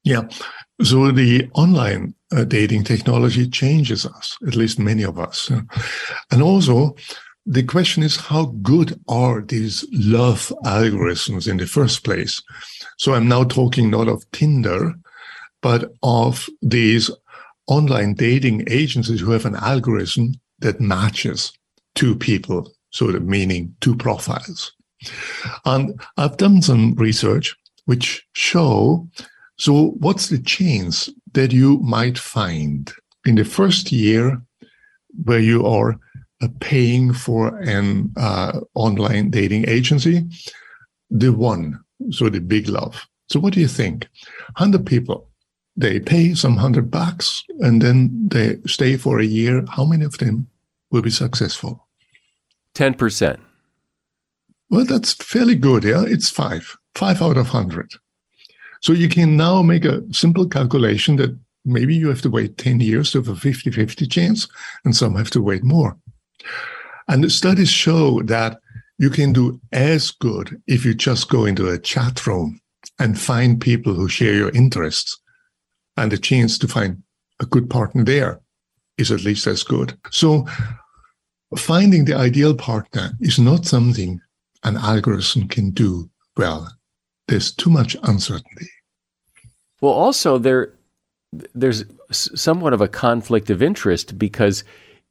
Yeah, 0.03 0.27
so 0.82 1.11
the 1.11 1.49
online 1.53 2.15
uh, 2.32 2.45
dating 2.45 2.86
technology 2.86 3.47
changes 3.49 4.05
us, 4.05 4.38
at 4.47 4.55
least 4.55 4.80
many 4.80 5.03
of 5.03 5.19
us. 5.19 5.51
And 6.32 6.41
also, 6.41 6.95
the 7.45 7.63
question 7.63 8.03
is 8.03 8.15
how 8.15 8.45
good 8.61 8.99
are 9.07 9.41
these 9.41 9.86
love 9.91 10.53
algorithms 10.63 11.47
in 11.47 11.57
the 11.57 11.65
first 11.65 12.03
place? 12.03 12.41
So 12.97 13.13
I'm 13.13 13.27
now 13.27 13.43
talking 13.43 13.89
not 13.89 14.07
of 14.07 14.30
Tinder, 14.32 14.93
but 15.61 15.91
of 16.01 16.47
these 16.61 17.11
online 17.70 18.13
dating 18.13 18.65
agencies 18.70 19.22
who 19.22 19.32
have 19.32 19.45
an 19.45 19.55
algorithm 19.55 20.34
that 20.59 20.82
matches 20.82 21.53
two 21.95 22.15
people, 22.15 22.72
so 22.89 23.11
the 23.11 23.20
meaning 23.20 23.76
two 23.80 23.95
profiles. 23.95 24.74
And 25.65 25.99
I've 26.17 26.38
done 26.38 26.61
some 26.61 26.95
research 26.95 27.55
which 27.86 28.28
show 28.34 29.07
so, 29.59 29.89
what's 29.99 30.30
the 30.30 30.39
chance 30.39 31.09
that 31.34 31.51
you 31.51 31.80
might 31.80 32.17
find 32.17 32.89
in 33.26 33.36
the 33.36 33.43
first 33.43 33.91
year 33.91 34.41
where 35.26 35.41
you 35.41 35.65
are 35.65 35.99
uh, 36.41 36.47
paying 36.61 37.11
for 37.11 37.57
an 37.59 38.13
uh, 38.15 38.61
online 38.74 39.32
dating 39.32 39.67
agency? 39.67 40.26
The 41.09 41.34
one, 41.34 41.78
so 42.09 42.30
the 42.30 42.39
big 42.39 42.70
love. 42.70 43.05
So, 43.30 43.41
what 43.41 43.53
do 43.53 43.59
you 43.59 43.67
think? 43.67 44.07
100 44.55 44.86
people, 44.86 45.28
they 45.80 45.97
pay 45.97 46.34
some 46.34 46.55
100 46.55 46.91
bucks 46.91 47.43
and 47.59 47.82
then 47.82 48.27
they 48.27 48.57
stay 48.65 48.97
for 48.97 49.19
a 49.19 49.25
year. 49.25 49.63
How 49.69 49.86
many 49.86 50.03
of 50.03 50.17
them 50.17 50.47
will 50.91 51.01
be 51.01 51.09
successful? 51.09 51.88
10%. 52.75 53.39
Well, 54.69 54.86
that's 54.86 55.13
fairly 55.13 55.55
good. 55.55 55.86
Yeah, 55.86 56.03
it's 56.05 56.30
five, 56.30 56.75
five 56.95 57.21
out 57.21 57.38
of 57.38 57.53
100. 57.53 57.93
So 58.82 58.91
you 58.91 59.07
can 59.07 59.38
now 59.38 59.61
make 59.61 59.86
a 59.86 60.03
simple 60.13 60.47
calculation 60.47 61.15
that 61.15 61.38
maybe 61.63 61.95
you 61.95 62.09
have 62.09 62.21
to 62.23 62.30
wait 62.30 62.57
10 62.57 62.82
years 62.82 63.11
to 63.11 63.19
have 63.19 63.30
a 63.30 63.36
50 63.36 63.71
50 63.71 64.05
chance, 64.07 64.47
and 64.84 64.95
some 64.95 65.15
have 65.15 65.30
to 65.32 65.41
wait 65.41 65.63
more. 65.63 65.97
And 67.07 67.23
the 67.23 67.30
studies 67.30 67.69
show 67.69 68.21
that 68.23 68.59
you 68.97 69.09
can 69.09 69.32
do 69.32 69.61
as 69.71 70.11
good 70.11 70.61
if 70.67 70.84
you 70.84 70.93
just 70.93 71.30
go 71.30 71.45
into 71.45 71.69
a 71.69 71.80
chat 71.80 72.27
room 72.27 72.59
and 72.99 73.19
find 73.19 73.61
people 73.61 73.93
who 73.93 74.09
share 74.09 74.34
your 74.34 74.49
interests. 74.49 75.17
And 76.00 76.12
the 76.12 76.18
chance 76.18 76.58
to 76.60 76.68
find 76.68 77.04
a 77.39 77.45
good 77.45 77.70
partner 77.70 78.04
there 78.04 78.39
is 78.97 79.12
at 79.12 79.24
least 79.24 79.47
as 79.47 79.64
good. 79.64 79.97
So 80.12 80.47
finding 81.58 82.06
the 82.06 82.16
ideal 82.16 82.56
partner 82.56 83.12
is 83.20 83.39
not 83.39 83.66
something 83.66 84.20
an 84.64 84.78
algorithm 84.78 85.47
can 85.47 85.72
do 85.72 86.10
well 86.36 86.70
there's 87.30 87.52
too 87.52 87.70
much 87.70 87.95
uncertainty. 88.04 88.70
Well, 89.82 89.93
also 89.93 90.38
there 90.38 90.74
there's 91.54 91.86
somewhat 92.12 92.74
of 92.74 92.82
a 92.82 92.88
conflict 92.88 93.52
of 93.52 93.62
interest 93.62 94.18
because 94.18 94.64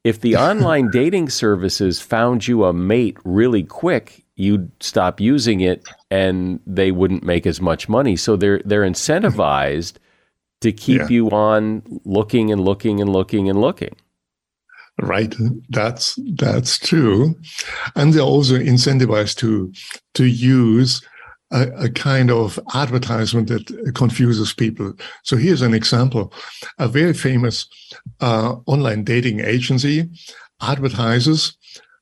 if 0.03 0.19
the 0.19 0.35
online 0.49 0.91
dating 0.91 1.29
services 1.29 2.01
found 2.01 2.47
you 2.47 2.65
a 2.65 2.73
mate 2.73 3.17
really 3.23 3.63
quick, 3.63 4.25
you'd 4.35 4.71
stop 4.83 5.21
using 5.21 5.61
it 5.61 5.87
and 6.11 6.59
they 6.67 6.91
wouldn't 6.91 7.23
make 7.23 7.47
as 7.47 7.61
much 7.61 7.89
money. 7.89 8.15
So 8.15 8.35
they're 8.35 8.61
they're 8.65 8.83
incentivized 8.83 9.93
to 10.61 10.71
keep 10.71 11.01
yeah. 11.01 11.07
you 11.07 11.29
on 11.29 11.83
looking 12.05 12.51
and 12.51 12.61
looking 12.61 13.01
and 13.01 13.11
looking 13.11 13.49
and 13.49 13.59
looking. 13.59 13.95
Right, 15.01 15.33
that's 15.69 16.19
that's 16.35 16.77
true, 16.77 17.33
and 17.95 18.13
they're 18.13 18.21
also 18.21 18.55
incentivized 18.57 19.37
to 19.37 19.71
to 20.15 20.25
use 20.25 21.01
a, 21.51 21.85
a, 21.85 21.89
kind 21.89 22.29
of 22.29 22.59
advertisement 22.73 23.47
that 23.47 23.93
confuses 23.95 24.53
people. 24.53 24.93
So 25.23 25.37
here's 25.37 25.61
an 25.61 25.73
example. 25.73 26.33
A 26.77 26.87
very 26.87 27.13
famous 27.13 27.67
uh, 28.19 28.55
online 28.65 29.03
dating 29.03 29.39
agency 29.39 30.09
advertises 30.61 31.57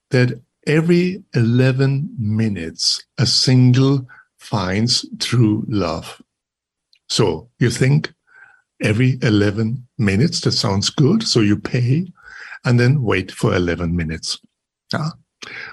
that 0.09 0.41
every 0.65 1.23
11 1.33 2.09
minutes, 2.17 3.05
a 3.17 3.25
single 3.25 4.07
finds 4.37 5.05
true 5.19 5.65
love. 5.67 6.21
So 7.09 7.49
you 7.59 7.69
think 7.69 8.13
every 8.81 9.17
11 9.21 9.87
minutes, 9.97 10.41
that 10.41 10.51
sounds 10.51 10.89
good. 10.89 11.23
So 11.23 11.39
you 11.39 11.57
pay 11.57 12.11
and 12.65 12.79
then 12.79 13.01
wait 13.01 13.31
for 13.31 13.55
11 13.55 13.95
minutes. 13.95 14.39
Yeah. 14.93 15.09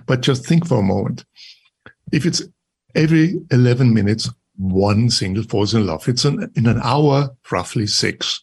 But 0.06 0.20
just 0.20 0.46
think 0.46 0.66
for 0.66 0.78
a 0.78 0.82
moment. 0.82 1.24
If 2.12 2.26
it's 2.26 2.42
every 2.94 3.40
11 3.50 3.92
minutes, 3.92 4.30
one 4.56 5.10
single 5.10 5.42
falls 5.42 5.74
in 5.74 5.86
love. 5.86 6.08
It's 6.08 6.24
an, 6.24 6.50
in 6.54 6.66
an 6.66 6.80
hour, 6.82 7.30
roughly 7.50 7.86
six. 7.86 8.40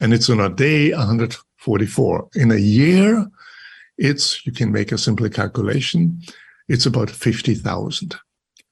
And 0.00 0.12
it's 0.12 0.28
on 0.28 0.40
a 0.40 0.50
day, 0.50 0.90
144. 0.90 2.28
In 2.34 2.50
a 2.52 2.56
year, 2.56 3.26
it's, 3.96 4.44
you 4.46 4.52
can 4.52 4.70
make 4.72 4.92
a 4.92 4.98
simple 4.98 5.28
calculation, 5.30 6.20
it's 6.68 6.86
about 6.86 7.10
50,000. 7.10 8.16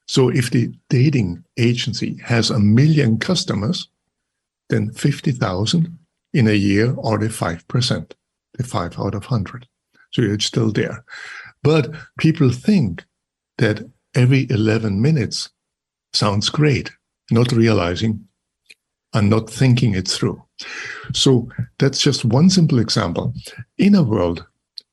So 0.07 0.29
if 0.29 0.51
the 0.51 0.73
dating 0.91 1.45
agency 1.57 2.19
has 2.23 2.51
a 2.51 2.59
million 2.59 3.19
customers, 3.19 3.89
then 4.75 4.91
50,000 4.93 5.99
in 6.33 6.49
a 6.49 6.53
year 6.53 6.97
are 7.03 7.19
the 7.19 7.29
5%, 7.29 8.13
the 8.55 8.65
5 8.65 8.99
out 8.99 9.15
of 9.15 9.25
100. 9.25 9.69
So 10.11 10.23
it's 10.23 10.47
still 10.47 10.73
there. 10.73 11.05
But 11.63 11.95
people 12.19 12.51
think 12.51 13.05
that 13.59 13.89
every 14.15 14.47
11 14.51 15.01
minutes 15.01 15.51
sounds 16.13 16.51
great, 16.51 16.91
not 17.31 17.53
realizing 17.53 18.27
and 19.13 19.31
not 19.31 19.49
thinking 19.49 19.95
it 19.95 20.09
through. 20.09 20.43
So 21.13 21.49
that's 21.79 22.01
just 22.01 22.25
one 22.25 22.51
simple 22.51 22.81
example. 22.81 23.33
In 23.79 23.95
a 23.95 24.03
world 24.03 24.45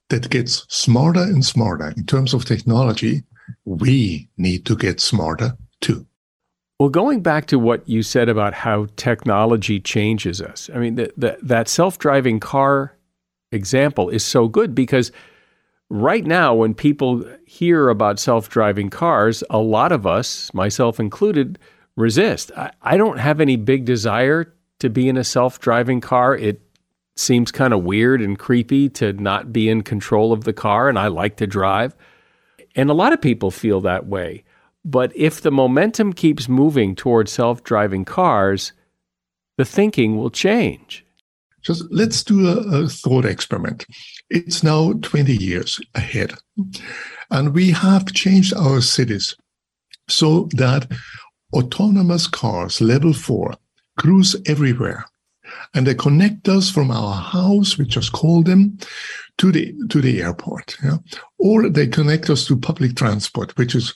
that 0.09 0.29
gets 0.29 0.65
smarter 0.69 1.23
and 1.23 1.43
smarter 1.43 1.93
in 1.97 2.05
terms 2.05 2.33
of 2.35 2.45
technology, 2.45 3.23
we 3.65 4.29
need 4.37 4.65
to 4.67 4.75
get 4.75 4.99
smarter 4.99 5.57
too. 5.81 6.05
Well, 6.81 6.89
going 6.89 7.21
back 7.21 7.45
to 7.45 7.59
what 7.59 7.87
you 7.87 8.01
said 8.01 8.27
about 8.27 8.55
how 8.55 8.87
technology 8.95 9.79
changes 9.79 10.41
us, 10.41 10.67
I 10.73 10.79
mean, 10.79 10.95
the, 10.95 11.13
the, 11.15 11.37
that 11.43 11.67
self 11.67 11.99
driving 11.99 12.39
car 12.39 12.97
example 13.51 14.09
is 14.09 14.25
so 14.25 14.47
good 14.47 14.73
because 14.73 15.11
right 15.91 16.25
now, 16.25 16.55
when 16.55 16.73
people 16.73 17.23
hear 17.45 17.89
about 17.89 18.17
self 18.17 18.49
driving 18.49 18.89
cars, 18.89 19.43
a 19.51 19.59
lot 19.59 19.91
of 19.91 20.07
us, 20.07 20.51
myself 20.55 20.99
included, 20.99 21.59
resist. 21.97 22.51
I, 22.57 22.71
I 22.81 22.97
don't 22.97 23.19
have 23.19 23.39
any 23.39 23.57
big 23.57 23.85
desire 23.85 24.51
to 24.79 24.89
be 24.89 25.07
in 25.07 25.17
a 25.17 25.23
self 25.23 25.59
driving 25.59 26.01
car. 26.01 26.35
It 26.35 26.63
seems 27.15 27.51
kind 27.51 27.75
of 27.75 27.83
weird 27.83 28.23
and 28.23 28.39
creepy 28.39 28.89
to 28.89 29.13
not 29.13 29.53
be 29.53 29.69
in 29.69 29.83
control 29.83 30.33
of 30.33 30.45
the 30.45 30.53
car, 30.53 30.89
and 30.89 30.97
I 30.97 31.09
like 31.09 31.35
to 31.35 31.45
drive. 31.45 31.95
And 32.75 32.89
a 32.89 32.95
lot 32.95 33.13
of 33.13 33.21
people 33.21 33.51
feel 33.51 33.81
that 33.81 34.07
way. 34.07 34.45
But 34.83 35.15
if 35.15 35.41
the 35.41 35.51
momentum 35.51 36.13
keeps 36.13 36.49
moving 36.49 36.95
towards 36.95 37.31
self 37.31 37.63
driving 37.63 38.05
cars, 38.05 38.73
the 39.57 39.65
thinking 39.65 40.17
will 40.17 40.31
change. 40.31 41.05
Just 41.61 41.83
let's 41.91 42.23
do 42.23 42.47
a, 42.47 42.83
a, 42.83 42.87
thought 42.87 43.25
experiment. 43.25 43.85
It's 44.31 44.63
now 44.63 44.93
20 44.93 45.35
years 45.35 45.79
ahead, 45.93 46.33
and 47.29 47.53
we 47.53 47.69
have 47.69 48.11
changed 48.13 48.55
our 48.55 48.81
cities 48.81 49.35
so 50.09 50.49
that 50.53 50.91
autonomous 51.53 52.25
cars, 52.25 52.81
level 52.81 53.13
four, 53.13 53.53
cruise 53.99 54.35
everywhere. 54.47 55.05
And 55.75 55.85
they 55.85 55.93
connect 55.93 56.47
us 56.49 56.71
from 56.71 56.91
our 56.91 57.13
house, 57.13 57.77
we 57.77 57.85
just 57.85 58.13
call 58.13 58.41
them, 58.41 58.77
to 59.37 59.51
the 59.51 59.73
to 59.89 60.01
the 60.01 60.21
airport. 60.21 60.77
Yeah? 60.83 60.97
Or 61.37 61.69
they 61.69 61.87
connect 61.87 62.29
us 62.29 62.45
to 62.45 62.57
public 62.57 62.95
transport, 62.95 63.57
which 63.57 63.75
is 63.75 63.93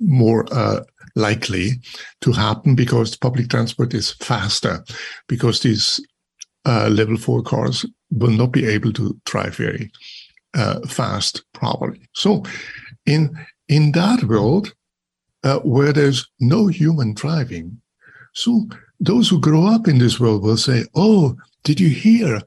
more 0.00 0.46
uh, 0.52 0.80
likely 1.14 1.80
to 2.20 2.32
happen 2.32 2.74
because 2.74 3.16
public 3.16 3.48
transport 3.48 3.94
is 3.94 4.12
faster 4.12 4.84
because 5.28 5.60
these 5.60 6.00
uh, 6.64 6.88
level 6.88 7.16
four 7.16 7.42
cars 7.42 7.84
will 8.10 8.30
not 8.30 8.52
be 8.52 8.66
able 8.66 8.92
to 8.92 9.18
drive 9.24 9.56
very 9.56 9.90
uh, 10.54 10.80
fast, 10.86 11.44
probably. 11.52 12.00
So, 12.14 12.42
in 13.06 13.36
in 13.68 13.92
that 13.92 14.24
world 14.24 14.74
uh, 15.44 15.58
where 15.60 15.92
there's 15.92 16.26
no 16.40 16.66
human 16.66 17.14
driving, 17.14 17.80
so 18.34 18.68
those 19.00 19.28
who 19.28 19.40
grow 19.40 19.66
up 19.66 19.88
in 19.88 19.98
this 19.98 20.18
world 20.18 20.42
will 20.42 20.56
say, 20.56 20.84
"Oh, 20.94 21.36
did 21.64 21.80
you 21.80 21.88
hear? 21.88 22.40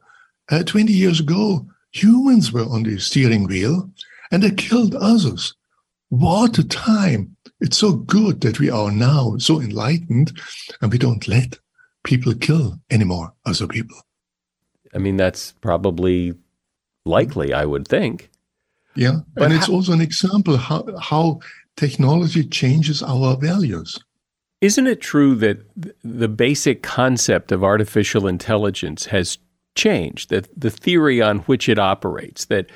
Uh, 0.49 0.63
Twenty 0.63 0.93
years 0.93 1.19
ago, 1.19 1.65
humans 1.91 2.51
were 2.51 2.65
on 2.65 2.83
the 2.83 2.99
steering 2.99 3.45
wheel, 3.45 3.89
and 4.31 4.43
they 4.43 4.51
killed 4.51 4.95
others. 4.95 5.53
What 6.09 6.57
a 6.57 6.67
time! 6.67 7.37
It's 7.61 7.77
so 7.77 7.93
good 7.93 8.41
that 8.41 8.59
we 8.59 8.69
are 8.69 8.91
now 8.91 9.37
so 9.37 9.61
enlightened, 9.61 10.37
and 10.81 10.91
we 10.91 10.97
don't 10.97 11.27
let 11.27 11.59
people 12.03 12.33
kill 12.33 12.79
anymore 12.89 13.33
other 13.45 13.67
people." 13.67 13.97
I 14.93 14.97
mean, 14.97 15.15
that's 15.15 15.53
probably 15.61 16.33
likely, 17.05 17.53
I 17.53 17.65
would 17.65 17.87
think. 17.87 18.29
Yeah. 18.95 19.19
But 19.35 19.45
and 19.45 19.53
it's 19.53 19.67
ha- 19.67 19.73
also 19.73 19.93
an 19.93 20.01
example 20.01 20.57
how, 20.57 20.85
how 20.99 21.39
technology 21.77 22.43
changes 22.43 23.01
our 23.01 23.37
values. 23.37 23.97
Isn't 24.59 24.87
it 24.87 25.01
true 25.01 25.35
that 25.35 25.59
the 26.03 26.27
basic 26.27 26.83
concept 26.83 27.51
of 27.51 27.63
artificial 27.63 28.27
intelligence 28.27 29.05
has 29.07 29.37
changed? 29.75 30.29
That 30.29 30.49
the 30.59 30.69
theory 30.69 31.21
on 31.21 31.39
which 31.39 31.69
it 31.69 31.79
operates, 31.79 32.45
that 32.45 32.69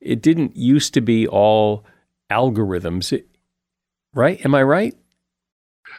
it 0.00 0.22
didn't 0.22 0.56
used 0.56 0.94
to 0.94 1.00
be 1.00 1.26
all 1.26 1.84
algorithms, 2.30 3.12
right? 4.14 4.44
Am 4.44 4.54
I 4.54 4.62
right? 4.62 4.94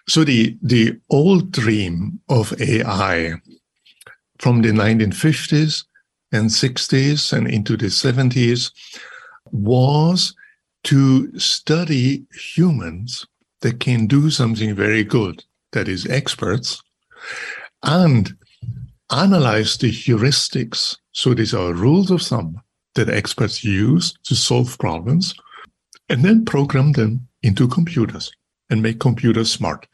So 0.07 0.23
the 0.23 0.57
the 0.61 0.99
old 1.09 1.51
dream 1.51 2.19
of 2.29 2.53
AI 2.59 3.35
from 4.39 4.61
the 4.61 4.71
1950s 4.71 5.85
and 6.31 6.49
60s 6.49 7.31
and 7.31 7.47
into 7.47 7.77
the 7.77 7.85
70s 7.85 8.71
was 9.51 10.35
to 10.83 11.39
study 11.39 12.25
humans 12.33 13.25
that 13.61 13.79
can 13.79 14.07
do 14.07 14.29
something 14.29 14.75
very 14.75 15.03
good, 15.03 15.43
that 15.71 15.87
is, 15.87 16.05
experts, 16.07 16.81
and 17.83 18.35
analyze 19.11 19.77
the 19.77 19.91
heuristics. 19.91 20.97
So 21.13 21.33
these 21.33 21.53
are 21.53 21.73
rules 21.73 22.11
of 22.11 22.21
thumb 22.21 22.61
that 22.95 23.09
experts 23.09 23.63
use 23.63 24.13
to 24.23 24.35
solve 24.35 24.77
problems, 24.79 25.33
and 26.09 26.25
then 26.25 26.43
program 26.43 26.91
them 26.91 27.27
into 27.43 27.67
computers 27.67 28.31
and 28.69 28.81
make 28.81 28.99
computers 28.99 29.51
smart 29.51 29.87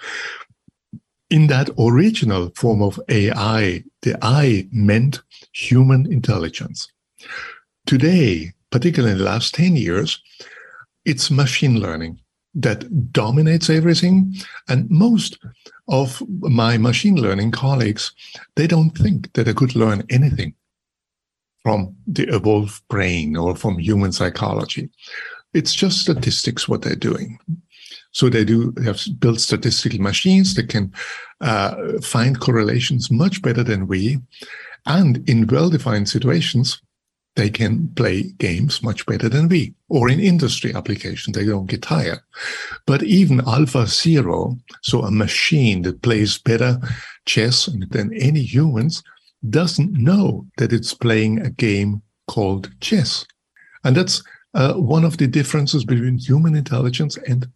in 1.30 1.48
that 1.48 1.70
original 1.78 2.52
form 2.56 2.82
of 2.82 3.00
AI, 3.10 3.84
the 4.02 4.18
I 4.22 4.68
meant 4.72 5.22
human 5.54 6.12
intelligence. 6.12 6.88
Today, 7.86 8.52
particularly 8.72 9.14
in 9.14 9.20
the 9.20 9.26
last 9.26 9.54
10 9.54 9.76
years, 9.76 10.22
it's 11.06 11.32
machine 11.32 11.80
learning 11.80 12.20
that 12.56 13.12
dominates 13.12 13.70
everything. 13.70 14.36
And 14.68 14.90
most 14.90 15.38
of 15.88 16.22
my 16.40 16.78
machine 16.78 17.16
learning 17.16 17.52
colleagues, 17.52 18.12
they 18.56 18.68
don't 18.68 18.92
think 18.92 19.32
that 19.34 19.44
they 19.44 19.54
could 19.54 19.76
learn 19.76 20.04
anything 20.10 20.56
from 21.62 21.96
the 22.08 22.24
evolved 22.34 22.82
brain 22.88 23.36
or 23.36 23.56
from 23.56 23.78
human 23.78 24.12
psychology. 24.12 24.90
It's 25.54 25.74
just 25.74 26.02
statistics 26.02 26.68
what 26.68 26.82
they're 26.82 26.96
doing. 26.96 27.40
So 28.12 28.30
they 28.30 28.44
do 28.44 28.72
they 28.72 28.84
have 28.84 29.02
built 29.20 29.40
statistical 29.40 30.00
machines 30.02 30.56
that 30.56 30.70
can 30.70 30.92
uh, 31.42 31.76
find 32.02 32.40
correlations 32.40 33.12
much 33.12 33.42
better 33.42 33.64
than 33.64 33.88
we. 33.88 34.20
And 34.86 35.28
in 35.30 35.48
well-defined 35.48 36.10
situations, 36.10 36.82
they 37.36 37.50
can 37.50 37.88
play 37.96 38.24
games 38.38 38.82
much 38.84 39.06
better 39.06 39.30
than 39.30 39.48
we. 39.48 39.74
Or 39.88 40.10
in 40.10 40.20
industry 40.20 40.74
applications, 40.74 41.36
they 41.36 41.46
don't 41.46 41.68
get 41.68 41.84
tired. 41.84 42.20
But 42.86 43.04
even 43.04 43.42
Alpha 43.48 43.88
Zero, 43.88 44.58
so 44.82 45.04
a 45.04 45.12
machine 45.12 45.84
that 45.84 46.02
plays 46.02 46.38
better 46.38 46.80
chess 47.26 47.68
than 47.92 48.14
any 48.14 48.42
humans, 48.42 49.04
doesn't 49.50 49.94
know 49.94 50.48
that 50.58 50.74
it's 50.74 50.94
playing 50.94 51.40
a 51.40 51.50
game 51.50 52.02
called 52.28 52.70
chess. 52.82 53.26
And 53.84 53.96
that's 53.96 54.22
uh, 54.54 54.74
one 54.74 55.06
of 55.06 55.18
the 55.18 55.28
differences 55.28 55.86
between 55.86 56.18
human 56.18 56.56
intelligence 56.56 57.18
and 57.28 57.48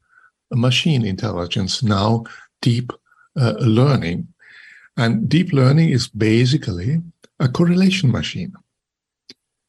machine 0.52 1.06
intelligence, 1.06 1.84
now 1.84 2.24
deep 2.62 2.92
uh, 3.40 3.54
learning. 3.60 4.28
And 4.98 5.28
deep 5.28 5.52
learning 5.54 5.90
is 5.90 6.08
basically 6.08 7.02
a 7.40 7.50
correlation 7.50 8.12
machine. 8.12 8.54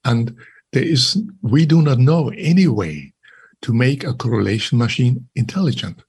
And 0.04 0.36
there 0.72 0.82
is, 0.82 1.16
we 1.40 1.64
do 1.64 1.80
not 1.80 1.98
know 1.98 2.30
any 2.36 2.68
way 2.68 3.14
to 3.62 3.72
make 3.72 4.04
a 4.04 4.12
correlation 4.12 4.76
machine 4.76 5.26
intelligent. 5.34 6.02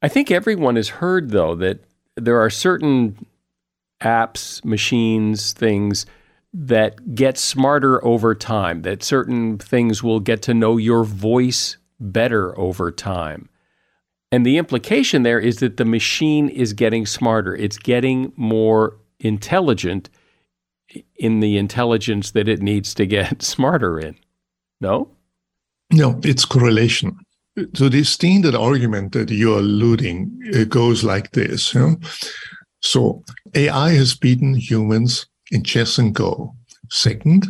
I 0.00 0.08
think 0.08 0.30
everyone 0.30 0.76
has 0.76 0.88
heard, 0.88 1.30
though, 1.30 1.54
that 1.56 1.84
there 2.16 2.40
are 2.40 2.50
certain 2.50 3.26
apps, 4.00 4.64
machines, 4.64 5.52
things 5.52 6.06
that 6.54 7.14
get 7.16 7.36
smarter 7.36 8.02
over 8.04 8.32
time, 8.32 8.82
that 8.82 9.02
certain 9.02 9.58
things 9.58 10.04
will 10.04 10.20
get 10.20 10.40
to 10.42 10.54
know 10.54 10.76
your 10.76 11.02
voice 11.02 11.76
better 11.98 12.56
over 12.58 12.92
time. 12.92 13.48
And 14.30 14.46
the 14.46 14.56
implication 14.56 15.24
there 15.24 15.40
is 15.40 15.58
that 15.58 15.76
the 15.76 15.84
machine 15.84 16.48
is 16.48 16.72
getting 16.72 17.06
smarter, 17.06 17.56
it's 17.56 17.76
getting 17.76 18.32
more 18.36 18.96
intelligent 19.18 20.08
in 21.16 21.40
the 21.40 21.58
intelligence 21.58 22.30
that 22.32 22.48
it 22.48 22.62
needs 22.62 22.94
to 22.94 23.06
get 23.06 23.42
smarter 23.42 23.98
in. 23.98 24.16
No? 24.80 25.10
No, 25.92 26.20
it's 26.22 26.44
correlation. 26.44 27.18
So 27.74 27.88
the 27.88 28.04
standard 28.04 28.54
argument 28.54 29.12
that 29.12 29.30
you're 29.30 29.58
alluding 29.58 30.36
it 30.40 30.68
goes 30.68 31.04
like 31.04 31.32
this. 31.32 31.74
You 31.74 31.80
know? 31.80 31.96
So 32.80 33.24
AI 33.54 33.90
has 33.92 34.14
beaten 34.14 34.54
humans 34.54 35.26
in 35.50 35.62
chess 35.62 35.98
and 35.98 36.14
Go. 36.14 36.54
Second, 36.90 37.46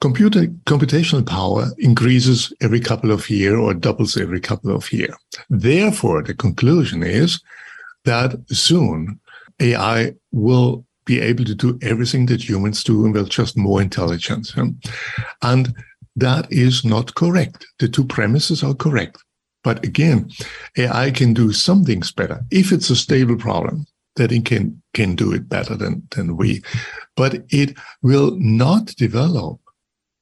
computer 0.00 0.46
computational 0.66 1.26
power 1.26 1.68
increases 1.78 2.52
every 2.60 2.80
couple 2.80 3.10
of 3.10 3.28
year 3.30 3.56
or 3.56 3.74
doubles 3.74 4.16
every 4.16 4.40
couple 4.40 4.74
of 4.74 4.92
year. 4.92 5.14
Therefore, 5.50 6.22
the 6.22 6.34
conclusion 6.34 7.02
is 7.02 7.40
that 8.04 8.36
soon 8.48 9.20
AI 9.60 10.14
will 10.32 10.84
be 11.04 11.20
able 11.20 11.44
to 11.44 11.54
do 11.54 11.78
everything 11.82 12.26
that 12.26 12.48
humans 12.48 12.82
do 12.82 13.04
and 13.04 13.14
with 13.14 13.28
just 13.28 13.56
more 13.56 13.80
intelligence. 13.80 14.50
Hmm? 14.50 14.70
And 15.42 15.74
that 16.16 16.50
is 16.50 16.84
not 16.84 17.14
correct. 17.14 17.66
The 17.78 17.88
two 17.88 18.04
premises 18.04 18.62
are 18.64 18.74
correct. 18.74 19.22
But 19.62 19.84
again, 19.84 20.30
AI 20.76 21.10
can 21.10 21.34
do 21.34 21.52
some 21.52 21.84
things 21.84 22.12
better 22.12 22.40
if 22.50 22.72
it's 22.72 22.90
a 22.90 22.96
stable 22.96 23.36
problem 23.36 23.86
that 24.16 24.32
it 24.32 24.44
can 24.44 24.82
can 24.94 25.14
do 25.14 25.32
it 25.32 25.48
better 25.48 25.76
than 25.76 26.06
than 26.14 26.36
we. 26.36 26.62
But 27.16 27.44
it 27.50 27.76
will 28.02 28.36
not 28.38 28.86
develop 28.96 29.60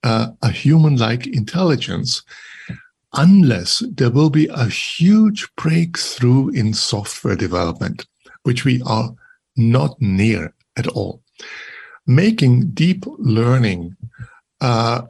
uh, 0.02 0.28
a 0.42 0.50
human 0.50 0.96
like 0.96 1.26
intelligence 1.26 2.22
unless 3.14 3.82
there 3.92 4.10
will 4.10 4.30
be 4.30 4.48
a 4.48 4.66
huge 4.66 5.48
breakthrough 5.56 6.48
in 6.48 6.74
software 6.74 7.36
development, 7.36 8.06
which 8.42 8.64
we 8.64 8.82
are 8.82 9.14
not 9.56 10.00
near 10.00 10.52
at 10.76 10.86
all. 10.88 11.22
Making 12.06 12.70
deep 12.70 13.04
learning 13.18 13.96
uh, 14.60 15.02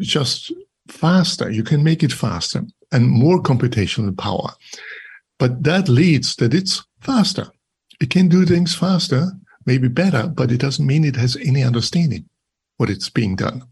just 0.00 0.52
faster. 0.88 1.50
You 1.50 1.64
can 1.64 1.82
make 1.82 2.02
it 2.02 2.12
faster 2.12 2.64
and 2.92 3.08
more 3.08 3.42
computational 3.42 4.16
power. 4.16 4.50
But 5.38 5.64
that 5.64 5.88
leads 5.88 6.36
that 6.36 6.54
it's 6.54 6.84
faster. 7.00 7.50
It 8.00 8.10
can 8.10 8.28
do 8.28 8.44
things 8.44 8.74
faster, 8.74 9.32
maybe 9.64 9.88
better, 9.88 10.26
but 10.26 10.52
it 10.52 10.60
doesn't 10.60 10.86
mean 10.86 11.04
it 11.04 11.16
has 11.16 11.36
any 11.36 11.62
understanding 11.62 12.26
what 12.76 12.90
it's 12.90 13.08
being 13.08 13.36
done. 13.36 13.62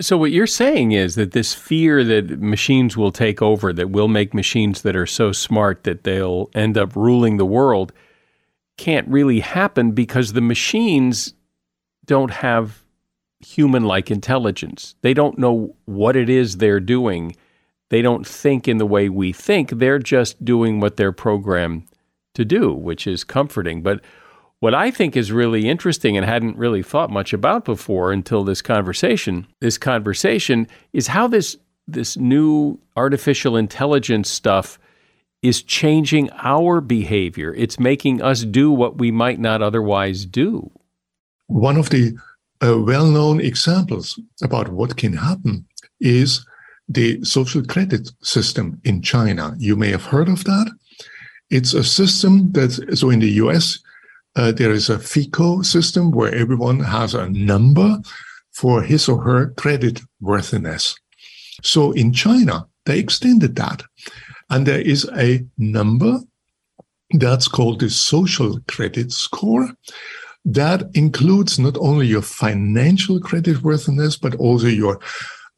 So 0.00 0.18
what 0.18 0.32
you're 0.32 0.46
saying 0.46 0.92
is 0.92 1.14
that 1.14 1.32
this 1.32 1.54
fear 1.54 2.02
that 2.04 2.40
machines 2.40 2.96
will 2.96 3.12
take 3.12 3.40
over, 3.40 3.72
that 3.72 3.90
we'll 3.90 4.08
make 4.08 4.34
machines 4.34 4.82
that 4.82 4.96
are 4.96 5.06
so 5.06 5.30
smart 5.32 5.84
that 5.84 6.02
they'll 6.02 6.50
end 6.54 6.76
up 6.76 6.96
ruling 6.96 7.36
the 7.36 7.46
world, 7.46 7.92
can't 8.76 9.06
really 9.08 9.40
happen 9.40 9.92
because 9.92 10.32
the 10.32 10.40
machines 10.40 11.34
don't 12.04 12.32
have 12.32 12.82
human 13.38 13.84
like 13.84 14.10
intelligence. 14.10 14.96
They 15.02 15.14
don't 15.14 15.38
know 15.38 15.76
what 15.84 16.16
it 16.16 16.28
is 16.28 16.56
they're 16.56 16.80
doing. 16.80 17.36
They 17.90 18.02
don't 18.02 18.26
think 18.26 18.66
in 18.66 18.78
the 18.78 18.86
way 18.86 19.08
we 19.08 19.32
think. 19.32 19.70
They're 19.70 20.00
just 20.00 20.44
doing 20.44 20.80
what 20.80 20.96
they're 20.96 21.12
programmed 21.12 21.84
to 22.34 22.44
do, 22.44 22.72
which 22.72 23.06
is 23.06 23.24
comforting. 23.24 23.82
But 23.82 24.00
what 24.60 24.74
I 24.74 24.90
think 24.90 25.16
is 25.16 25.32
really 25.32 25.68
interesting 25.68 26.16
and 26.16 26.24
hadn't 26.24 26.56
really 26.56 26.82
thought 26.82 27.10
much 27.10 27.32
about 27.32 27.64
before 27.64 28.12
until 28.12 28.44
this 28.44 28.62
conversation, 28.62 29.46
this 29.60 29.78
conversation 29.78 30.66
is 30.92 31.08
how 31.08 31.28
this 31.28 31.56
this 31.86 32.16
new 32.16 32.78
artificial 32.96 33.56
intelligence 33.56 34.30
stuff 34.30 34.78
is 35.42 35.62
changing 35.62 36.30
our 36.42 36.80
behavior. 36.80 37.52
It's 37.54 37.78
making 37.78 38.22
us 38.22 38.42
do 38.44 38.70
what 38.70 38.96
we 38.96 39.10
might 39.10 39.38
not 39.38 39.60
otherwise 39.60 40.24
do. 40.24 40.70
One 41.48 41.76
of 41.76 41.90
the 41.90 42.16
uh, 42.62 42.80
well-known 42.80 43.40
examples 43.40 44.18
about 44.42 44.70
what 44.70 44.96
can 44.96 45.12
happen 45.12 45.66
is 46.00 46.46
the 46.88 47.22
social 47.22 47.62
credit 47.62 48.10
system 48.22 48.80
in 48.84 49.02
China. 49.02 49.54
You 49.58 49.76
may 49.76 49.90
have 49.90 50.04
heard 50.04 50.30
of 50.30 50.44
that. 50.44 50.72
It's 51.50 51.74
a 51.74 51.84
system 51.84 52.52
that 52.52 52.96
so 52.96 53.10
in 53.10 53.20
the 53.20 53.32
US 53.42 53.78
uh, 54.36 54.52
there 54.52 54.72
is 54.72 54.88
a 54.88 54.98
FICO 54.98 55.62
system 55.62 56.10
where 56.10 56.34
everyone 56.34 56.80
has 56.80 57.14
a 57.14 57.28
number 57.30 57.98
for 58.52 58.82
his 58.82 59.08
or 59.08 59.20
her 59.22 59.50
credit 59.50 60.00
worthiness. 60.20 60.96
So 61.62 61.92
in 61.92 62.12
China, 62.12 62.66
they 62.86 62.98
extended 62.98 63.56
that. 63.56 63.82
And 64.50 64.66
there 64.66 64.80
is 64.80 65.08
a 65.16 65.44
number 65.56 66.20
that's 67.18 67.48
called 67.48 67.80
the 67.80 67.90
social 67.90 68.60
credit 68.68 69.12
score. 69.12 69.68
That 70.44 70.90
includes 70.94 71.58
not 71.58 71.76
only 71.78 72.06
your 72.06 72.22
financial 72.22 73.18
credit 73.20 73.62
worthiness, 73.62 74.16
but 74.16 74.34
also 74.36 74.66
your 74.66 75.00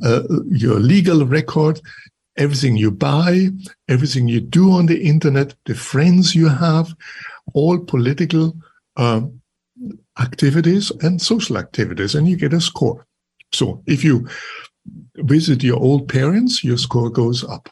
uh, 0.05 0.23
your 0.49 0.79
legal 0.79 1.25
record, 1.25 1.81
everything 2.37 2.77
you 2.77 2.91
buy, 2.91 3.49
everything 3.89 4.29
you 4.29 4.41
do 4.41 4.71
on 4.73 4.87
the 4.87 5.03
internet, 5.03 5.55
the 5.65 5.75
friends 5.75 6.35
you 6.35 6.49
have, 6.49 6.95
all 7.55 7.79
political 7.79 8.57
um, 8.97 9.41
activities 10.19 10.91
and 11.03 11.21
social 11.21 11.59
activities, 11.59 12.15
and 12.15 12.29
you 12.29 12.37
get 12.37 12.53
a 12.53 12.61
score. 12.61 13.07
So 13.53 13.83
if 13.87 14.05
you 14.05 14.29
visit 15.17 15.63
your 15.63 15.79
old 15.79 16.09
parents, 16.09 16.63
your 16.63 16.79
score 16.79 17.11
goes 17.11 17.45
up. 17.45 17.69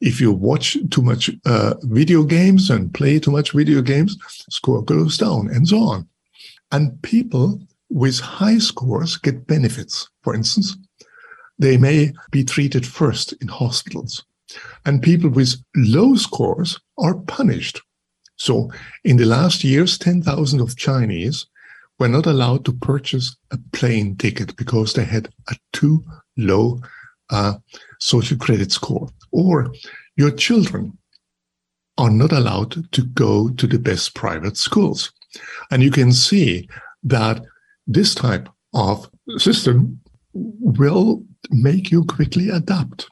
If 0.00 0.20
you 0.20 0.32
watch 0.32 0.76
too 0.90 1.02
much 1.02 1.30
uh, 1.44 1.74
video 1.82 2.24
games 2.24 2.70
and 2.70 2.92
play 2.92 3.18
too 3.18 3.30
much 3.30 3.52
video 3.52 3.82
games, 3.82 4.16
score 4.50 4.82
goes 4.82 5.18
down, 5.18 5.48
and 5.48 5.68
so 5.68 5.78
on. 5.80 6.08
And 6.72 7.00
people 7.02 7.60
with 7.90 8.18
high 8.18 8.58
scores 8.58 9.16
get 9.16 9.46
benefits. 9.46 10.08
For 10.22 10.34
instance, 10.34 10.76
they 11.58 11.76
may 11.76 12.12
be 12.30 12.44
treated 12.44 12.86
first 12.86 13.32
in 13.40 13.48
hospitals. 13.48 14.24
And 14.84 15.02
people 15.02 15.30
with 15.30 15.56
low 15.74 16.14
scores 16.14 16.78
are 16.98 17.14
punished 17.14 17.80
so 18.36 18.70
in 19.04 19.16
the 19.16 19.24
last 19.24 19.64
years, 19.64 19.98
10,000 19.98 20.60
of 20.60 20.76
Chinese 20.76 21.46
were 21.98 22.08
not 22.08 22.26
allowed 22.26 22.64
to 22.66 22.72
purchase 22.72 23.36
a 23.50 23.58
plane 23.72 24.16
ticket 24.16 24.54
because 24.56 24.92
they 24.92 25.04
had 25.04 25.28
a 25.48 25.56
too 25.72 26.04
low 26.36 26.80
uh, 27.30 27.54
social 27.98 28.36
credit 28.36 28.70
score. 28.70 29.08
Or 29.32 29.72
your 30.16 30.30
children 30.30 30.98
are 31.98 32.10
not 32.10 32.32
allowed 32.32 32.92
to 32.92 33.02
go 33.02 33.48
to 33.48 33.66
the 33.66 33.78
best 33.78 34.14
private 34.14 34.58
schools. 34.58 35.12
And 35.70 35.82
you 35.82 35.90
can 35.90 36.12
see 36.12 36.68
that 37.02 37.42
this 37.86 38.14
type 38.14 38.48
of 38.74 39.10
system 39.38 39.98
will 40.34 41.24
make 41.50 41.90
you 41.90 42.04
quickly 42.04 42.48
adapt 42.48 43.08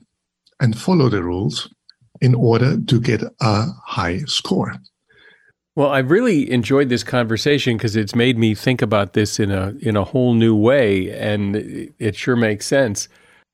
and 0.60 0.78
follow 0.78 1.08
the 1.08 1.22
rules 1.22 1.72
in 2.20 2.34
order 2.34 2.80
to 2.80 3.00
get 3.00 3.22
a 3.40 3.66
high 3.84 4.18
score. 4.26 4.74
Well, 5.76 5.90
I 5.90 5.98
really 5.98 6.50
enjoyed 6.52 6.88
this 6.88 7.02
conversation 7.02 7.76
because 7.76 7.96
it's 7.96 8.14
made 8.14 8.38
me 8.38 8.54
think 8.54 8.80
about 8.80 9.14
this 9.14 9.40
in 9.40 9.50
a 9.50 9.74
in 9.80 9.96
a 9.96 10.04
whole 10.04 10.32
new 10.32 10.54
way, 10.54 11.10
and 11.10 11.56
it 11.98 12.14
sure 12.14 12.36
makes 12.36 12.66
sense. 12.66 13.08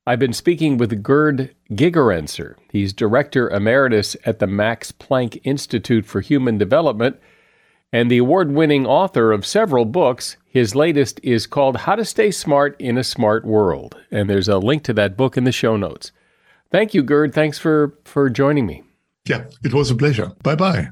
I've 0.05 0.19
been 0.19 0.33
speaking 0.33 0.77
with 0.77 1.01
Gerd 1.01 1.55
Gigerenzer. 1.71 2.55
He's 2.71 2.93
director 2.93 3.49
emeritus 3.49 4.15
at 4.25 4.39
the 4.39 4.47
Max 4.47 4.91
Planck 4.91 5.39
Institute 5.43 6.05
for 6.05 6.21
Human 6.21 6.57
Development 6.57 7.19
and 7.93 8.09
the 8.09 8.17
award-winning 8.17 8.85
author 8.85 9.31
of 9.31 9.45
several 9.45 9.85
books. 9.85 10.37
His 10.45 10.75
latest 10.75 11.19
is 11.23 11.47
called 11.47 11.77
How 11.77 11.95
to 11.95 12.05
Stay 12.05 12.31
Smart 12.31 12.75
in 12.79 12.97
a 12.97 13.03
Smart 13.03 13.45
World, 13.45 13.97
and 14.11 14.29
there's 14.29 14.47
a 14.47 14.57
link 14.57 14.83
to 14.83 14.93
that 14.93 15.17
book 15.17 15.37
in 15.37 15.43
the 15.43 15.51
show 15.51 15.77
notes. 15.77 16.11
Thank 16.71 16.93
you, 16.93 17.03
Gerd. 17.03 17.33
Thanks 17.33 17.59
for 17.59 17.97
for 18.05 18.29
joining 18.29 18.65
me. 18.65 18.83
Yeah, 19.27 19.45
it 19.63 19.73
was 19.73 19.91
a 19.91 19.95
pleasure. 19.95 20.31
Bye 20.43 20.55
bye. 20.55 20.89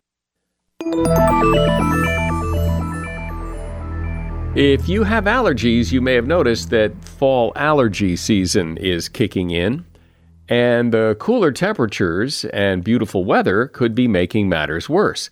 If 4.56 4.90
you 4.90 5.04
have 5.04 5.26
allergies, 5.26 5.92
you 5.92 6.02
may 6.02 6.16
have 6.16 6.28
noticed 6.28 6.70
that 6.72 6.94
fall 7.06 7.54
allergy 7.56 8.16
season 8.16 8.78
is 8.78 9.08
kicking 9.08 9.52
in, 9.52 9.86
and 10.50 10.92
the 10.92 11.16
cooler 11.20 11.52
temperatures 11.52 12.46
and 12.46 12.84
beautiful 12.84 13.24
weather 13.24 13.68
could 13.68 13.96
be 13.96 14.08
making 14.08 14.50
matters 14.50 14.90
worse. 14.90 15.30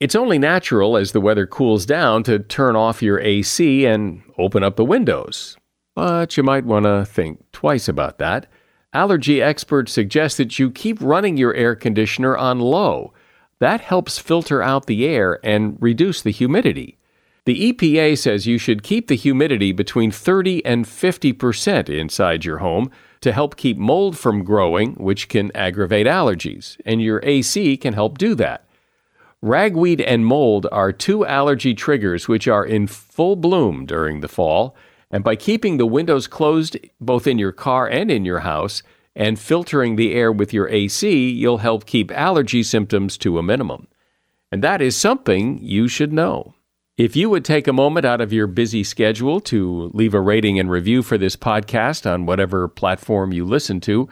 It's 0.00 0.14
only 0.14 0.38
natural 0.38 0.96
as 0.96 1.12
the 1.12 1.20
weather 1.20 1.46
cools 1.46 1.86
down 1.86 2.24
to 2.24 2.38
turn 2.38 2.76
off 2.76 3.02
your 3.02 3.20
AC 3.20 3.86
and 3.86 4.22
open 4.38 4.62
up 4.62 4.76
the 4.76 4.84
windows. 4.84 5.56
But 5.94 6.36
you 6.36 6.42
might 6.42 6.64
want 6.64 6.84
to 6.84 7.04
think 7.04 7.44
twice 7.52 7.88
about 7.88 8.18
that. 8.18 8.46
Allergy 8.92 9.40
experts 9.40 9.92
suggest 9.92 10.36
that 10.38 10.58
you 10.58 10.70
keep 10.70 11.00
running 11.00 11.36
your 11.36 11.54
air 11.54 11.74
conditioner 11.74 12.36
on 12.36 12.58
low 12.60 13.12
that 13.60 13.80
helps 13.80 14.18
filter 14.18 14.62
out 14.62 14.86
the 14.86 15.06
air 15.06 15.38
and 15.44 15.76
reduce 15.80 16.20
the 16.22 16.30
humidity. 16.30 16.98
The 17.46 17.72
EPA 17.72 18.18
says 18.18 18.46
you 18.46 18.58
should 18.58 18.82
keep 18.82 19.08
the 19.08 19.16
humidity 19.16 19.72
between 19.72 20.10
30 20.10 20.64
and 20.64 20.84
50% 20.84 21.88
inside 21.88 22.44
your 22.44 22.58
home 22.58 22.90
to 23.20 23.32
help 23.32 23.56
keep 23.56 23.76
mold 23.76 24.18
from 24.18 24.44
growing, 24.44 24.94
which 24.94 25.28
can 25.28 25.50
aggravate 25.54 26.06
allergies, 26.06 26.78
and 26.84 27.02
your 27.02 27.20
AC 27.22 27.76
can 27.76 27.94
help 27.94 28.18
do 28.18 28.34
that. 28.34 28.63
Ragweed 29.44 30.00
and 30.00 30.24
mold 30.24 30.66
are 30.72 30.90
two 30.90 31.26
allergy 31.26 31.74
triggers 31.74 32.26
which 32.26 32.48
are 32.48 32.64
in 32.64 32.86
full 32.86 33.36
bloom 33.36 33.84
during 33.84 34.20
the 34.20 34.28
fall, 34.28 34.74
and 35.10 35.22
by 35.22 35.36
keeping 35.36 35.76
the 35.76 35.84
windows 35.84 36.26
closed 36.26 36.78
both 36.98 37.26
in 37.26 37.38
your 37.38 37.52
car 37.52 37.86
and 37.86 38.10
in 38.10 38.24
your 38.24 38.38
house, 38.38 38.82
and 39.14 39.38
filtering 39.38 39.96
the 39.96 40.14
air 40.14 40.32
with 40.32 40.54
your 40.54 40.66
AC, 40.70 41.28
you'll 41.28 41.58
help 41.58 41.84
keep 41.84 42.10
allergy 42.12 42.62
symptoms 42.62 43.18
to 43.18 43.38
a 43.38 43.42
minimum. 43.42 43.86
And 44.50 44.64
that 44.64 44.80
is 44.80 44.96
something 44.96 45.58
you 45.60 45.88
should 45.88 46.10
know. 46.10 46.54
If 46.96 47.14
you 47.14 47.28
would 47.28 47.44
take 47.44 47.68
a 47.68 47.72
moment 47.74 48.06
out 48.06 48.22
of 48.22 48.32
your 48.32 48.46
busy 48.46 48.82
schedule 48.82 49.40
to 49.40 49.90
leave 49.92 50.14
a 50.14 50.22
rating 50.22 50.58
and 50.58 50.70
review 50.70 51.02
for 51.02 51.18
this 51.18 51.36
podcast 51.36 52.10
on 52.10 52.24
whatever 52.24 52.66
platform 52.66 53.30
you 53.30 53.44
listen 53.44 53.78
to, 53.82 54.08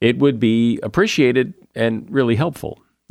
it 0.00 0.18
would 0.20 0.40
be 0.40 0.80
appreciated 0.82 1.52
and 1.74 2.10
really 2.10 2.36
helpful. 2.36 2.80